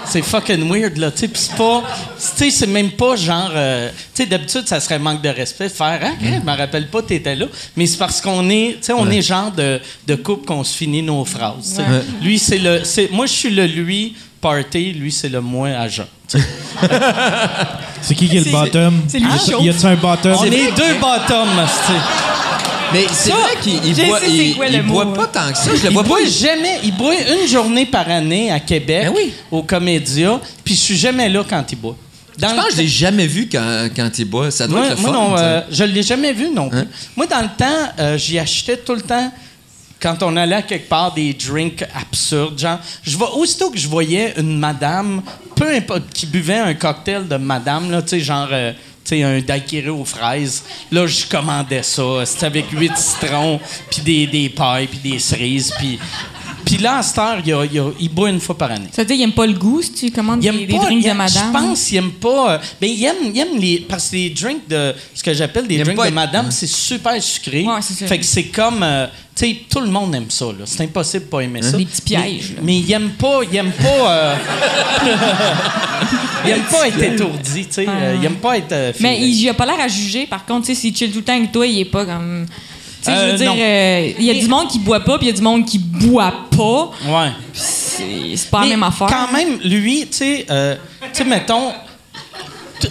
[0.07, 1.11] C'est fucking weird, là.
[1.11, 1.83] Tu c'est pas.
[2.17, 3.51] Tu sais, c'est même pas genre.
[3.53, 5.99] euh, tu sais, d'habitude, ça serait manque de respect de faire.
[6.03, 7.45] Ah, je me rappelle pas, t'étais là.
[7.75, 8.73] Mais c'est parce qu'on est.
[8.79, 11.69] Tu sais, on est genre de, de couple qu'on se finit nos phrases.
[11.69, 11.83] tu sais.
[12.21, 12.83] Lui, c'est le.
[12.83, 16.05] c'est- Moi, je suis le lui party, lui, c'est le moi agent.
[16.27, 16.45] tu sais.
[18.01, 19.01] C'est qui qui est le bottom?
[19.07, 20.35] c'est lui Y a- Y a-tu un bottom?
[20.39, 21.99] On est deux bottoms, tu sais.
[22.95, 25.51] Mais c'est Ça, vrai qu'il il boit, c'est il, quoi il le boit pas tant
[25.51, 25.69] que ça.
[25.75, 26.25] Je le Il boit pas.
[26.25, 26.79] jamais.
[26.83, 29.33] Il boit une journée par année à Québec, Ben oui.
[29.51, 31.97] au Comédia, puis je suis jamais là quand il boit.
[32.37, 34.51] Dans Je le pense que je l'ai jamais vu quand, quand il boit.
[34.51, 35.17] Ça doit Moi, être le moi, fun.
[35.19, 35.43] non, tu sais.
[35.43, 36.79] euh, je l'ai jamais vu non plus.
[36.79, 36.87] Hein?
[37.15, 39.31] Moi, dans le temps, euh, j'y achetais tout le temps
[40.01, 42.59] quand on allait à quelque part des drinks absurdes.
[42.59, 45.21] Genre, je vois, aussitôt que je voyais une madame,
[45.55, 48.47] peu importe, qui buvait un cocktail de madame, là, tu sais, genre.
[48.51, 48.71] euh,
[49.09, 50.63] sais, un daiquiri aux fraises.
[50.91, 52.25] Là, je commandais ça.
[52.25, 55.73] C'était avec huit citrons, puis des, des pailles, puis des cerises.
[55.77, 55.99] Puis,
[56.66, 58.57] puis là, à cette heure, il, y a- il y a- il boit une fois
[58.57, 58.88] par année.
[58.91, 60.80] Ça veut dire qu'il aime pas le goût si tu commandes Il aime des pas,
[60.86, 61.43] drinks il de madame.
[61.53, 62.59] Je pense qu'il aime pas.
[62.82, 63.80] ben, il aime, il aime les.
[63.88, 64.93] Parce que les drinks de.
[65.13, 67.63] Ce que j'appelle des drinks pas de madame, c'est super sucré.
[67.63, 68.07] Ouais, c'est ça.
[68.07, 68.82] Fait que c'est comme.
[68.84, 70.63] euh, tu sais, tout le monde aime ça, là.
[70.66, 71.76] C'est impossible de pas aimer ça.
[71.78, 72.61] Des petits pièges, Mais, là.
[72.63, 73.39] mais il aime pas.
[73.51, 74.11] Il aime pas.
[74.11, 74.36] euh,
[76.45, 77.86] il aime pas être étourdi, tu sais.
[77.88, 78.72] euh, il aime pas être.
[78.72, 80.26] euh, Mais il a pas l'air à juger.
[80.28, 82.45] Par contre, tu sais, s'il chill tout le temps avec toi, il est pas comme.
[83.05, 83.57] Tu sais, je Euh, veux dire, non.
[83.59, 85.65] euh, il y a du monde qui boit pas, puis il y a du monde
[85.65, 86.91] qui boit pas.
[87.07, 87.29] Ouais.
[87.53, 89.07] C'est c'est pas la même affaire.
[89.07, 91.71] Quand même, lui, tu sais, euh, tu sais, mettons,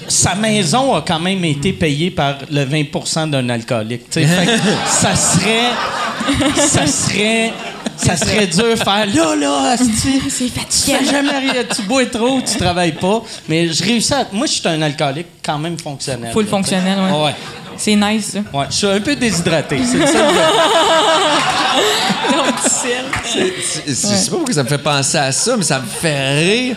[0.09, 4.03] sa maison a quand même été payée par le 20% d'un alcoolique.
[4.11, 4.29] Fait que
[4.89, 5.71] ça serait.
[6.57, 7.53] Ça serait.
[7.97, 9.77] ça serait dur de faire là, là.
[10.29, 13.23] C'est fais jamais rien, tu bois trop, tu travailles pas.
[13.49, 14.27] Mais je réussis à.
[14.33, 16.33] Moi, je suis un alcoolique quand même fonctionnel.
[16.33, 17.15] Full là, fonctionnel, sais.
[17.25, 17.35] ouais.
[17.77, 18.39] C'est nice, ça.
[18.57, 19.79] Ouais, je suis un peu déshydraté.
[19.85, 20.25] C'est le seul.
[22.67, 26.35] C'est- Je sais pas pourquoi ça me fait penser à ça, mais ça me fait
[26.39, 26.77] rire.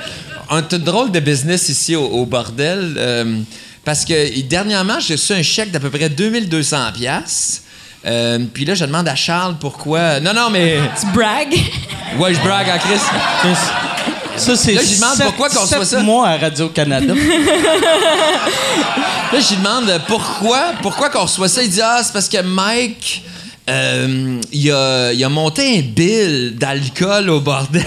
[0.50, 2.96] Un tout drôle de business ici au, au bordel.
[2.98, 3.40] euh,
[3.84, 7.64] parce que dernièrement, j'ai reçu un chèque d'à peu près 2200 pièces.
[8.54, 10.20] puis là, je demande à Charles pourquoi.
[10.20, 10.78] Non, non, mais.
[11.00, 11.58] Tu bragues?
[12.18, 13.00] Ouais, je brague en Chris.
[14.38, 16.00] Ça, c'est Là, je lui demande pourquoi qu'on reçoit ça.
[16.00, 17.14] mois à Radio-Canada.
[19.34, 21.62] Là, je lui demande pourquoi, pourquoi qu'on reçoit ça?
[21.64, 23.24] Il dit Ah, c'est parce que Mike.
[23.70, 27.84] Euh, il, a, il a monté un bill d'alcool au bordel.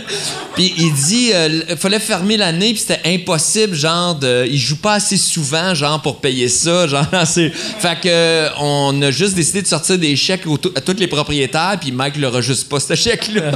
[0.54, 4.76] puis il dit euh, il fallait fermer l'année, puis c'était impossible, genre, de, il joue
[4.76, 6.86] pas assez souvent, genre, pour payer ça.
[6.86, 10.44] Genre, c'est, fait que on a juste décidé de sortir des chèques
[10.74, 13.52] à tous les propriétaires, puis Mike l'aura juste pas, ce chèque-là.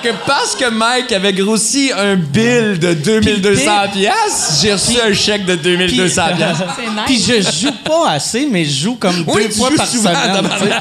[0.01, 5.13] Fait que parce que Mike avait grossi un bill de 2200 pièces, j'ai reçu un
[5.13, 6.57] chèque de 2200 pièces.
[6.75, 6.99] C'est nice.
[7.05, 9.87] Puis je joue pas assez, mais je joue comme Oui, deux tu fois joues par
[9.87, 10.49] souvent, semaine.
[10.59, 10.73] tu sais.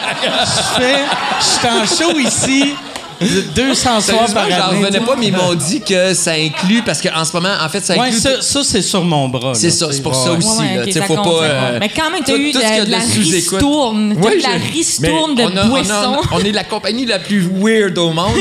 [0.47, 0.99] Je fais.
[1.41, 2.75] Je suis en show ici.
[3.55, 4.65] 200 soirs par j'en année.
[4.85, 5.01] revenais tu sais.
[5.05, 7.95] pas, mais ils m'ont dit que ça inclut, parce qu'en ce moment, en fait, ça
[7.95, 8.19] Ouais, inclut.
[8.21, 9.55] ça, ça, c'est sur mon bras.
[9.55, 10.39] C'est ça, c'est pour Ouais, ça ouais.
[10.39, 10.59] aussi.
[10.59, 11.45] Ouais, ouais, faut compte, pas.
[11.45, 11.79] euh.
[11.81, 14.17] Mais quand même, t'as eu tout de, de la ristourne.
[14.21, 16.17] T'as Oui, eu de la je- ristourne de on a- on a- boissons.
[16.33, 18.33] On, est la compagnie la plus weird au monde.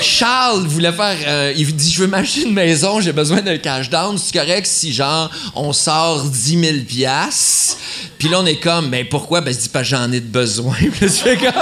[0.00, 1.16] Charles voulait faire.
[1.26, 4.16] euh, il dit Je veux m'acheter une maison, j'ai besoin d'un cash down.
[4.18, 7.76] C'est correct si, genre, on sort 10 000 piastres.
[8.18, 9.40] Puis là, on est comme Mais pourquoi?
[9.40, 10.74] Ben, je dis pas j'en ai de besoin.
[10.78, 11.52] Puis là, tu fais comme.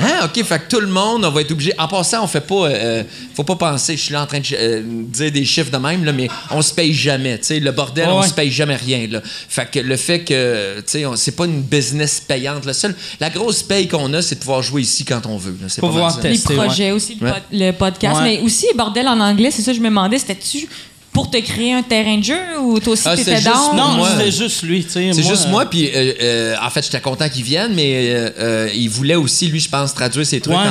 [0.00, 1.72] Hein, OK, fait que tout le monde, on va être obligé.
[1.78, 2.66] En passant, on fait pas.
[2.68, 3.02] euh,
[3.34, 6.04] faut pas penser, je suis là en train de euh, dire des chiffres de même,
[6.04, 7.38] là, mais on se paye jamais.
[7.38, 8.28] Tu sais, le bordel, on Ouais.
[8.28, 9.06] se paye jamais rien.
[9.10, 9.20] Là.
[9.24, 12.64] Fait que le fait que, tu sais, on- c'est pas une business payante.
[12.66, 15.56] Le seul, la grosse paye qu'on a, c'est de pouvoir jouer ici quand on veut.
[15.68, 16.20] C'est pas mal voir ça.
[16.22, 17.32] tes- les projets aussi, le, Ouais.
[17.32, 18.16] pod- le podcast.
[18.16, 18.22] Ouais.
[18.22, 20.68] Mais aussi, bordel en anglais, c'est ça, je me demandais, c'était-tu
[21.14, 23.76] pour te créer un terrain de jeu ou toi aussi Ah, t'étais c'est juste- down?
[23.76, 24.84] Non, c'était juste lui.
[24.84, 27.72] tu sais, C'est juste euh, moi, puis euh, euh, en fait, j'étais content qu'il vienne,
[27.74, 30.54] mais euh, euh, il voulait aussi, lui, je pense, traduire ses trucs.
[30.56, 30.62] Ouais.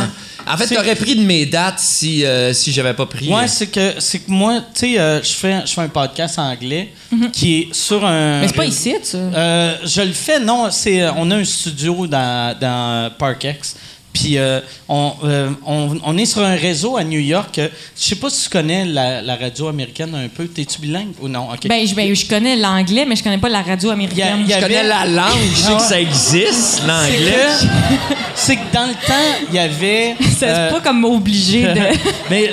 [0.45, 3.29] En, en fait, t'aurais pris de mes dates si, euh, si j'avais pas pris.
[3.29, 5.87] Ouais, euh, c'est que, c'est que moi, tu sais, euh, je fais, je fais un
[5.87, 6.91] podcast anglais
[7.31, 8.41] qui est sur un.
[8.41, 9.17] Mais c'est pas ici, ça.
[9.17, 10.67] Euh, je le fais, non.
[10.71, 13.75] C'est, on a un studio dans, dans Parkex.
[14.13, 17.57] Puis euh, on, euh, on, on est sur un réseau à New York.
[17.57, 17.67] euh,
[17.99, 20.45] Je sais pas si tu connais la, la radio américaine un peu.
[20.45, 21.47] T'es-tu bilingue ou non?
[21.67, 24.41] Ben, je, ben, je connais l'anglais, mais je connais pas la radio américaine.
[24.41, 26.87] Il y a- je connais avait- la langue, je sais Ah que ça existe, c'est
[26.87, 27.31] l'anglais.
[27.59, 30.15] que, c'est que dans le temps, il y avait.
[30.37, 31.81] C'est euh, pas comme obligé de.
[32.29, 32.51] Mais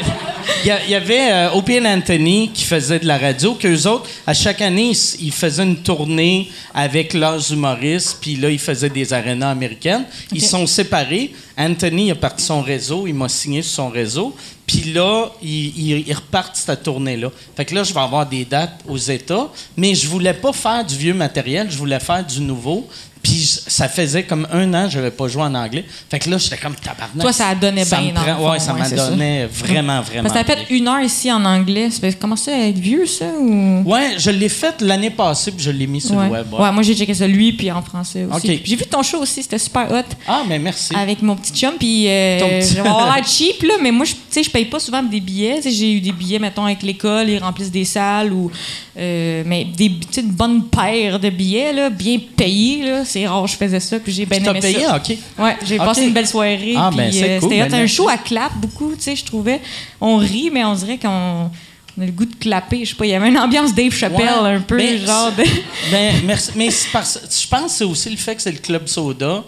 [0.65, 4.61] il y, avait euh, Opie Anthony qui faisait de la radio, qu'eux autres, à chaque
[4.61, 10.05] année, ils, faisaient une tournée avec leurs humoristes, puis là, ils faisaient des arénas américaines.
[10.33, 11.33] Ils sont séparés.
[11.57, 14.35] Anthony a parti son réseau, il m'a signé sur son réseau,
[14.67, 17.31] puis là, ils repartent cette tournée-là.
[17.57, 20.85] Fait que là, je vais avoir des dates aux États, mais je voulais pas faire
[20.85, 22.89] du vieux matériel, je voulais faire du nouveau.
[23.23, 25.85] Puis ça faisait comme un an que je n'avais pas joué en anglais.
[26.11, 27.21] Fait que là, j'étais comme tabarnak.
[27.21, 29.11] Toi, ça a donné Ça bien, prend- Ouais, ça ouais, m'a ça.
[29.11, 30.29] donné vraiment, vraiment.
[30.29, 31.89] Parce que t'as fait une heure ici en anglais.
[32.19, 33.27] Comment ça, être vieux, ça?
[33.39, 33.83] Ou...
[33.85, 36.27] Ouais, je l'ai fait l'année passée, puis je l'ai mis sur Ouais.
[36.27, 36.47] le web.
[36.55, 36.61] ouais.
[36.61, 38.37] Ouais, moi j'ai checké ça lui puis en français aussi.
[38.37, 38.43] Ok.
[38.59, 40.95] Puis J'ai vu ton show aussi, c'était super hot Ah, mais merci.
[40.97, 43.91] avec mon petit chum puis euh, Ton petit- je vais avoir l'air cheap là, mais
[43.91, 46.83] moi tu sais je paye pas souvent des billets, j'ai eu des billets mettons avec
[46.83, 48.51] l'école, ils remplissent des salles ou
[48.97, 53.27] euh, mais des tu sais, une bonne paire de billets là, bien payés là, c'est
[53.27, 54.97] rare je faisais ça puis j'ai bien aimé payé, ça.
[54.97, 55.17] OK.
[55.39, 56.75] Ouais, j'ai passé une belle soirée.
[56.77, 57.83] Ah, ben, c'est euh, cool, C'était ben, hot.
[57.83, 59.61] un show à clap beaucoup, tu sais, je trouvais.
[60.01, 61.51] On rit, mais on dirait qu'on
[61.99, 62.85] on a le goût de clapper.
[62.85, 65.33] Je sais pas, il y avait une ambiance Dave Chappelle Ouais, un peu, ben, genre
[65.33, 65.45] de.
[65.91, 66.53] Ben, merci.
[66.57, 69.43] Mais parce- je pense que c'est aussi le fait que c'est le Club Soda.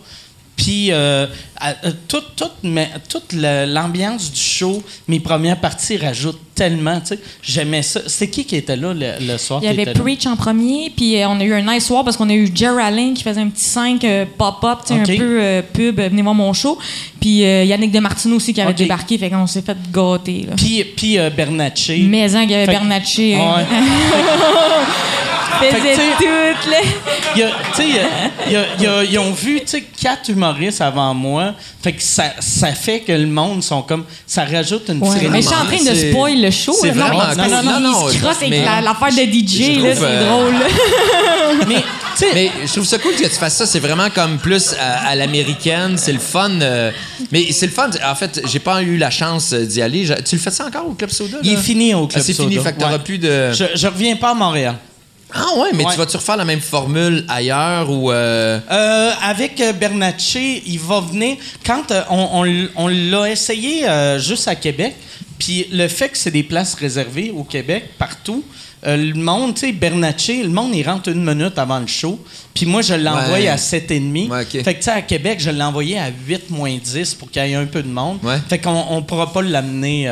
[0.55, 1.27] Puis, euh,
[1.65, 7.01] euh, toute, toute, mais- toute le- l'ambiance du show, mes premières parties rajoutent tellement.
[7.01, 7.19] tu sais.
[7.43, 8.01] J'aimais ça.
[8.07, 9.61] C'était qui qui était là le, le soir?
[9.63, 9.93] Il y avait là?
[9.95, 12.49] Preach en premier, puis euh, on a eu un nice soir parce qu'on a eu
[12.81, 16.23] Allen qui faisait un petit 5 euh, pop-up, tu sais, un peu euh, pub, venez
[16.23, 16.79] voir mon show.
[17.21, 20.47] Puis Yannick Demartino aussi qui avait débarqué, fait qu'on s'est fait gâter.
[20.57, 21.99] Puis, puis Bernatchez.
[22.09, 23.37] Mais hein, y avait Bernatchez.
[23.41, 23.65] Ah ouais.
[25.61, 26.77] faisait Fait que, tu sais- tout, là.
[27.35, 28.03] Il y a- tu sais, il y a-
[28.47, 29.61] il y a- il y a- ils ont vu
[30.01, 31.55] quatre humoristes avant moi.
[31.83, 34.05] Fait que ça, ça fait que le monde sont comme.
[34.27, 35.15] Ça rajoute une Ouais.
[35.17, 36.75] petite Mais je suis en train de spoil le show.
[36.81, 36.95] c'est là.
[36.95, 37.45] Non, vraiment cool.
[37.45, 40.55] qu'il- Non, non, il se crosse avec l'affaire de DJ, là, trouve, c'est euh, drôle.
[41.69, 41.83] Mais,
[42.35, 43.67] Mais je trouve ça cool que tu fasses ça.
[43.67, 45.97] C'est vraiment comme plus à, à l'américaine.
[45.97, 46.51] C'est le fun.
[46.61, 46.91] euh,
[47.31, 47.91] mais c'est le fun.
[48.05, 50.05] En fait, j'ai pas eu la chance euh, d'y aller.
[50.05, 51.39] Je- tu le fais ça encore au Club Soda?
[51.43, 51.59] il là?
[51.59, 52.55] est fini au Ah, Club c'est fini.
[52.57, 52.65] Soda.
[52.69, 52.99] Fait que t'auras Ouais.
[52.99, 53.53] plus de.
[53.53, 54.77] Je, je reviens pas à Montréal.
[55.35, 55.93] Ah ouais, mais Ouais.
[55.93, 58.11] tu vas-tu refaire la même formule ailleurs ou.
[58.11, 61.37] euh, Euh, avec euh, Bernatchez, il va venir.
[61.65, 62.47] Quand euh, on,
[62.77, 63.87] on l'a essayé
[64.19, 64.95] juste à Québec,
[65.39, 68.45] puis le fait que c'est des places réservées au Québec, partout,
[68.85, 72.19] le monde, tu sais, Bernatchez, le monde, il rentre une minute avant le show.
[72.53, 73.49] Puis moi, je l'envoie Ouais.
[73.49, 74.29] à 7,5.
[74.29, 74.65] Ouais, ok.
[74.65, 77.47] Fait que, tu sais, à Québec, je l'ai envoyé à 8 moins 10 pour qu'il
[77.47, 78.19] y ait un peu de monde.
[78.49, 80.09] Fait qu'on on pourra pas l'amener.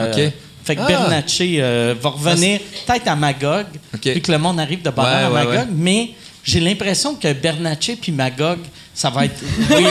[0.64, 0.86] Fait que Ah.
[0.86, 4.06] Bernatchez euh, va revenir peut-être à Magog, Ok.
[4.06, 5.66] vu que le monde arrive de Ouais, heure à Magog, ouais.
[5.74, 6.10] mais
[6.44, 8.58] j'ai l'impression que Bernatchez puis Magog,
[8.94, 9.40] ça va être.
[9.70, 9.86] Ils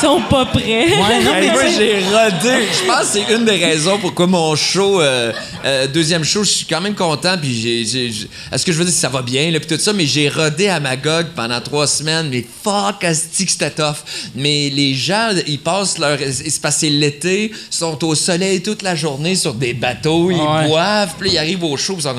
[0.00, 0.62] sont pas prêts.
[0.88, 2.66] Ouais, non, mais Hey, moi, j'ai rodé.
[2.72, 5.32] Je pense que c'est une des raisons pourquoi mon show, euh,
[5.64, 7.36] euh, deuxième show, je suis quand même content.
[7.40, 9.68] Puis j'ai, j'ai- j'ai- est-ce que je veux dire si ça va bien, là, puis
[9.76, 12.28] tout ça, mais j'ai rodé à Magog pendant trois semaines.
[12.30, 13.96] Mais fuck, asti que c'était tough.
[14.34, 16.18] Mais les gens, ils passent leur.
[16.20, 20.66] Il se passe l'été, sont au soleil toute la journée sur des bateaux, ils Ouais.
[20.68, 22.16] boivent, puis ils arrivent au show, puis ils sont.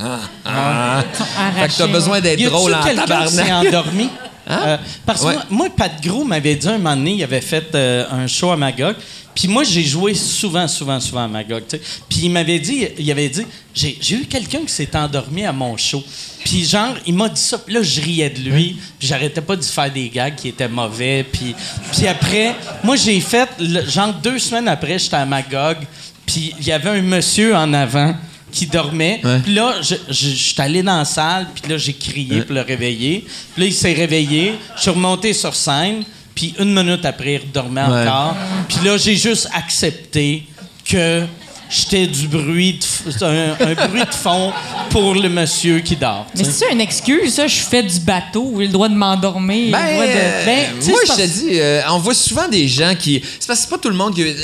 [0.00, 1.04] Ah, ah,
[1.36, 1.60] ah.
[1.60, 3.28] Fait que t'as besoin d'être drôle en tabarnak.
[3.30, 4.08] s'est endormi?
[4.46, 4.60] Hein?
[4.66, 4.76] Euh,
[5.06, 5.34] parce que Ouais.
[5.34, 8.50] moi, moi, Pat Gros m'avait dit un moment donné, il avait fait euh, un show
[8.50, 8.94] à Magog.
[9.34, 11.62] Puis moi, j'ai joué souvent, souvent, souvent à Magog.
[12.08, 13.44] Puis il m'avait dit, il avait dit,
[13.74, 16.04] j'ai j'ai eu quelqu'un qui s'est endormi à mon show.
[16.44, 17.58] Puis genre, il m'a dit ça.
[17.58, 18.76] Puis là, je riais de lui.
[18.98, 21.24] Puis j'arrêtais pas de faire des gags qui étaient mauvais.
[21.24, 21.54] Puis,
[21.92, 22.54] puis après,
[22.84, 25.78] moi, j'ai fait, le- genre deux semaines après, j'étais à Magog.
[26.26, 28.14] Puis il y avait un monsieur en avant
[28.54, 29.20] qui dormait.
[29.24, 29.40] Ouais.
[29.40, 32.54] Puis là, je, je, je suis allé dans la salle, puis là, j'ai crié pour
[32.54, 33.24] le réveiller.
[33.52, 34.54] Puis là, il s'est réveillé.
[34.76, 36.04] Je suis remonté sur scène,
[36.34, 38.08] puis une minute après, il redormait Ouais.
[38.08, 38.36] encore.
[38.68, 40.44] Puis là, j'ai juste accepté
[40.88, 41.22] que
[41.70, 44.52] j'étais du bruit, de f- un, un bruit de fond
[44.90, 46.26] pour le monsieur qui dort.
[46.36, 47.46] Mais c'est ça une excuse, ça?
[47.46, 49.70] Je fais du bateau, j'ai le droit de m'endormir.
[49.72, 50.10] Ben, le droit de...
[50.10, 53.22] euh, ben, moi, je te dis, euh, on voit souvent des gens qui.
[53.40, 54.22] C'est parce que c'est pas tout le monde qui.
[54.22, 54.34] euh,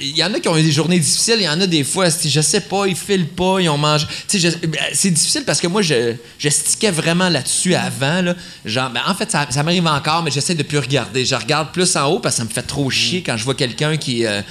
[0.00, 1.82] Il y en a qui ont eu des journées difficiles, il y en a des
[1.84, 4.06] fois, je sais pas, ils filent pas, ils ont mangé.
[4.32, 8.20] Je- ben, c'est difficile parce que moi, je, je stickais vraiment là-dessus avant.
[8.22, 8.34] Là.
[8.64, 11.24] Genre, ben, en fait, ça, ça m'arrive encore, mais j'essaie de plus regarder.
[11.24, 13.54] Je regarde plus en haut parce que ça me fait trop chier quand je vois
[13.54, 14.26] quelqu'un qui.
[14.26, 14.42] euh,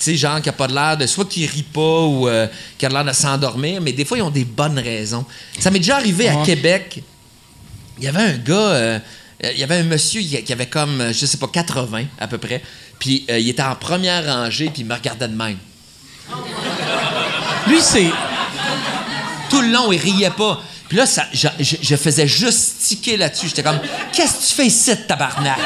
[0.00, 1.06] tu sais, genre, qui a pas de l'air de.
[1.06, 2.46] Soit qui rit pas ou euh,
[2.78, 5.24] qui a l'air de s'endormir, mais des fois, ils ont des bonnes raisons.
[5.58, 7.02] Ça m'est déjà arrivé à Québec
[7.98, 8.98] il y avait un gars, euh,
[9.44, 12.38] il y avait un monsieur qui avait comme, euh, je sais pas, 80 à peu
[12.38, 12.62] près.
[12.98, 15.58] Puis euh, il était en première rangée, puis il me regardait de même.
[17.66, 18.06] Lui, c'est.
[19.50, 20.62] Tout le long, il riait pas.
[20.88, 23.48] Puis là, ça, je, je- je faisais juste tiquer là-dessus.
[23.48, 23.80] J'étais comme,
[24.12, 25.58] qu'est-ce que tu fais ici, tabarnak?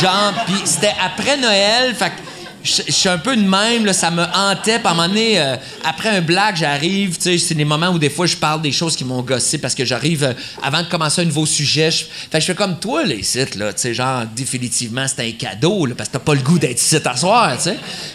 [0.00, 2.14] Genre, puis c'était après Noël, fait que
[2.62, 4.78] je suis un peu de même, là, ça me hantait.
[4.78, 7.88] Puis à un moment donné, euh, après un blague, j'arrive, tu sais, c'est des moments
[7.88, 10.32] où des fois je parle des choses qui m'ont gossé parce que j'arrive euh,
[10.62, 11.90] avant de commencer un nouveau sujet.
[11.90, 15.86] Je, fait je fais comme toi, les sites, là, tu genre, définitivement, c'est un cadeau,
[15.86, 17.56] là, parce que t'as pas le goût d'être ici à.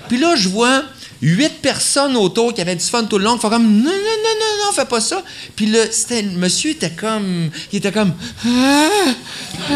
[0.07, 0.83] Puis là, je vois
[1.27, 3.89] huit personnes autour qui avaient du fun tout le long, qui font comme, non, non,
[3.89, 5.23] non, non, non, fais pas ça.
[5.55, 5.89] Puis le
[6.37, 8.13] monsieur était comme, il était comme,
[8.45, 8.89] Ah,
[9.71, 9.73] ah.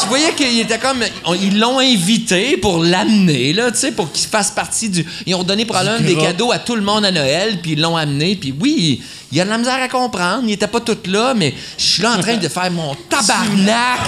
[0.00, 4.12] tu voyais qu'il était comme, on- ils l'ont invité pour l'amener, là, tu sais, pour
[4.12, 5.06] qu'il fasse partie du.
[5.24, 7.96] Ils ont donné probablement des cadeaux à tout le monde à Noël, puis ils l'ont
[7.96, 9.02] amené, puis oui,
[9.32, 11.84] il y a de la misère à comprendre, il était pas tout là, mais je
[11.84, 14.00] suis là en train de faire mon tabarnak.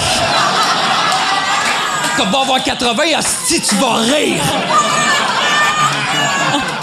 [2.19, 3.03] T'as beau avoir 80,
[3.47, 4.43] si tu vas rire.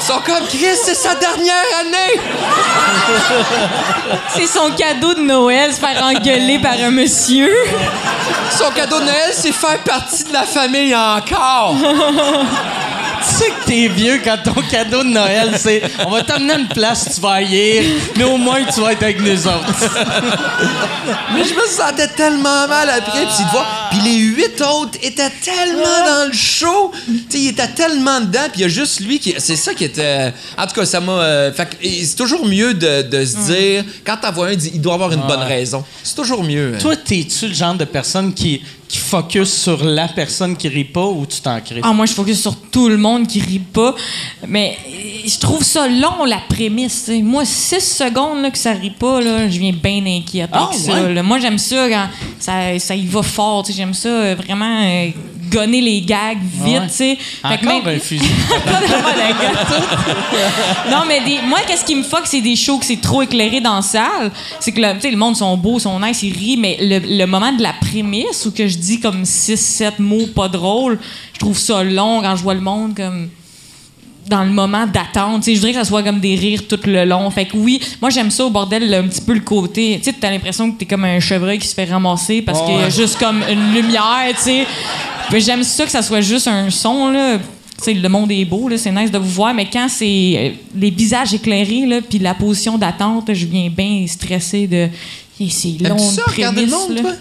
[0.04, 2.20] Ils sont comme Chris, c'est sa dernière année.
[4.36, 7.50] C'est son cadeau de Noël, se faire engueuler par un monsieur.
[8.52, 11.76] Son cadeau de Noël, c'est faire partie de la famille encore.
[13.28, 16.58] Tu sais que t'es vieux quand ton cadeau de Noël, c'est on va t'emmener à
[16.60, 17.84] une place, tu vas ailleurs,
[18.18, 19.90] mais au moins tu vas être avec nous autres.
[21.34, 23.90] Mais je me sentais tellement mal après, puis de voir.
[23.92, 26.92] Puis les huit autres étaient tellement dans le show.
[27.06, 29.34] Tu sais, ils étaient tellement dedans, puis il y a juste lui qui.
[29.38, 30.34] C'est ça qui était.
[30.58, 31.12] En tout cas, ça m'a.
[31.14, 34.52] euh, fait que, et c'est toujours mieux de, de se dire, quand t'en vois un,
[34.54, 35.84] il doit avoir une bonne raison.
[36.04, 36.74] C'est toujours mieux.
[36.76, 36.80] hein.
[36.80, 38.62] Toi, t'es-tu le genre de personne qui,
[38.94, 41.80] qui focus sur la personne qui rit pas ou tu t'en crées?
[41.82, 43.96] Ah, moi, je focus sur tout le monde qui rit pas.
[44.48, 47.10] Mais euh, je trouve ça long, la prémisse.
[47.24, 50.78] Moi, six secondes là, que ça rit pas, là, je viens bien inquiète Ah, avec
[50.80, 50.94] ça.
[50.94, 51.14] ouais?
[51.16, 51.24] là.
[51.24, 52.08] Moi, j'aime ça quand
[52.38, 53.66] ça, ça y va fort.
[53.76, 55.10] J'aime ça euh, vraiment euh,
[55.54, 56.80] gonner les gags vite.
[56.80, 56.88] Ouais.
[56.88, 57.18] tu sais.
[57.44, 58.26] Encore même- un fusil.
[60.90, 63.62] Non, mais des- moi, qu'est-ce qui me fuck, c'est des shows que c'est trop éclairé
[63.62, 64.32] dans la salle.
[64.60, 67.00] C'est que le, tu sais, le monde sont beaux, sont nice, ils rient, mais le,
[67.18, 71.00] le moment de la prémisse où que je dis comme 6-7 mots pas drôles,
[71.34, 73.30] je trouve ça long quand je vois le monde comme
[74.28, 75.44] dans le moment d'attente.
[75.46, 77.30] Je voudrais que ça soit comme des rires tout le long.
[77.30, 80.00] Fait que oui, moi j'aime ça au bordel, un petit peu le côté.
[80.00, 82.76] Tu sais, t'as l'impression que t'es comme un chevreuil qui se fait ramasser parce qu'il
[82.76, 84.68] y a juste comme une lumière, tu sais.
[85.30, 87.38] Puis J'aime ça que ça soit juste un son, là.
[87.88, 91.34] le monde est beau, c'est nice de vous voir, mais quand c'est euh, les visages
[91.34, 94.90] éclairés, là, puis la position d'attente, je viens bien stressé de.
[95.40, 97.02] Et c'est long, ça, de regarder le prémisse, monde, là.
[97.02, 97.12] toi?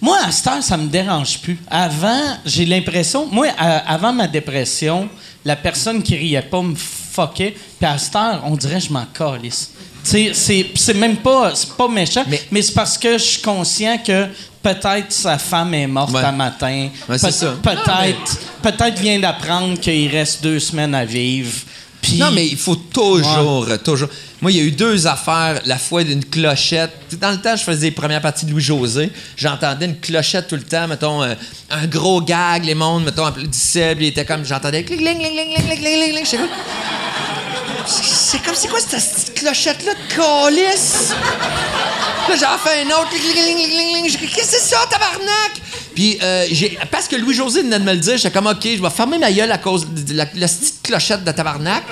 [0.00, 1.58] Moi, à cette heure, ça me dérange plus.
[1.68, 3.26] Avant, j'ai l'impression...
[3.26, 5.08] Moi, à- avant ma dépression,
[5.44, 7.54] la personne qui riait pas me fuckait.
[7.78, 9.72] Puis à cette heure, on dirait que je m'en calisse.
[10.04, 11.52] Tu sais, c'est c'est même pas...
[11.54, 14.26] C'est pas méchant, mais, Mais- c'est parce que je suis conscient que
[14.62, 16.22] peut-être sa femme est morte Ouais.
[16.22, 16.88] un matin.
[17.08, 17.56] Ouais, Peut-.
[17.62, 21.52] Peut-être peut-être vient d'apprendre qu'il reste deux semaines à vivre.
[22.16, 24.08] Non, mais il faut toujours, toujours.
[24.40, 25.60] Moi, il y a eu deux affaires.
[25.64, 26.92] La fois d'une clochette.
[27.20, 29.10] Dans le temps, je faisais les premières parties de Louis-José.
[29.36, 31.34] J'entendais une clochette tout le temps, mettons, euh,
[31.70, 35.32] un gros gag, les mondes, mettons, applaudissaient, puis il était comme, j'entendais cling, cling, cling,
[35.32, 36.48] cling, cling, cling, cling,
[37.90, 41.14] c'est comme, c'est quoi cette clochette-là de calice?
[42.28, 43.08] Là, j'en fais un autre.
[43.08, 45.62] Cling, cling, cling, cling, Qu'est-ce que c'est ça, tabarnak?
[45.94, 46.46] Puis, euh,
[46.90, 49.32] parce que Louis-José venait de me le dire, j'étais comme, OK, je vais fermer ma
[49.32, 51.82] gueule à cause de la petite clochette de tabarnak.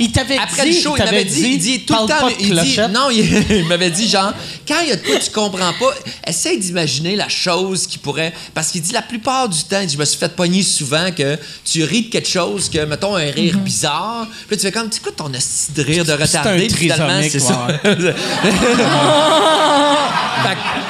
[0.00, 0.74] Il t'avait Après dit...
[0.74, 3.64] le show, il m'avait dit, il dit tout le temps, il dit, non, il, il
[3.66, 4.32] m'avait dit genre,
[4.66, 5.94] quand il y a de quoi tu comprends pas,
[6.26, 10.04] essaye d'imaginer la chose qui pourrait, parce qu'il dit la plupart du temps, je me
[10.04, 14.26] suis fait pogner souvent que tu ris de quelque chose, que mettons un rire bizarre,
[14.48, 16.26] puis là, tu fais comme, tu écoutes ton asti de rire de Mhm.
[16.26, 17.66] C'est un retardé, puis finalement trisomique, c'est ça.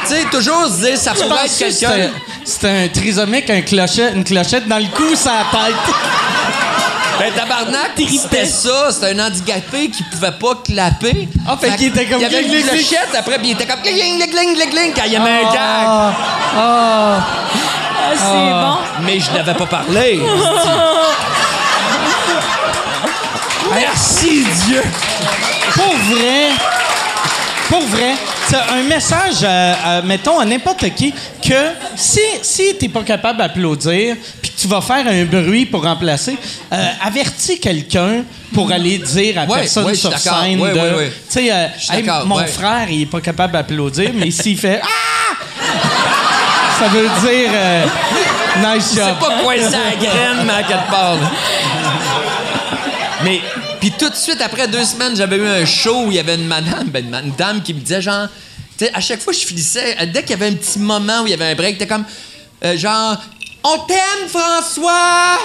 [0.06, 2.10] Tu sais, toujours se dire, ça pourrait être que quelqu'un.
[2.44, 5.94] c'était- un trisomique, un clochette, une clochette dans le cou, ça la tête.
[7.18, 8.90] Ben, tabarnak, c'était ça.
[8.90, 11.28] C'était un handicapé qui pouvait pas clapper.
[11.46, 12.86] Ah, fait qu'il était comme Il y avait gling, une gling, gling.
[12.86, 15.30] clochette après, puis il était comme gling, gling, gling, gling, gling, quand il y avait
[15.30, 15.54] un gag.
[15.56, 16.12] Ah,
[16.56, 17.18] ah.
[17.96, 18.76] Ah, c'est bon.
[19.06, 20.20] Mais je n'avais pas parlé.
[23.74, 24.82] Merci Dieu.
[25.74, 26.50] Pour vrai,
[27.68, 28.14] pour vrai,
[28.48, 31.12] c'est un message, euh, euh, mettons, à n'importe qui,
[31.42, 34.16] que si, si t'es pas capable d'applaudir,
[34.64, 36.38] tu vas faire un bruit pour remplacer,
[36.72, 38.24] euh, avertis quelqu'un
[38.54, 41.04] pour aller dire à Ouais, personne ouais, sur scène Ouais, de...
[41.04, 45.34] Tu sais, euh, Hey, mon frère, il est pas capable d'applaudir, mais s'il fait «Ah!»
[46.78, 47.84] Ça veut dire euh,
[48.56, 49.18] Nice job.
[49.20, 51.16] pas quoi ça à graine, mais à.
[53.22, 53.40] Mais,
[53.80, 56.36] puis tout de suite, après deux semaines, j'avais eu un show où il y avait
[56.36, 58.28] une madame, ben, une dame qui me disait genre,
[58.78, 61.20] tu sais, à chaque fois que je finissais, dès qu'il y avait un petit moment
[61.22, 62.04] où il y avait un break, t'es comme,
[62.64, 63.18] euh, genre,
[63.64, 65.38] on t'aime, François!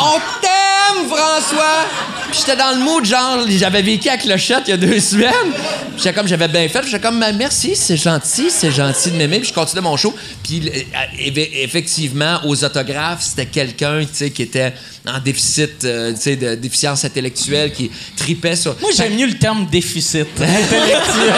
[0.00, 1.86] On t'aime, François!
[2.32, 5.52] J'étais dans le mood, genre, j'avais vécu à Clochette il y a deux semaines.
[5.96, 6.82] J'étais comme, j'avais bien fait.
[6.84, 9.38] J'étais comme, Ben, merci, c'est gentil, c'est gentil de m'aimer.
[9.40, 10.14] Puis je continuais mon show.
[10.42, 10.80] Puis euh,
[11.18, 14.72] éve- effectivement, aux autographes, c'était quelqu'un, tu sais, qui était
[15.06, 18.76] en déficit, euh, tu sais, de déficience intellectuelle, qui tripait sur...
[18.80, 21.34] Moi, j'aime mieux le terme déficit intellectuel.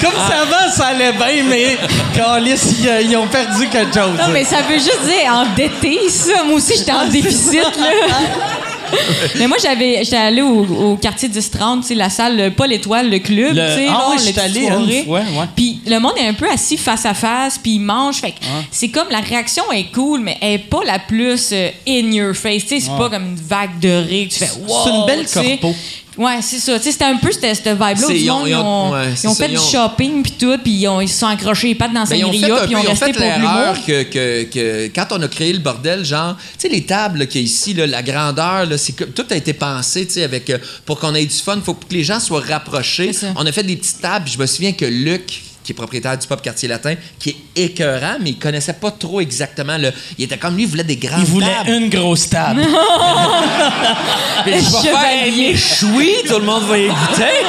[0.00, 1.76] Comme ça avant, ça allait bien, mais
[2.18, 4.18] euh, ils ont perdu quelque chose.
[4.18, 6.44] Non, mais ça veut juste dire endetté, ça.
[6.44, 7.90] Moi aussi, j'étais en déficit, là.
[9.38, 13.10] Mais moi, j'avais, j'étais allée au, au quartier 10-30, tu sais, la salle, pas l'étoile,
[13.10, 13.86] le club, Le- tu sais.
[13.88, 15.46] Ah oui, j'étais une fois, ouais.
[15.56, 18.16] Puis le monde est un peu assis face à face, puis ils mangent.
[18.20, 18.36] Fait que
[18.70, 22.34] c'est comme la réaction est cool, mais elle est pas la plus euh, in your
[22.34, 22.62] face.
[22.62, 24.28] Tu sais, c'est pas comme une vague de rire.
[24.30, 24.76] Tu fais wow.
[24.84, 25.58] C'est une belle tu sais.
[25.60, 25.76] corpo.
[26.20, 26.78] Ouais, c'est ça.
[26.78, 27.94] C'était un peu cette, cette vibe-là.
[28.10, 30.32] Ils ont- ils ont- ont, ouais, ils c'est ont ça, fait ils du shopping, puis
[30.32, 32.76] tout, puis ils, se sont accrochés les pattes dans Ben, ont fait, Sangria, puis ils
[32.76, 33.74] ont resté fait pour l'humour.
[33.86, 37.40] que, que, que quand on a créé le bordel, genre, tu sais, les tables qu'il
[37.40, 40.24] y a ici, là, la grandeur, là, c'est que tout a été pensé, tu sais,
[40.24, 43.12] avec, euh, pour qu'on ait du fun, il faut que les gens soient rapprochés.
[43.36, 46.26] On a fait des petites tables, je me souviens que Luc, qui est propriétaire du
[46.26, 49.92] pop quartier latin, qui est écœurant, mais il connaissait pas trop exactement le.
[50.18, 51.70] Il était comme lui, il voulait des grandes Il voulait tables.
[51.70, 52.62] une grosse table.
[54.44, 57.44] Puis je vais faire tout le monde va y goûter.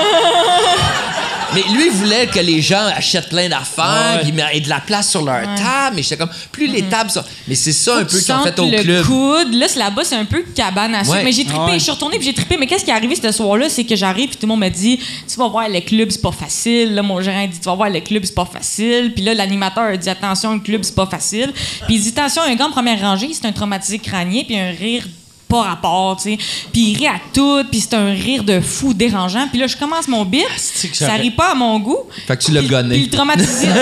[1.53, 5.09] Mais lui, il voulait que les gens achètent plein d'affaires, qu'ils aient de la place
[5.09, 5.95] sur leur table.
[5.95, 7.23] Mais j'étais comme, plus les tables sont.
[7.47, 9.05] Mais c'est ça un peu qu'ils ont fait au le club.
[9.05, 9.53] coude.
[9.53, 11.17] Là, c'est là-bas, c'est un peu cabane à sucre.
[11.17, 11.23] Ouais.
[11.23, 11.59] Mais j'ai trippé.
[11.59, 11.73] Ouais.
[11.73, 12.57] Je suis retournée puis j'ai trippé.
[12.57, 13.69] Mais qu'est-ce qui est arrivé ce soir-là?
[13.69, 16.21] C'est que j'arrive puis tout le monde me dit Tu vas voir, le club, c'est
[16.21, 16.93] pas facile.
[16.95, 19.13] Là, mon gérant dit Tu vas voir, le club, c'est pas facile.
[19.13, 21.51] Puis là, l'animateur a dit Attention, le club, c'est pas facile.
[21.85, 24.71] Puis il dit Attention, un gars en première rangée, c'est un traumatisé crânien puis un
[24.71, 25.05] rire
[25.51, 26.37] pas rapport, tu sais.
[26.71, 29.47] Puis il rit à tout, puis c'est un rire de fou dérangeant.
[29.49, 31.99] Puis là, je commence mon bit, que ça j'aurais- rit pas à mon goût.
[32.25, 32.95] Fait que tu l'as Puis- gonné.
[32.95, 33.67] Puis le traumatisé.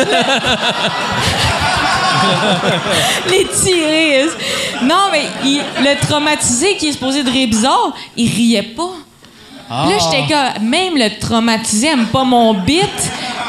[3.29, 4.25] Les tirés.
[4.83, 8.91] Non, mais il- le traumatisé qui est supposé de rire bizarre, il riait pas.
[9.69, 12.81] Puis Là, j'étais comme, même le traumatisé aime pas mon bit.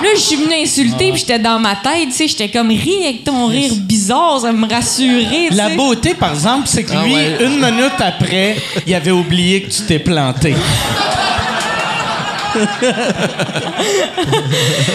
[0.02, 3.04] Là, je suis venue insulter, puis j'étais dans ma tête, tu sais, j'étais comme, ris
[3.04, 7.14] avec ton rire bizarre, ça me rassurait, La beauté, par exemple, c'est que Ah lui,
[7.14, 7.38] ouais.
[7.40, 8.56] une minute après,
[8.86, 10.54] il avait oublié que tu t'es planté.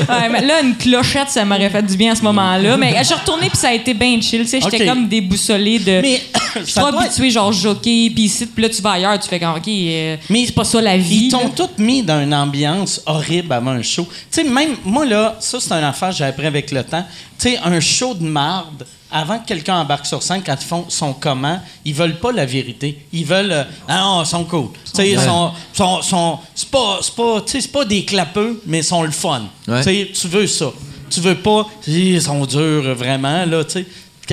[0.09, 2.77] Ouais, mais là, une clochette, ça m'aurait fait du bien à ce moment-là.
[2.77, 4.41] Mais je suis retournée, puis ça a été bien chill.
[4.43, 6.01] Tu sais, j'étais comme déboussolée de.
[6.01, 6.21] Mais
[6.55, 9.39] Je suis être- habituée, genre, jockey, puis ici, puis là, tu vas ailleurs, tu fais
[9.39, 11.25] comme, OK, euh, Mais c'est pas ça la vie.
[11.25, 14.07] Ils t'ont tous mis dans une ambiance horrible avant un show.
[14.31, 17.05] Tu sais, même moi, là, ça, c'est une affaire que j'ai appris avec le temps.
[17.39, 18.85] Tu sais, un show de marde,
[19.17, 22.45] avant que quelqu'un embarque sur scène, quand ils font son comment, ils veulent pas la
[22.45, 22.99] vérité.
[23.13, 23.51] Ils veulent.
[23.51, 24.67] euh, ah non, ils sont cool.
[24.85, 25.51] Tu sais, ils sont.
[25.73, 29.03] sont, sont- c'est pas, c'est pas, tu sais, c'est pas des clapeux, mais ils sont
[29.03, 29.43] le fun.
[29.67, 29.83] Ouais.
[30.13, 30.71] Tu veux ça.
[31.09, 31.65] Tu veux pas.
[31.87, 33.85] Ils sont durs, vraiment, là, tu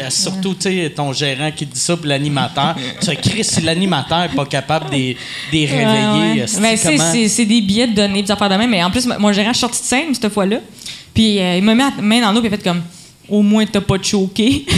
[0.09, 2.75] Surtout, tu sais, ton gérant qui dit ça, puis l'animateur.
[2.99, 7.29] tu sais, Chris, si l'animateur n'est pas capable de les réveiller, Mais c'est- comment- c'est
[7.29, 8.71] c'est des billets de données, des affaires de même.
[8.71, 10.61] Mais en plus, mon gérant est sorti de scène cette fois-là.
[11.13, 12.83] Puis euh, il m'a mis la main dans l'eau, puis il a fait comme
[13.29, 14.67] Au moins, t'as pas choqué.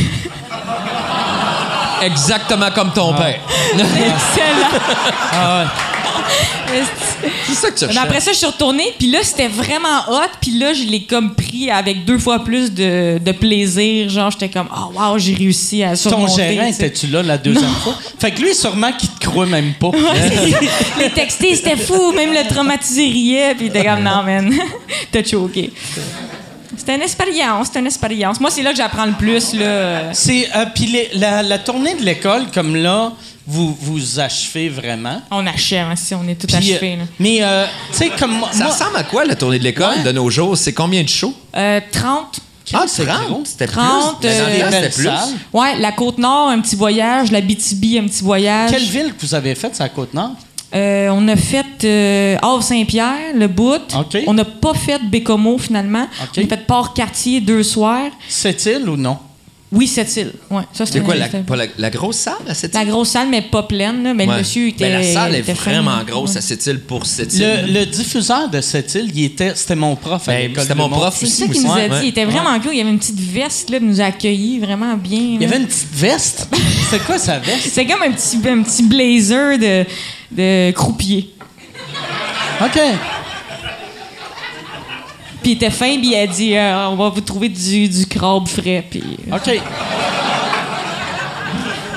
[2.02, 3.38] Exactement comme ton père.
[3.72, 4.68] Excellent.
[5.32, 5.64] Ah,
[7.46, 10.28] C'est ça que tu Mais après ça, je suis retournée, puis là, c'était vraiment hot,
[10.40, 14.08] puis là, je l'ai comme pris avec deux fois plus de, de plaisir.
[14.10, 16.52] Genre, j'étais comme, oh wow, j'ai réussi à Ton surmonter.
[16.54, 16.86] gérant, tu sais.
[16.86, 17.94] étais-tu là la deuxième fois?
[18.18, 19.90] Fait que lui, sûrement qu'il te croit même pas.
[20.98, 24.52] Les textés, c'était fou, même le traumatisé riait, puis il était comme, non, man,
[25.12, 25.72] t'as choqué.
[26.84, 28.40] C'était une expérience, c'était une expérience.
[28.40, 30.12] Moi, c'est là que j'apprends le plus, là.
[30.12, 33.12] C'est euh, puis les- la, la tournée de l'école, comme là,
[33.46, 35.22] vous vous achevez vraiment?
[35.30, 37.02] On achève, hein, si on est tout Puis, achevé, euh, là.
[37.18, 40.02] mais euh, tu sais comme moi, Ça ressemble à quoi, la tournée de l'école Ouais.
[40.02, 40.56] de nos jours?
[40.58, 41.34] C'est combien de shows?
[41.56, 42.40] Euh, 30.
[42.72, 43.42] Ah, c'est gros?
[43.44, 44.28] C'était 30, plus.
[44.28, 45.08] Mais dans les euh, plus.
[45.52, 47.30] Ouais, la Côte-Nord, un petit voyage.
[47.30, 48.70] La BTB, un petit voyage.
[48.70, 50.32] quelle ville que vous avez faite, c'est à Côte-Nord?
[50.74, 53.80] Euh, on a fait euh, Havre-Saint-Pierre, le bout.
[54.26, 56.06] On n'a pas fait Bécomo, finalement.
[56.20, 58.10] On a fait Port-Cartier deux soirs.
[58.28, 59.18] Cette-île ou non?
[59.74, 60.32] Oui, cette île.
[60.50, 62.90] Ouais, ça, C'est quoi, la, c'était- pas la, la grosse salle à cette La île?
[62.90, 64.02] grosse salle, mais pas pleine.
[64.04, 64.14] là.
[64.14, 64.32] Mais Ouais.
[64.34, 64.88] le monsieur était.
[64.88, 66.38] Ben, la salle est vraiment grosse Ouais.
[66.38, 67.74] à cette île pour cette Le, île.
[67.74, 70.88] le diffuseur de cette île, il était, c'était mon prof à Ben, l'école c'était mon
[70.88, 71.34] prof C'est aussi.
[71.42, 71.94] ça qu'il nous a Ouais, dit.
[71.94, 72.00] ouais.
[72.04, 72.72] Il était vraiment cool.
[72.72, 75.18] Il y avait une petite veste, là, il nous a accueillis vraiment bien.
[75.20, 76.48] Il y avait une petite veste?
[76.90, 77.62] C'est quoi sa veste?
[77.64, 79.84] C'était comme un petit, un petit blazer de,
[80.30, 81.30] de croupier.
[82.60, 82.78] OK.
[85.44, 88.06] Puis il était fin, puis il a dit euh, On va vous trouver du, du
[88.06, 88.82] crabe frais.
[88.90, 89.60] Puis euh, OK.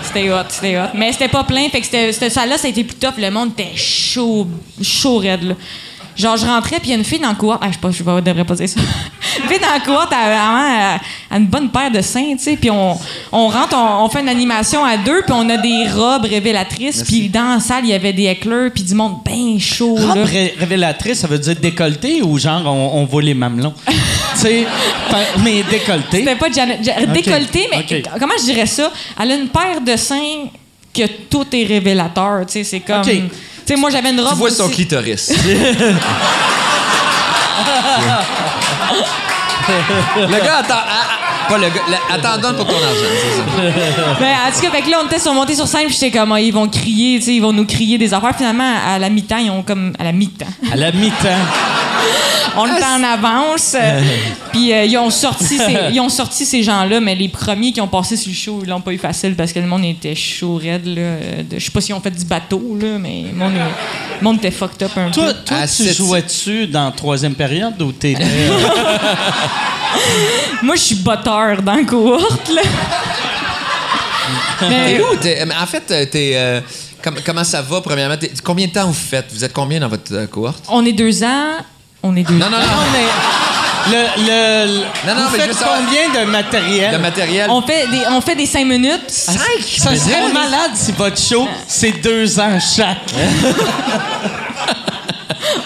[0.03, 0.89] c'était hot, c'était hot.
[0.93, 3.13] Mais c'était pas plein, fait que c'était- cette salle-là, ça a été plus tough.
[3.17, 4.47] Le monde était chaud,
[4.81, 5.53] chaud raide, là.
[6.17, 7.59] Genre, je rentrais, puis il y a une fille dans le couloir.
[7.61, 8.79] Ah, je sais pas, je devrais pas dire ça.
[9.43, 12.57] une fille dans le couloir, t'as vraiment euh, une bonne paire de seins, tu sais.
[12.57, 12.97] Puis on,
[13.31, 17.03] on rentre, on, on fait une animation à deux, puis on a des robes révélatrices.
[17.03, 20.23] Puis dans la salle, il y avait des éclairs, puis du monde bien chaud, Robe
[20.25, 23.73] ré- révélatrice, ça veut dire décolleté ou genre on, on voit les mamelons?
[23.87, 23.93] tu
[24.37, 24.65] sais,
[25.43, 26.19] mais décolleté.
[26.19, 26.81] C'était pas Janet-
[27.13, 27.85] décolleté, mais
[28.19, 28.91] comment je dirais ça?
[29.21, 30.47] Elle a une paire de seins
[30.93, 32.45] que tout est révélateur.
[32.47, 33.03] Tu sais, c'est comme.
[33.67, 34.31] Tu sais, moi, j'avais une robe.
[34.31, 35.29] Tu vois son clitoris.
[40.17, 40.75] le gars attend.
[40.87, 41.81] ah, ah, pas le gars.
[41.87, 42.85] le- attends, donne pour ton argent,
[43.21, 44.15] c'est ça.
[44.19, 46.17] Ben, en tout cas, fait que là, on était sur monté sur scène, puis j'étais
[46.17, 48.35] comme, ah, ils vont crier, tu sais, ils vont nous crier des affaires.
[48.35, 49.93] Finalement, à la mi-temps, ils ont comme.
[49.99, 50.45] À la mi-temps.
[50.71, 51.27] À la mi-temps.
[52.55, 53.75] On était en avance.
[53.79, 54.01] euh,
[54.51, 57.79] puis euh, ils ont sorti ces, ils ont sorti ces gens-là, mais les premiers qui
[57.81, 60.15] ont passé sur le show, ils l'ont pas eu facile parce que le monde était
[60.15, 60.87] chaud, raide.
[60.87, 64.23] Euh, Je sais pas s'ils ont fait du bateau, là, mais le monde, est- le
[64.23, 65.33] monde était fucked up un Toi, peu.
[65.45, 68.23] toi À tu jouais-tu dans la troisième période ou t'étais.
[70.63, 72.61] Moi, je suis botteur dans la cohorte, là.
[74.69, 75.15] Mais- T'es où?
[75.17, 76.31] T'es- mais en fait, euh, t'es.
[76.35, 76.61] euh,
[77.03, 78.17] com- comment ça va, premièrement?
[78.17, 79.27] T'es- combien de temps vous faites?
[79.31, 80.63] Vous êtes combien dans votre euh, cohorte?
[80.69, 81.57] on est deux ans.
[82.03, 82.65] On est deux Non, non, non.
[82.93, 83.05] Mais.
[83.89, 86.91] Le, le, le- Non, non, vous mais faites combien de matériel?
[86.91, 87.49] Le matériel.
[87.49, 89.03] On fait des, on fait des cinq minutes.
[89.09, 89.37] Cinq?
[89.61, 92.97] Ça serait malade si votre show, c'est deux ans chaque.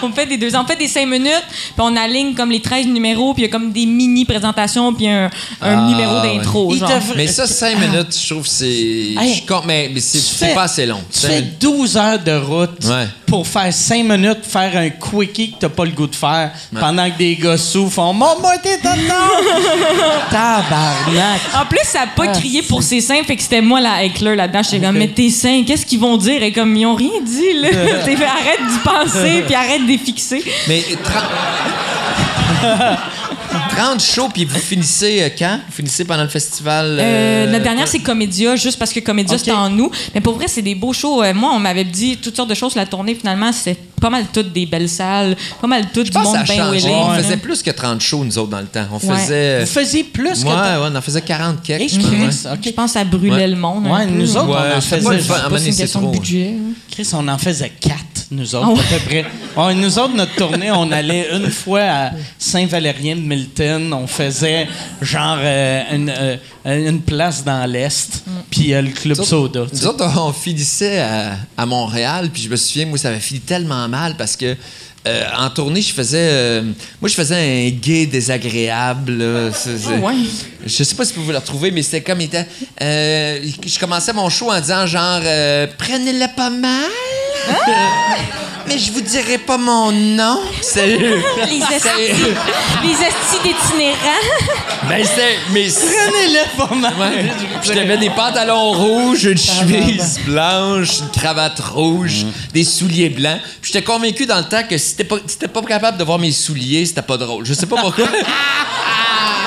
[0.02, 0.62] On fait des deux ans.
[0.64, 3.48] On fait des cinq minutes, puis on aligne comme les 13 numéros, puis il y
[3.48, 5.30] a comme des mini-présentations, puis un, un
[5.60, 6.72] Ah, numéro d'intro.
[7.16, 8.66] Mais ça, cinq minutes, je trouve que c'est.
[8.66, 11.00] Hey, je compte, mais, mais c'est Tu c'est fais- pas assez long.
[11.12, 11.58] Tu Cinq fais minutes.
[11.60, 13.06] 12 heures de route Ouais.
[13.26, 17.10] pour faire 5 minutes, faire un quickie que t'as pas le goût de faire pendant
[17.10, 18.78] que des gars sous font Mon moi, t'es
[20.30, 21.40] Tabarnak!
[21.54, 24.02] En plus, ça a pas Ah, crié pour ses seins, fait que c'était moi la
[24.04, 24.62] éclair là-dedans.
[24.62, 26.42] J'étais comme, mais tes seins, qu'est-ce qu'ils vont dire?
[26.42, 27.68] Et comme, ils ont rien dit, là.
[28.04, 30.42] Fait, arrête d'y penser, puis arrête fixer.
[30.68, 31.22] Mais 30...
[33.76, 35.58] 30 shows, puis vous finissez euh, quand?
[35.68, 36.96] Vous finissez pendant le festival?
[36.98, 39.40] Euh, euh, la dernière, c'est Comédia, juste parce que Comédia, Ok.
[39.40, 39.90] c'était en nous.
[40.14, 41.22] Mais pour vrai, c'est des beaux shows.
[41.22, 42.74] Euh, moi, on m'avait dit toutes sortes de choses.
[42.76, 46.36] La tournée, finalement, c'est pas mal toutes des belles salles, pas mal toutes du monde
[46.44, 48.86] bien wheelé, On faisait plus que 30 shows, nous autres, dans le temps.
[48.92, 49.16] On Ouais.
[49.16, 49.60] faisait...
[49.60, 50.48] Vous faisiez plus que.
[50.48, 52.06] Ouais, ouais, on en faisait 40 quelques, je pense.
[52.06, 52.52] Chris, ouais.
[52.52, 52.58] ok.
[52.64, 53.46] Je pense que ça brûlait Ouais.
[53.48, 53.86] le monde.
[53.86, 55.06] Ouais, nous autres, Ouais, on en faisait.
[55.06, 56.12] À C'est une c'est question de trop.
[56.20, 56.54] budget.
[56.58, 56.72] hein.
[56.90, 57.96] Chris, on en faisait 4.
[58.32, 58.80] Nous autres, Ah ouais?
[58.80, 59.24] à peu près.
[59.56, 63.92] Ouais, nous autres, notre tournée, on allait une fois à Saint-Valérien de Milton.
[63.92, 64.66] On faisait
[65.00, 66.36] genre euh, une, euh,
[66.88, 69.66] une place dans l'Est, puis euh, le Club Nous autres- Soda.
[69.72, 73.40] Nous autres, on finissait à, à Montréal, puis je me souviens, moi, ça avait fini
[73.40, 74.56] tellement mal parce que
[75.04, 76.28] euh, en tournée, je faisais.
[76.30, 76.62] euh,
[77.00, 79.12] moi, je faisais un gay désagréable.
[79.18, 79.50] là.
[79.88, 80.14] Ah ouais?
[80.64, 82.46] Je sais pas si vous pouvez le retrouver, mais c'était comme il était.
[82.80, 86.88] euh, je commençais mon show en disant genre euh, prenez-le pas mal.
[88.66, 90.40] Mais je vous dirai pas mon nom.
[90.60, 90.86] C'est.
[90.86, 92.24] Les estis,
[92.82, 94.88] les estis d'itinérants.
[94.88, 95.36] Ben, c'était.
[95.52, 96.94] Mais Prenez-le pas mal.
[96.98, 97.32] Ouais.
[97.60, 103.40] Puis J'avais des pantalons rouges, une chemise blanche, une cravate rouge, des souliers blancs.
[103.60, 106.04] Puis j'étais convaincu dans le temps que si t'étais pas, si t'étais pas capable de
[106.04, 107.44] voir mes souliers, c'était pas drôle.
[107.44, 108.06] Je sais pas pourquoi.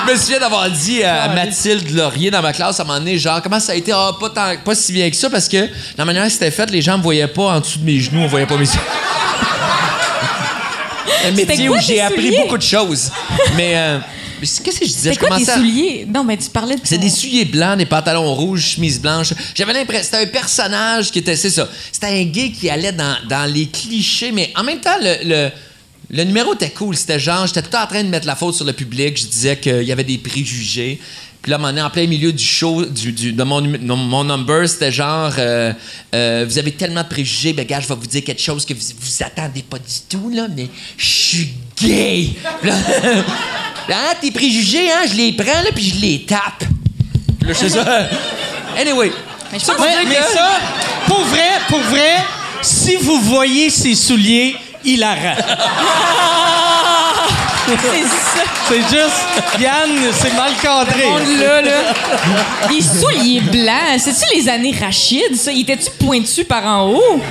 [0.07, 3.17] Je me souviens d'avoir dit à Mathilde Laurier dans ma classe à un moment donné,
[3.17, 3.91] genre, comment ça a été?
[3.91, 5.67] Ah, pas, tant- pas si bien que ça, parce que
[5.97, 8.19] la manière que c'était fait, les gens me voyaient pas en dessous de mes genoux,
[8.21, 8.81] on voyait pas mes souliers.
[11.27, 12.37] Un métier quoi où j'ai appris souliers?
[12.43, 13.09] beaucoup de choses.
[13.55, 13.97] Mais, euh,
[14.39, 15.13] mais qu'est-ce que je disais?
[15.13, 16.05] C'est quoi à- souliers?
[16.07, 16.81] Non, mais tu parlais de.
[16.83, 19.33] c'est ton- des souliers blancs, des pantalons rouges, chemise blanche.
[19.55, 20.03] J'avais l'impression.
[20.11, 21.35] C'était un personnage qui était.
[21.35, 21.67] C'est ça.
[21.91, 25.15] C'était un gay qui allait dans, dans les clichés, mais en même temps, le.
[25.23, 25.49] le
[26.09, 28.35] le numéro était cool, c'était genre, j'étais tout le temps en train de mettre la
[28.35, 30.99] faute sur le public, je disais qu'il y avait des préjugés.
[31.41, 34.23] Puis là, moment donné, en plein milieu du show, du, du- de mon, non, mon
[34.23, 35.71] number, c'était genre, euh,
[36.15, 38.73] euh, vous avez tellement de préjugés, ben gars, je vais vous dire quelque chose que
[38.73, 40.67] vous vous attendez pas du tout, là, mais
[40.97, 41.49] je suis
[41.79, 42.29] gay.
[42.61, 42.75] Puis là,
[43.89, 46.63] ah, tes préjugés, hein, je les prends, là, puis je les tape.
[47.41, 48.09] Là, je ça.
[48.77, 49.11] Anyway.
[49.53, 50.59] Mais je Ça mais que- ça,
[51.07, 52.17] pour vrai, pour vrai,
[52.61, 55.35] si vous voyez ses souliers, hilarant.
[58.67, 61.05] c'est juste, Yann, c'est mal cadré.
[61.05, 61.93] monde là, là.
[62.69, 65.51] Les souliers blancs, c'est-tu les années Rachid, ça?
[65.51, 67.21] Il était-tu pointu par en haut?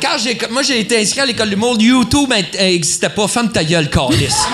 [0.00, 3.26] Quand j'ai, moi, j'ai été inscrit à l'école du monde, YouTube n'existait pas.
[3.26, 4.46] Femme ta gueule, calice.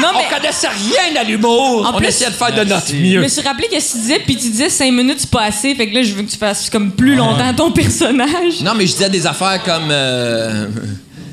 [0.00, 1.86] Non, On mais connaissait rien à l'humour.
[1.86, 3.20] En On plus- essayait de faire de notre je mieux.
[3.20, 5.74] me suis rappelé que si tu disais, puis tu disais 5 minutes, c'est pas assez.
[5.74, 8.60] Fait que là, je veux que tu fasses comme plus longtemps ton personnage.
[8.62, 9.88] Non, mais je disais des affaires comme.
[9.90, 10.66] euh,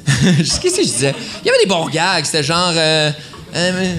[0.38, 1.16] Qu'est-ce que je disais?
[1.44, 2.26] Il y avait des bons gags.
[2.26, 2.74] C'était genre.
[2.76, 3.12] euh,
[3.56, 3.94] euh,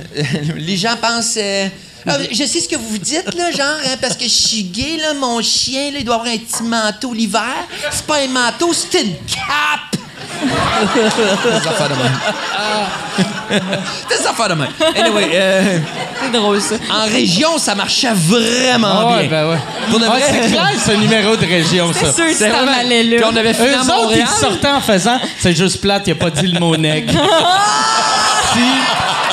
[0.56, 1.34] les gens pensent.
[1.36, 1.68] euh,
[2.06, 4.64] Ah, je sais ce que vous vous dites, là, genre, hein, parce que je suis
[4.64, 7.44] gay, là, mon chien, là, il doit avoir un petit manteau l'hiver.
[7.92, 10.01] C'est pas un manteau, c'est une cape!
[10.22, 13.60] Des affaires de même.
[14.08, 14.68] des affaires de même.
[14.96, 15.78] Anyway, euh,
[16.22, 16.74] C'est drôle, ça.
[16.90, 19.30] en région, ça marchait vraiment Ah ouais, bien.
[19.42, 19.58] ben ouais.
[19.90, 20.20] Pour de vrai.
[20.26, 22.12] c'est clair, c'est un numéro de région, C'est ça.
[22.12, 23.26] sûr que C'est tu t'en vraiment- allais Puis là.
[23.30, 24.28] on avait fini Eux à autres, Montréal.
[24.30, 27.12] ils sortaient en faisant, c'est juste plate, il a pas dit le mot nègre.
[28.52, 28.60] si,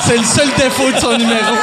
[0.10, 1.56] c'est le seul défaut de son numéro.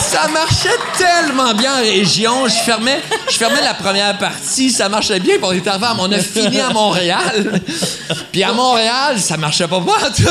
[0.00, 2.48] Ça marchait tellement bien en région.
[2.48, 5.34] Je fermais, je fermais la première partie, ça marchait bien.
[5.36, 7.60] Puis on arrivé à- on a fini à Montréal.
[8.32, 10.24] Puis à Montréal, ça marchait pas pas en tout.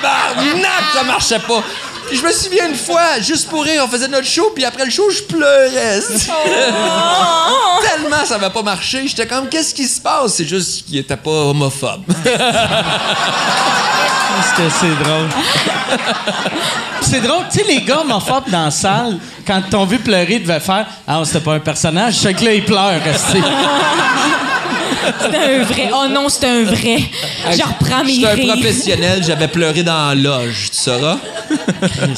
[0.00, 1.62] Tabarnak, ça marchait pas.
[2.08, 4.84] Puis je me souviens une fois, juste pour rire, on faisait notre show, puis après
[4.84, 6.00] le show, je pleurais.
[7.82, 9.06] Tellement ça va pas marché.
[9.06, 10.34] J'étais comme, qu'est-ce qui se passe?
[10.34, 12.02] C'est juste qu'il était pas homophobe.
[14.36, 15.28] Parce que c'est drôle.
[17.02, 20.34] c'est drôle, tu sais, les gars homophobes dans la salle, quand ils t'ont vu pleurer,
[20.34, 23.00] ils devaient faire Ah, c'était pas un personnage, je sais que là, il pleure.
[25.20, 25.90] C'était un vrai.
[25.92, 26.98] Oh non, c'était un vrai.
[27.50, 28.54] Je reprends mes J'étais un rires.
[28.54, 31.18] professionnel, j'avais pleuré dans la loge, tu sauras?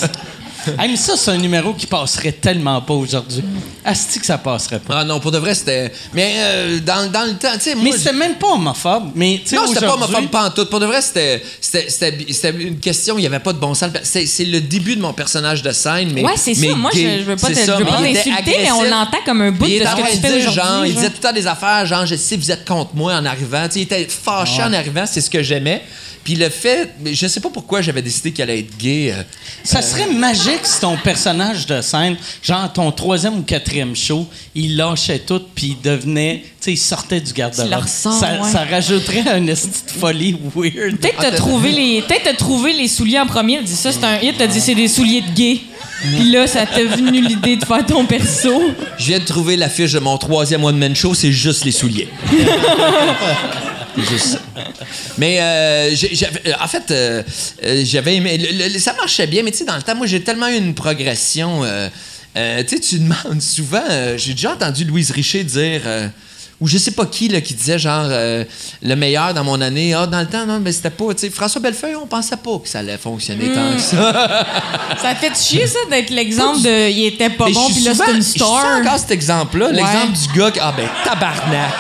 [0.79, 3.43] Hey, mais ça, c'est un numéro qui passerait tellement pas aujourd'hui.
[3.85, 5.01] Asti que ça passerait pas.
[5.01, 5.93] Ah non, pour de vrai, c'était.
[6.13, 7.75] Mais euh, dans, dans le temps, tu sais.
[7.75, 9.11] Mais c'était même pas homophobe.
[9.15, 10.67] Mais, Non, c'était pas homophobe pas en tout.
[10.67, 13.75] Pour de vrai, c'était, c'était, c'était, c'était une question, il n'y avait pas de bon
[13.75, 13.91] sens.
[14.03, 16.25] C'est, le début de mon personnage de scène, mais.
[16.25, 16.61] Ouais, c'est ça.
[16.61, 17.19] mais Moi, gay.
[17.19, 20.19] je, je veux pas, t'insulter, mais on l'entend comme un bout de ce que tu
[20.19, 22.95] fais genre, il disait tout le temps des affaires, genre, je sais, vous êtes contre
[22.95, 23.67] moi en arrivant.
[23.67, 25.83] Tu sais, il était fâché en arrivant, c'est ce que j'aimais.
[26.23, 29.13] Puis le fait, mais je sais pas pourquoi j'avais décidé qu'il allait être gay.
[29.17, 29.23] euh,
[29.65, 34.77] Ça serait magique si ton personnage de scène, genre ton troisième ou quatrième show, il
[34.77, 37.87] lâchait tout puis il devenait, tu sais, il sortait du garde-robe.
[37.87, 38.51] ça, ouais.
[38.53, 40.99] ça rajouterait une esti de folie weird.
[40.99, 43.55] Peut-être t'as trouvé les, peut-être t'as trouvé les souliers en premier.
[43.55, 44.37] Elle dit ça, c'est un hit.
[44.37, 45.61] T'as dit c'est des souliers de gay.
[46.03, 48.63] Puis là, ça t'a venu l'idée de faire ton perso.
[48.99, 52.09] Je viens de trouver l'affiche de mon troisième one-man show, c'est juste les souliers.
[55.19, 55.91] Mais euh,
[56.47, 57.23] euh, en fait, euh,
[57.65, 58.39] euh, j'avais aimé.
[58.39, 60.57] le- le- ça marchait bien, mais tu sais, dans le temps, moi, j'ai tellement eu
[60.57, 61.63] une progression.
[61.65, 61.89] euh,
[62.69, 63.83] tu sais, tu demandes souvent.
[64.17, 65.83] j'ai déjà entendu Louise Richer dire.
[66.61, 69.95] ou je sais pas qui là, qui disait genre le meilleur dans mon année.
[69.95, 71.15] Ah, dans le temps, non, mais c'était pas.
[71.15, 74.47] Tu sais, François Bellefeuille, on pensait pas que ça allait fonctionner tant que ça.
[75.03, 76.91] Ça fait chier, ça, d'être l'exemple de.
[76.91, 78.79] Il était pas Mais bon, je puis là, c'est une Je star.
[78.81, 80.59] encore cet exemple-là, l'exemple du gars qui.
[80.61, 81.73] Ah, ben, tabarnak.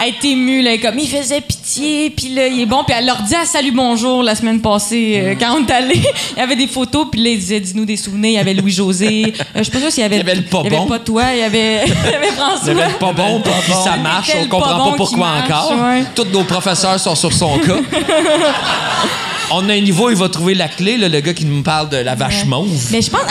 [0.00, 2.84] Elle est émue, là, comme il faisait pitié, puis là, il est bon.
[2.84, 6.00] Puis elle leur dit à Salut Bonjour la semaine passée, euh, quand on est allé.
[6.36, 8.30] Il y avait des photos, puis là, il disait Dis-nous des souvenirs.
[8.30, 9.34] Il y avait Louis-José.
[9.36, 10.16] Euh, je sais pas s'il y avait.
[10.16, 10.86] Il y avait le pas Il y avait bon.
[10.86, 12.72] pas toi, il y avait, il y avait François.
[12.72, 15.18] Il y avait le pas bon, puis ça marche, on le comprend pas bon pourquoi
[15.18, 15.72] marche, encore.
[15.72, 16.04] ouais.
[16.14, 17.78] Tous nos professeurs sont sur son cas.
[19.50, 21.88] On a un niveau, il va trouver la clé, là, le gars qui nous parle
[21.88, 22.68] de la vache mauve.
[22.90, 23.20] Mais je pense.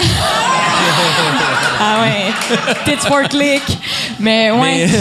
[1.80, 2.74] ah ouais.
[2.86, 3.62] Pittsburgh Click.
[4.20, 4.88] Mais ouais.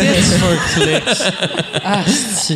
[1.88, 2.54] Ah, c'est-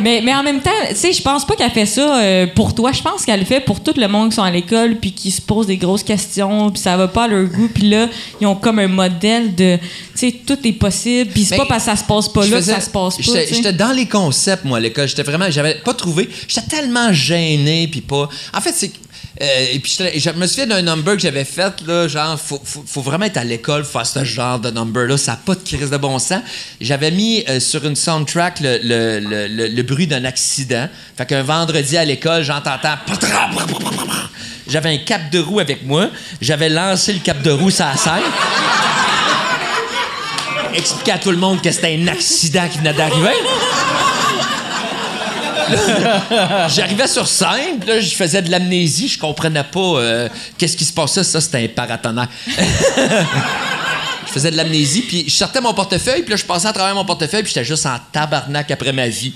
[0.00, 2.74] Mais, mais en même temps, tu sais, je pense pas qu'elle fait ça euh, pour
[2.74, 2.90] toi.
[2.92, 5.30] Je pense qu'elle le fait pour tout le monde qui sont à l'école puis qui
[5.30, 7.68] se posent des grosses questions puis ça va pas à leur goût.
[7.72, 8.08] Puis là,
[8.40, 9.82] ils ont comme un modèle de, tu
[10.14, 11.30] sais, tout est possible.
[11.32, 12.90] Puis c'est Mais pas parce que ça se passe pas là faisais- que ça se
[12.90, 13.22] passe pas.
[13.50, 15.06] J'étais dans les concepts, moi, à l'école.
[15.06, 15.50] J'étais vraiment.
[15.50, 16.28] J'avais pas trouvé.
[16.48, 18.28] J'étais tellement gêné, puis pas.
[18.54, 18.90] En fait, c'est.
[19.42, 22.60] euh, et puis j'étais- je me souviens d'un number que j'avais fait, là, genre, faut,
[22.64, 25.16] faut, vraiment être à l'école pour faire ce genre de number-là.
[25.16, 26.40] Ça n'a pas de crise de bon sens.
[26.80, 30.88] J'avais mis euh, sur une soundtrack le, le- le bruit d'un accident.
[31.16, 32.76] Fait qu'un vendredi à l'école, j'entends.
[34.68, 36.08] J'avais un cap de roue avec moi.
[36.40, 38.22] J'avais lancé le cap de roue sur la scène.
[40.74, 43.30] Expliquer à tout le monde que c'était un accident qui venait d'arriver.
[46.68, 50.28] J'arrivais sur scène, là, je faisais de l'amnésie, je comprenais pas euh,
[50.58, 51.24] qu'est-ce qui se passait.
[51.24, 52.28] Ça, c'était un paratonnerre.
[54.26, 56.94] je faisais de l'amnésie, puis je sortais mon portefeuille, puis là, je passais à travers
[56.94, 59.34] mon portefeuille, puis j'étais juste en tabarnak après ma vie.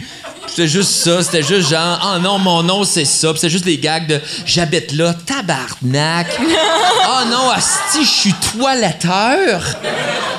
[0.51, 3.29] C'était juste ça, c'était juste genre, oh non, mon nom, c'est ça.
[3.31, 6.27] Puis c'était juste des gags de j'habite là, tabarnak.
[6.41, 9.63] oh non, asti, je suis toiletteur.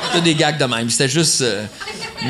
[0.07, 0.89] C'était des gags de même.
[0.89, 1.41] C'était juste.
[1.41, 1.63] euh,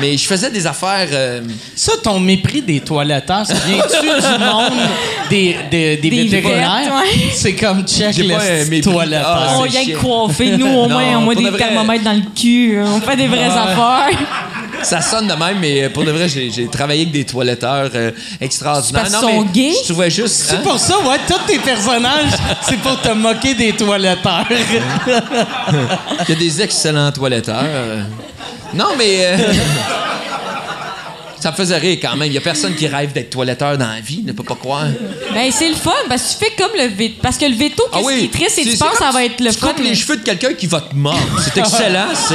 [0.00, 1.08] mais je faisais des affaires.
[1.12, 1.40] euh,
[1.76, 4.72] Ça, ton mépris des toiletteurs, ça vient-tu du monde
[5.28, 6.78] des, des, des Des vétérinaires?
[6.78, 7.30] vêtements, ouais.
[7.34, 8.80] C'est comme check J'ai le pas un petit mépris.
[8.92, 9.26] toiletteur.
[9.50, 11.58] Ah, On vient coiffer, nous, au Non, moins, on met des de vrai.
[11.58, 14.18] thermomètres dans le cul, on fait des vraies affaires.
[14.82, 18.10] Ça sonne de même, mais pour de vrai, j'ai j'ai travaillé avec des toiletteurs euh,
[18.40, 19.04] extraordinaires.
[19.06, 19.74] C'est parce Non, sont mais gays?
[19.84, 20.34] Je trouvais juste.
[20.48, 20.60] C'est hein?
[20.64, 22.30] pour ça, ouais, tous tes personnages,
[22.62, 24.44] c'est pour te moquer des toiletteurs.
[24.50, 27.64] Il y a des excellents toiletteurs.
[27.64, 28.02] euh.
[28.74, 29.18] Non, mais.
[29.20, 29.36] euh,
[31.42, 32.28] Ça me faisait rire quand même.
[32.28, 34.86] Il y a personne qui rêve d'être toiletteur dans la vie, ne peut pas croire.
[35.34, 37.14] Ben, c'est le fun, parce que tu fais comme le veto.
[37.20, 39.24] Parce que le veto, qu'est-ce qui est triste, c'est que tu penses que ça va
[39.24, 39.68] être le tu fun.
[39.68, 41.20] coupes les cheveux de quelqu'un qui va te mordre.
[41.42, 42.34] C'est excellent, c'est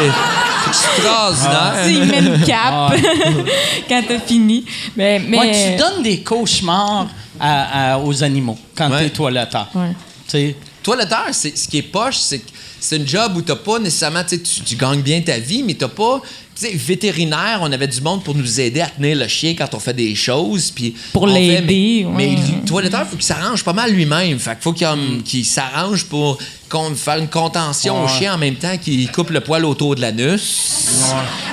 [0.73, 1.73] c'est extraordinaire.
[1.84, 2.93] Tu sais, il met le cap
[3.89, 4.65] quand t'as fini.
[4.95, 5.39] Mais, mais...
[5.39, 7.07] Ouais, tu donnes des cauchemars
[7.39, 9.03] à- à- aux animaux quand Ouais.
[9.05, 9.67] t'es toiletteur.
[9.75, 9.91] Ouais.
[10.29, 13.77] Tu Toiletteur, c'est ce qui est poche, c'est que c'est une job où t'as pas
[13.79, 16.27] nécessairement, tu, tu tu gagnes bien ta vie, mais t'as pas, tu
[16.59, 19.79] sais, vétérinaire, on avait du monde pour nous aider à tenir le chien quand on
[19.79, 22.13] fait des choses, puis Pour l'aider, Mais, ouais.
[22.15, 26.38] mais le toiletteur, faut qu'il s'arrange pas mal lui-même, fait qu'il faut qu'il s'arrange pour
[26.69, 30.01] qu'on- faire une contention au chien en même temps qu'il coupe le poil autour de
[30.01, 30.88] l'anus.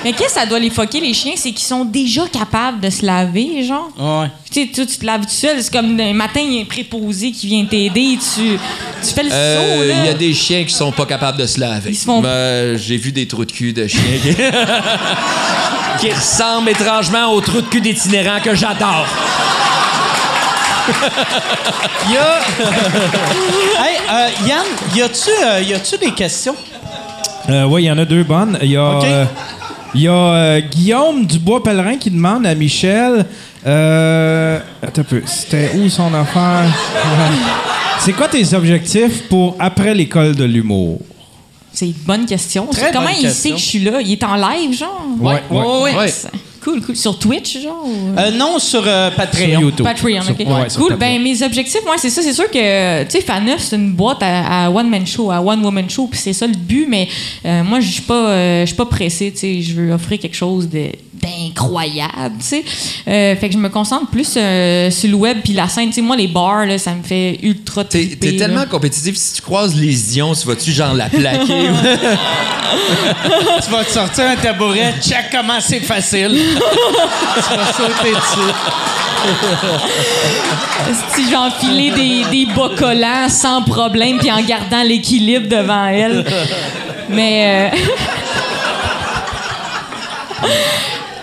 [0.03, 1.33] Mais qu'est-ce que ça doit les foquer, les chiens?
[1.37, 3.89] C'est qu'ils sont déjà capables de se laver, genre?
[3.97, 4.27] ouais.
[4.51, 5.61] Tu sais, tu te laves tout seul.
[5.61, 8.17] C'est comme un matin, il y a un préposé qui vient t'aider.
[8.35, 8.57] Tu,
[9.05, 9.95] tu fais le Euh, saut, là.
[9.99, 11.89] Il y a des chiens qui sont pas capables de se laver.
[11.91, 13.99] Ils se font- Ben, J'ai vu des trous de cul de chiens
[15.99, 19.05] qui, ressemblent étrangement aux trous de cul d'itinérants que j'adore.
[22.07, 22.39] Il y a.
[23.83, 24.65] hey, euh, Yann,
[24.95, 26.55] y a-tu euh, des questions?
[27.49, 28.57] Euh, oui, il y en a deux bonnes.
[28.61, 29.25] Il y a, euh,
[29.93, 33.25] il y a euh, Guillaume Dubois-Pellerin qui demande à Michel.
[33.65, 35.21] Euh, attends un peu.
[35.25, 36.65] C'était où son affaire?
[37.99, 40.99] C'est quoi tes objectifs pour après l'école de l'humour?
[41.75, 42.65] C'est une bonne question.
[42.67, 43.41] Très Comment bonne il question.
[43.43, 44.01] sait que je suis là?
[44.01, 45.05] Il est en live, genre?
[45.19, 45.95] Ouais, ouais.
[45.95, 46.13] ouais.
[46.63, 46.95] Cool, cool.
[46.95, 47.85] Sur Twitch, genre?
[47.85, 49.49] ou- Euh, non, sur euh, Patreon.
[49.51, 49.85] Sur YouTube.
[49.85, 50.71] Patreon, Sur- OK.
[50.71, 50.95] sur cool.
[50.95, 52.23] Ben, mes objectifs, moi, c'est ça.
[52.23, 55.87] C'est sûr que, tu sais, Faneuf, c'est une boîte à, à one-man show, à one-woman
[55.87, 57.07] show, puis c'est ça le but, mais
[57.45, 59.61] euh, moi, je suis pas, euh, je suis pas pressée, tu sais.
[59.61, 60.89] Je veux offrir quelque chose de-
[61.25, 62.63] d'incroyable, tu sais.
[63.07, 65.87] Euh, fait que je me concentre plus euh, sur le web puis la scène.
[65.89, 68.31] Tu sais, moi, les bars, là, ça me fait ultra T'es là.
[68.37, 71.69] tellement compétitif, si tu croises les Dion, tu vas-tu genre la plaquer?
[73.63, 76.31] Tu vas te sortir un tabouret, check comment c'est facile.
[76.55, 78.53] tu vas sauter dessus.
[81.15, 86.25] Si j'ai enfilé des, des bas collants sans problème puis en gardant l'équilibre devant elle.
[87.09, 87.71] Mais.
[87.73, 87.77] euh,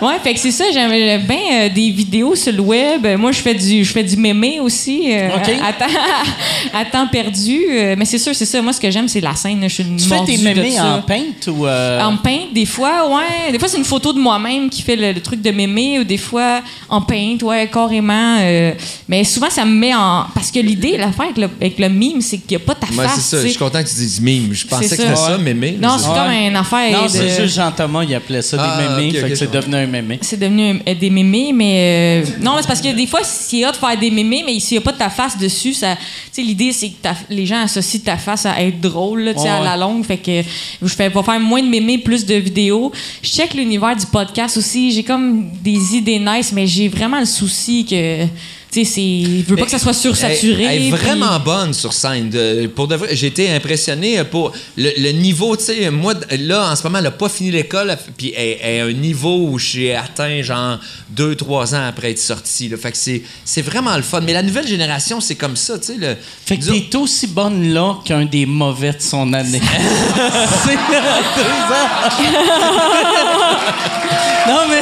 [0.03, 0.91] Ouais, fait que c'est ça, j'aime
[1.25, 3.07] bien euh, des vidéos sur le web.
[3.17, 5.29] Moi, je fais du je fais du mémé aussi euh,
[5.63, 5.85] à, temps,
[6.73, 7.59] à temps perdu.
[7.71, 8.61] Euh, mais c'est sûr, c'est ça.
[8.61, 9.59] Moi, ce que j'aime, c'est la scène.
[9.63, 11.65] Je suis une Tu fais mordue tes de mémés en paint ou.
[11.65, 13.51] euh, En paint, des fois, ouais.
[13.51, 16.03] Des fois, c'est une photo de moi-même qui fait le, le truc de mémé, ou
[16.03, 18.37] des fois en paint, ouais, carrément.
[18.41, 18.73] euh,
[19.07, 20.25] mais souvent, ça me met en.
[20.33, 22.87] Parce que l'idée, l'affaire avec le, avec le mime, c'est qu'il n'y a pas ta
[22.91, 23.15] Moi, face.
[23.21, 23.43] c'est ça.
[23.43, 24.49] Je suis content que tu dises mime.
[24.53, 25.27] Je pensais C'est que c'était ça.
[25.29, 25.77] ça, mémé.
[25.81, 26.15] Non, c'est Ouais.
[26.15, 26.91] comme une affaire.
[26.91, 29.09] Non, de- c'est juste Jean-Thomas, il appelait ça Ah, des mémés.
[29.17, 30.19] ok, fait que c'est devenu un mémé.
[30.21, 32.23] C'est devenu euh, des mémés, mais.
[32.25, 34.77] euh, non, c'est parce que des fois, c'est hot de faire des mémés, mais s'il
[34.77, 35.95] n'y a pas de ta face dessus, ça.
[35.95, 36.01] Tu
[36.33, 39.47] sais, l'idée, c'est que ta- les gens associent ta face à être drôle, là, Ouais,
[39.49, 40.03] à la longue.
[40.05, 40.41] Fait que
[40.81, 42.91] je fais, vais faire moins de mémés, plus de vidéos.
[43.21, 44.91] Je check l'univers du podcast aussi.
[44.91, 48.25] J'ai comme des idées nice, mais j'ai vraiment le souci que.
[48.73, 50.63] Tu sais, veux pas que ça soit sursaturé.
[50.63, 52.31] Elle, elle est puis- vraiment bonne sur scène.
[52.31, 55.55] De- pour de vrai, j'ai été impressionné pour le, le niveau.
[55.55, 58.57] Tu sais, moi, là, en ce moment, elle n'a pas fini l'école, elle- puis elle,
[58.61, 60.79] elle a un niveau où j'ai atteint, genre,
[61.11, 62.67] deux, trois ans après être sorti.
[62.67, 62.77] là.
[62.77, 64.21] Fait que c'est, c'est vraiment le fun.
[64.21, 65.95] Mais la nouvelle génération, c'est comme ça, tu sais.
[65.99, 69.61] le- Fait que t'es aussi bonne là qu'un des mauvais de son année.
[70.65, 70.73] c'est
[74.47, 74.81] non, mais,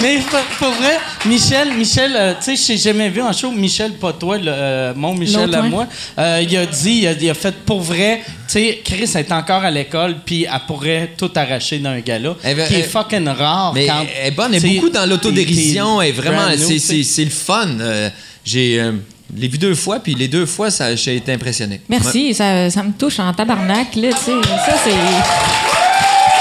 [0.00, 0.18] mais
[0.58, 3.50] pour, vrai, Michel, Michel, euh, tu sais, je t'ai jamais vu en show.
[3.50, 5.86] Michel, pas toi, le, euh, mon Michel L'autre, à moi.
[6.18, 9.32] euh, il a dit, il a, il a fait pour vrai, tu sais, Chris est
[9.32, 12.82] encore à l'école, puis elle pourrait tout arracher d'un gala, Eh ben, qui est eh,
[12.82, 13.72] fucking rare.
[13.74, 16.02] Mais quand, elle est bonne, elle est beaucoup dans l'autodérision.
[16.02, 17.68] Elle est vraiment, new, c'est, le fun.
[17.80, 18.10] Euh,
[18.44, 18.92] j'ai euh,
[19.34, 21.76] l'ai vu deux fois, puis les deux fois, ça, j'ai été impressionné.
[21.76, 21.98] Ouais.
[22.00, 24.48] Merci, ça, ça me touche en tabarnak, là, tu sais.
[24.66, 24.92] Ça, c'est.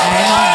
[0.06, 0.53] Ah,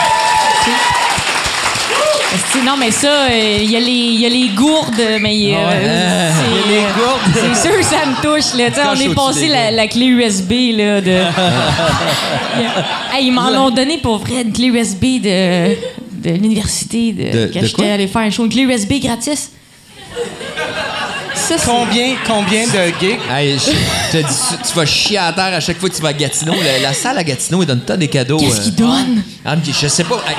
[2.65, 5.55] Non, mais ça, euh, il y, a les- il y a les gourdes, mais.
[5.55, 7.55] euh, c'est- Il y a les gourdes.
[7.55, 8.91] C'est sûr que ça me touche, là.
[8.91, 11.01] On est passé la, clé USB, là.
[11.01, 11.11] De...
[13.13, 15.75] Hey, ils m'en ont donné pour vrai une clé USB de,
[16.13, 18.45] de l'université de, De- que de j'étais allé faire un show.
[18.45, 19.51] Une clé USB gratis.
[21.35, 23.19] Ça, Combien, combien de gigs?
[23.31, 23.71] Hey, je
[24.13, 26.13] te dis, tu- tu vas chier à terre à chaque fois que tu vas à
[26.13, 26.55] Gatineau.
[26.63, 28.37] La, la salle à Gatineau, ils donnent tant des cadeaux.
[28.39, 28.65] Qu'est-ce euh.
[28.65, 29.23] qu'ils donnent?
[29.47, 30.17] Ah, je sais pas.
[30.29, 30.35] Hey,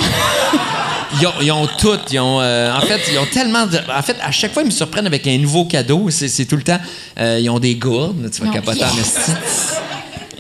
[1.20, 1.98] Ils ont, ils ont tout.
[2.12, 3.78] Ils ont, euh, en fait, ils ont tellement de.
[3.96, 6.10] En fait, à chaque fois, ils me surprennent avec un nouveau cadeau.
[6.10, 6.80] C'est, tout le temps.
[7.20, 8.30] euh, ils ont des gourdes.
[8.32, 9.32] Tu vas capoter en esti.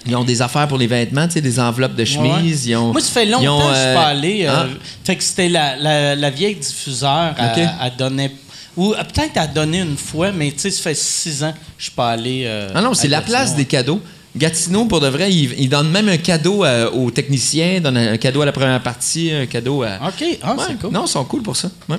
[0.05, 2.65] Ils ont des affaires pour les vêtements, tu sais, des enveloppes de chemise.
[2.65, 4.45] Ils ont, Moi, ça fait longtemps ont, que je suis pas allé.
[4.45, 4.67] euh, hein?
[5.03, 7.63] Fait que c'était la, la, la vieille diffuseur à, OK.
[7.79, 8.31] à donner.
[8.77, 11.83] Ou peut-être à donner une fois, mais tu sais, ça fait six ans que je
[11.83, 12.43] suis pas allé.
[12.45, 14.01] euh, Ah non, c'est la place des cadeaux.
[14.35, 18.41] Gatineau, pour de vrai, ils donnent même un cadeau euh, aux techniciens, donnent un cadeau
[18.41, 19.95] à la première partie, un cadeau à.
[20.07, 20.63] OK, ah, Ouais.
[20.67, 20.91] c'est cool.
[20.91, 21.69] Non, ils sont cool pour ça.
[21.87, 21.97] Ouais.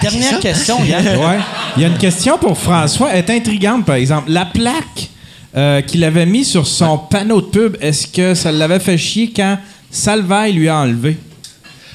[0.00, 1.04] Dernière question, Yann.
[1.18, 1.38] Ouais.
[1.76, 3.10] Il y a une question pour François.
[3.12, 4.30] Elle est intrigante, par exemple.
[4.30, 5.08] La plaque
[5.56, 9.32] euh, qu'il avait mis sur son panneau de pub, est-ce que ça l'avait fait chier
[9.34, 9.58] quand
[9.90, 11.16] Salvaille lui a enlevé?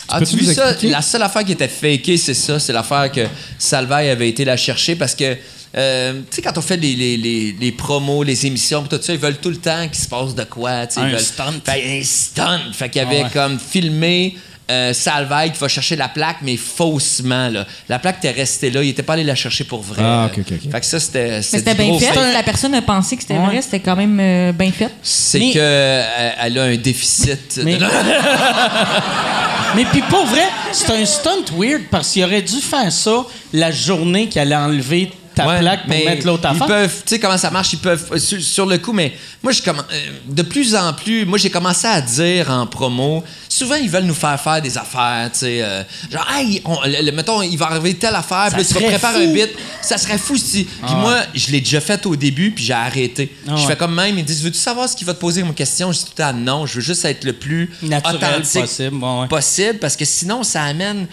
[0.07, 0.73] As-tu vu ça?
[0.83, 2.57] La seule affaire qui était fakée, c'est ça.
[2.59, 3.21] C'est l'affaire que
[3.59, 5.35] Salvaille avait été la chercher parce que,
[5.77, 9.13] euh, tu sais, quand on fait les, les, les, les promos, les émissions, tout ça,
[9.13, 10.83] ils veulent tout le temps qu'il se passe de quoi.
[10.95, 11.61] ils Un veulent- stunt.
[11.65, 12.59] Fait, un stunt.
[12.73, 13.29] Fait qu'il avait Ah ouais.
[13.33, 14.35] comme filmé.
[14.71, 17.49] euh, Salvaille qui va chercher la plaque, mais faussement.
[17.49, 17.65] Là.
[17.87, 18.83] La plaque était restée là.
[18.83, 20.03] Il était pas allé la chercher pour vrai.
[20.05, 20.71] Ah, ok, ok, ok.
[20.71, 21.29] Fait que ça, c'était.
[21.37, 22.33] Mais c'était bien fait.
[22.33, 23.45] La personne a pensé que c'était Ouais.
[23.47, 23.61] vrai.
[23.63, 24.91] C'était quand même euh, bien fait.
[25.01, 27.59] C'est Mais- que euh, elle a un déficit.
[27.63, 27.85] Mais- de-
[29.75, 33.23] Mais puis pour vrai, c'est un stunt weird parce qu'il aurait dû faire ça
[33.53, 36.67] la journée qu'il allait enlever ta Ouais, plaque pour mettre l'autre Ils affaire.
[36.67, 39.13] peuvent, tu sais comment ça marche, ils peuvent euh, sur, sur le coup, mais
[39.43, 43.23] moi je comm- euh, de plus en plus, moi j'ai commencé à dire en promo,
[43.47, 47.05] souvent ils veulent nous faire faire des affaires, tu sais, euh, genre hey, on- le-
[47.05, 49.29] le- mettons il va arriver telle affaire, puis tu vas préparer fou.
[49.31, 49.49] un bit,
[49.81, 50.65] ça serait fou si.
[50.65, 53.33] Puis moi je l'ai déjà fait au début, puis j'ai arrêté.
[53.47, 53.67] Ah je ouais.
[53.67, 55.99] fais comme même, ils disent veux-tu savoir ce qui va te poser comme question, je
[55.99, 59.27] dis tout le temps non, je veux juste être le plus Naturel authentique possible, ouais.
[59.27, 61.07] possible parce que sinon ça amène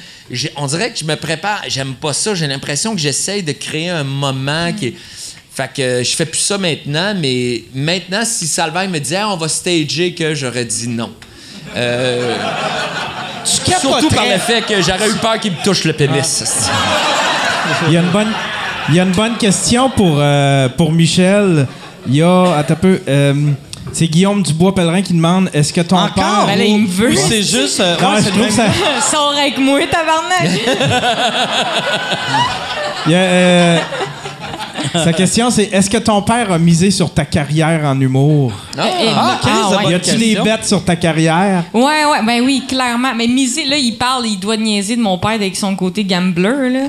[0.57, 3.91] on dirait que je me prépare j'aime pas ça j'ai l'impression que j'essaye de créer
[3.91, 4.95] un moment qui est
[5.55, 9.37] fait que je fais plus ça maintenant mais maintenant si Salvaire me disait Ah, on
[9.37, 11.11] va stager que j'aurais dit non
[11.75, 12.35] Euh,
[13.45, 16.45] Tu surtout par le fait que j'aurais eu peur qu'il me touche le pénis
[17.89, 18.33] Il y a une bonne,
[18.89, 21.67] il y a une bonne question pour, euh, pour Michel.
[22.09, 23.35] Il y a, attends un peu, euh,
[23.93, 26.15] c'est Guillaume Dubois-Pellerin qui demande est-ce que ton Encore?
[26.15, 26.47] père.
[26.57, 27.11] Ben il me veut.
[27.13, 27.81] Ou c'est juste.
[27.81, 28.67] euh, Non, ouais, je c'est trouve ça-
[29.11, 30.51] Sors avec moi, tabarnak!
[33.07, 33.79] il y a, euh,
[34.95, 38.53] sa question, c'est est-ce que ton père a misé sur ta carrière en humour?
[38.79, 39.85] Ah, Chris, ah, ça ouais.
[39.85, 41.65] va Y a-tu des bêtes sur ta carrière?
[41.75, 43.13] Ouais, ouais, ben oui, clairement.
[43.15, 46.71] Mais miser, là, il parle, il doit niaiser de mon père avec son côté gambler,
[46.71, 46.81] là.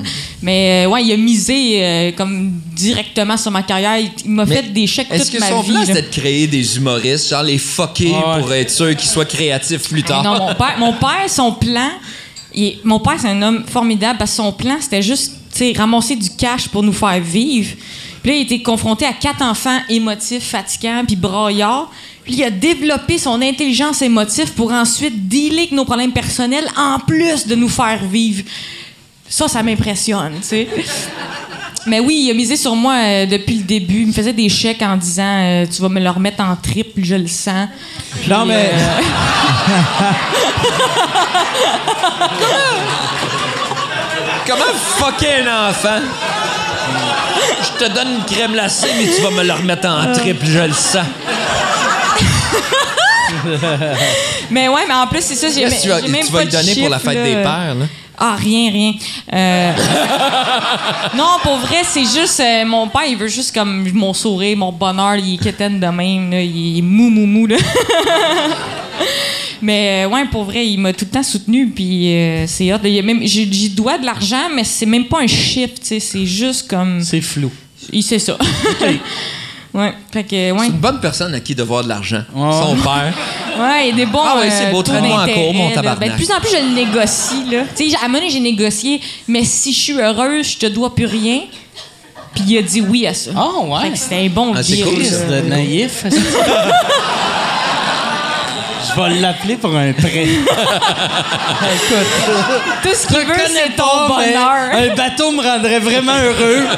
[0.42, 3.98] Mais euh, ouais, il a misé euh, comme directement sur ma carrière.
[3.98, 5.70] Il, il m'a fait des chèques est-ce toute que ma son vie.
[5.72, 5.86] plan là.
[5.86, 8.40] c'était de créer des humoristes genre les fucker Ouais.
[8.40, 10.22] pour être sûr qu'ils soient créatifs plus tard?
[10.22, 11.90] Non, mon père, mon père, son plan,
[12.54, 16.16] il- mon père, c'est un homme formidable parce que son plan, c'était juste sais, ramasser
[16.16, 17.76] du cash pour nous faire vivre.
[18.22, 21.90] Puis là, il était confronté à quatre enfants émotifs, fatigants, puis braillards.
[22.24, 26.98] Puis il a développé son intelligence émotive pour ensuite dealer avec nos problèmes personnels en
[26.98, 28.42] plus de nous faire vivre.
[29.28, 30.68] Ça, ça m'impressionne, tu sais.
[31.86, 34.02] Mais oui, il a misé sur moi euh, depuis le début.
[34.02, 37.00] Il me faisait des chèques en disant euh, Tu vas me le remettre en triple,
[37.02, 37.68] je le sens.
[38.20, 39.00] Puis, Non, mais- euh,
[44.48, 44.64] Comment
[44.96, 46.00] fucker un enfant?
[47.62, 50.60] Je te donne une crème glacée, mais tu vas me la remettre en triple, je
[50.60, 51.04] le sens.
[54.50, 55.48] mais ouais, mais en plus, c'est ça.
[55.50, 56.96] J'ai Qu'est-ce que tu vas, j'ai même tu vas pas lui de donner pour la
[56.98, 57.24] chiffre, fête là.
[57.24, 57.86] des pères, là?
[58.16, 58.92] Ah, rien, rien.
[59.34, 59.72] Euh,
[61.14, 62.40] non, pour vrai, c'est juste.
[62.40, 65.86] euh, mon père, il veut juste comme mon sourire, mon bonheur, il est quétaine de
[65.88, 67.56] même, là, il est mou, mou, mou, là.
[69.62, 72.78] mais euh, ouais, pour vrai, il m'a tout le temps soutenu, puis euh, c'est hot.
[73.22, 77.00] J'y dois de l'argent, mais c'est même pas un chiffre, tu sais, c'est juste comme.
[77.00, 77.50] C'est flou.
[77.92, 78.36] Il sait ça.
[79.74, 80.58] ouais, fait que, ouais.
[80.60, 82.22] C'est une bonne personne à qui devoir de l'argent.
[82.34, 82.50] Oh.
[82.52, 83.14] Son père.
[83.58, 84.20] Ouais, il y a des bons.
[84.22, 84.84] Ah ouais, c'est euh, beau.
[84.84, 85.74] Traîne-moi en cours, mon là.
[85.74, 85.98] tabarnak.
[85.98, 87.64] Ben, de plus en plus, je le négocie, là.
[87.74, 90.66] Tu sais, à un moment donné, j'ai négocié, mais si je suis heureuse, je te
[90.66, 91.40] dois plus rien.
[92.36, 93.32] Puis il a dit oui à ça.
[93.34, 93.80] Ah, ouais.
[93.82, 96.04] Fait que c'était un bon Ah, c'est deal, cool, de naïf.
[98.94, 100.26] Je vais l'appeler pour un prêt.
[101.74, 102.06] Écoute,
[102.82, 104.70] Tout ce qu'il veut, c'est ton pas, bonheur.
[104.72, 106.64] un bateau me rendrait vraiment heureux.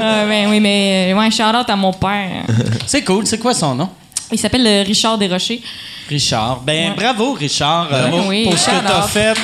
[0.00, 2.44] Ah, ben oui, mais euh, ouais, shout out à mon père.
[2.86, 3.26] C'est cool.
[3.26, 3.88] C'est quoi son nom?
[4.32, 5.60] Il s'appelle euh, Richard Desrochers.
[6.08, 6.60] Richard.
[6.60, 6.94] Ben, Ouais.
[6.96, 8.10] bravo, Richard, euh.
[8.26, 9.34] Oui, pour ce que tu as fait,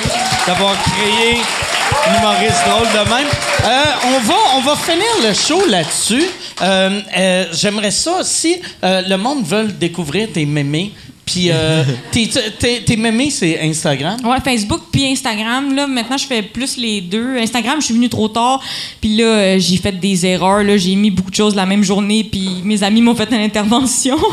[0.47, 1.37] d'avoir créé
[2.07, 3.27] un humoriste drôle de même.
[3.65, 3.83] Euh,
[4.15, 6.25] on, va, on va finir le show là-dessus.
[6.61, 10.91] Euh, J'aimerais ça, si le monde veut découvrir tes mémés,
[11.25, 14.17] puis euh, tes, mémés, c'est Instagram?
[14.23, 15.75] Ouais, Facebook puis Instagram.
[15.75, 17.37] Là, maintenant, je fais plus les deux.
[17.37, 18.61] Instagram, je suis venue trop tard.
[19.01, 20.63] Puis là, euh, j'ai fait des erreurs.
[20.63, 22.23] Là, j'ai mis beaucoup de choses la même journée.
[22.23, 24.17] Puis mes amis m'ont fait une intervention.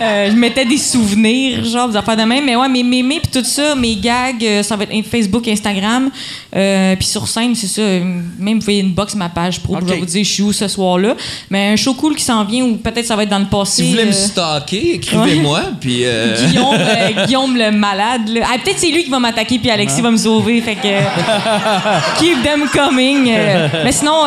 [0.00, 2.44] Euh, je mettais des souvenirs, genre, des affaires de même.
[2.44, 6.10] Mais ouais, mes mémés puis tout ça, mes gags, euh, ça va être Facebook, Instagram.
[6.54, 7.82] Euh, puis sur scène, c'est ça.
[7.82, 9.76] Même, vous pouvez inbox ma page pro.
[9.80, 11.14] Je vais vous dire, je suis où ce soir-là.
[11.50, 13.76] Mais un show cool qui s'en vient, ou peut-être ça va être dans le passé.
[13.76, 16.04] Si vous voulez me stalker, écrivez-moi, puis...
[16.46, 16.76] Guillaume,
[17.26, 18.28] Guillaume le malade.
[18.28, 18.46] là.
[18.52, 20.60] Ah, peut-être c'est lui qui va m'attaquer puis Alexis va me sauver.
[20.60, 23.24] Fait que keep them coming.
[23.84, 24.24] Mais sinon,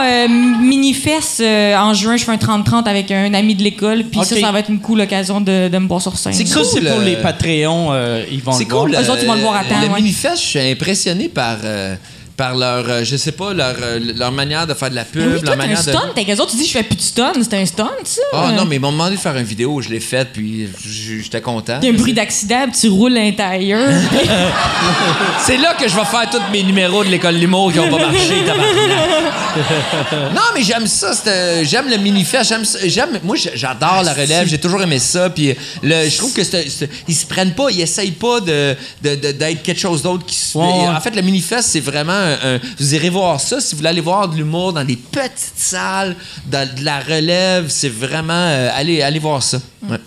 [0.62, 4.04] Minifest en juin, je fais un 30-30 avec un ami de l'école.
[4.04, 6.32] Puis ça, ça va être une cool occasion de, de me voir sur scène.
[6.34, 8.84] C'est Ça, c'est cool, pour euh, les Patreons, euh, ils vont C'est le voir.
[8.84, 8.96] cool.
[8.96, 9.96] Eux autres, ils vont le voir à temps, Le ouais.
[9.96, 11.96] Minifest, je suis impressionné par, euh,
[12.40, 15.22] par leur, euh, je sais pas, leur, euh, leur manière de faire de la pub,
[15.22, 15.92] oui, toi, leur t'as un manière de...
[15.92, 16.24] stunt.
[16.26, 17.34] Qu'eux autres, tu dis, je fais plus de stun.
[17.42, 18.22] C'est un stunt, ça?
[18.34, 20.70] Ah non, mais ils m'ont demandé de faire une vidéo, je l'ai faite, puis
[21.22, 21.80] j'étais content.
[21.82, 23.90] Il y a un bruit d'accident, puis tu roules l'intérieur.
[25.46, 27.98] C'est là que je vais faire tous mes numéros de l'école l'humour qui ont pas
[27.98, 28.44] marché.
[30.34, 31.12] Non, mais j'aime ça.
[31.28, 32.54] euh, J'aime le mini-fest.
[32.86, 34.48] J'aime, moi, j'adore la relève.
[34.48, 35.30] J'ai toujours aimé ça.
[35.30, 36.68] Puis le, je trouve que c'est,
[37.08, 40.26] ils se prennent pas, ils essayent pas de, d'être quelque chose d'autre.
[40.26, 40.64] Qui, se- ouais.
[40.88, 43.60] En fait, le mini-fest, c'est vraiment un, un- Vous irez voir ça.
[43.62, 46.16] Si vous voulez aller voir de l'humour dans des petites salles,
[46.46, 48.34] dans de la relève, c'est vraiment...
[48.34, 49.60] euh, allez, allez voir ça.
[49.90, 49.98] Ouais.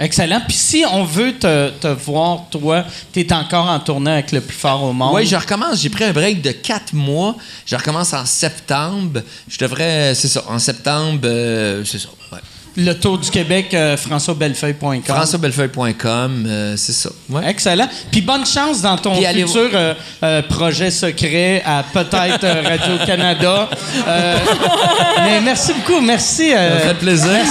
[0.00, 0.40] Excellent.
[0.46, 4.40] Puis si on veut te, te voir, toi, tu es encore en tournée avec le
[4.40, 5.12] plus fort au monde.
[5.14, 5.80] Oui, je recommence.
[5.80, 7.34] J'ai pris un break de quatre mois.
[7.66, 9.22] Je recommence en septembre.
[9.48, 12.08] Je devrais, c'est ça, en septembre, euh, c'est ça.
[12.30, 12.38] Ouais.
[12.76, 15.02] Le Tour du Québec, euh, françoisbellefeuille.com.
[15.04, 17.10] FrançoisBellefeuille.com, euh, c'est ça.
[17.28, 17.48] Ouais.
[17.50, 17.88] Excellent.
[18.10, 23.68] Puis bonne chance dans ton Puis futur euh, euh, projet secret à peut-être Radio-Canada.
[25.24, 26.00] Mais merci beaucoup.
[26.00, 26.50] Merci.
[26.50, 27.30] Ça fait plaisir.
[27.30, 27.50] Merci.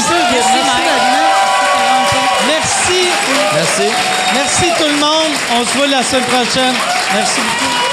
[2.47, 2.93] Merci.
[2.93, 3.07] Merci.
[3.53, 3.93] Merci.
[4.33, 5.33] Merci tout le monde.
[5.59, 6.75] On se voit la semaine prochaine.
[7.13, 7.86] Merci beaucoup.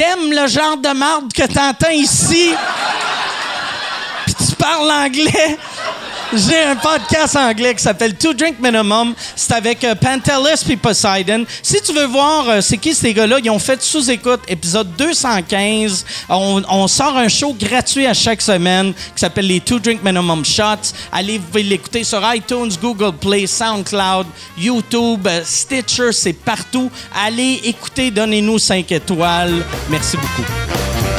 [0.00, 2.54] T'aimes le genre de marde que t'entends ici?
[4.24, 5.58] Puis tu parles anglais?
[6.32, 9.14] J'ai un podcast anglais qui s'appelle Two Drink Minimum.
[9.34, 11.44] C'est avec euh, Pantelis puis Poseidon.
[11.60, 16.06] Si tu veux voir euh, c'est qui ces gars-là, ils ont fait sous-écoute épisode 215.
[16.28, 20.94] On, sort un show gratuit à chaque semaine qui s'appelle les Two Drink Minimum Shots.
[21.10, 24.26] Allez, vous pouvez l'écouter sur iTunes, Google Play, SoundCloud,
[24.56, 26.92] YouTube, euh, Stitcher, c'est partout.
[27.26, 29.64] Allez écouter, donnez-nous 5 étoiles.
[29.88, 31.09] Merci beaucoup.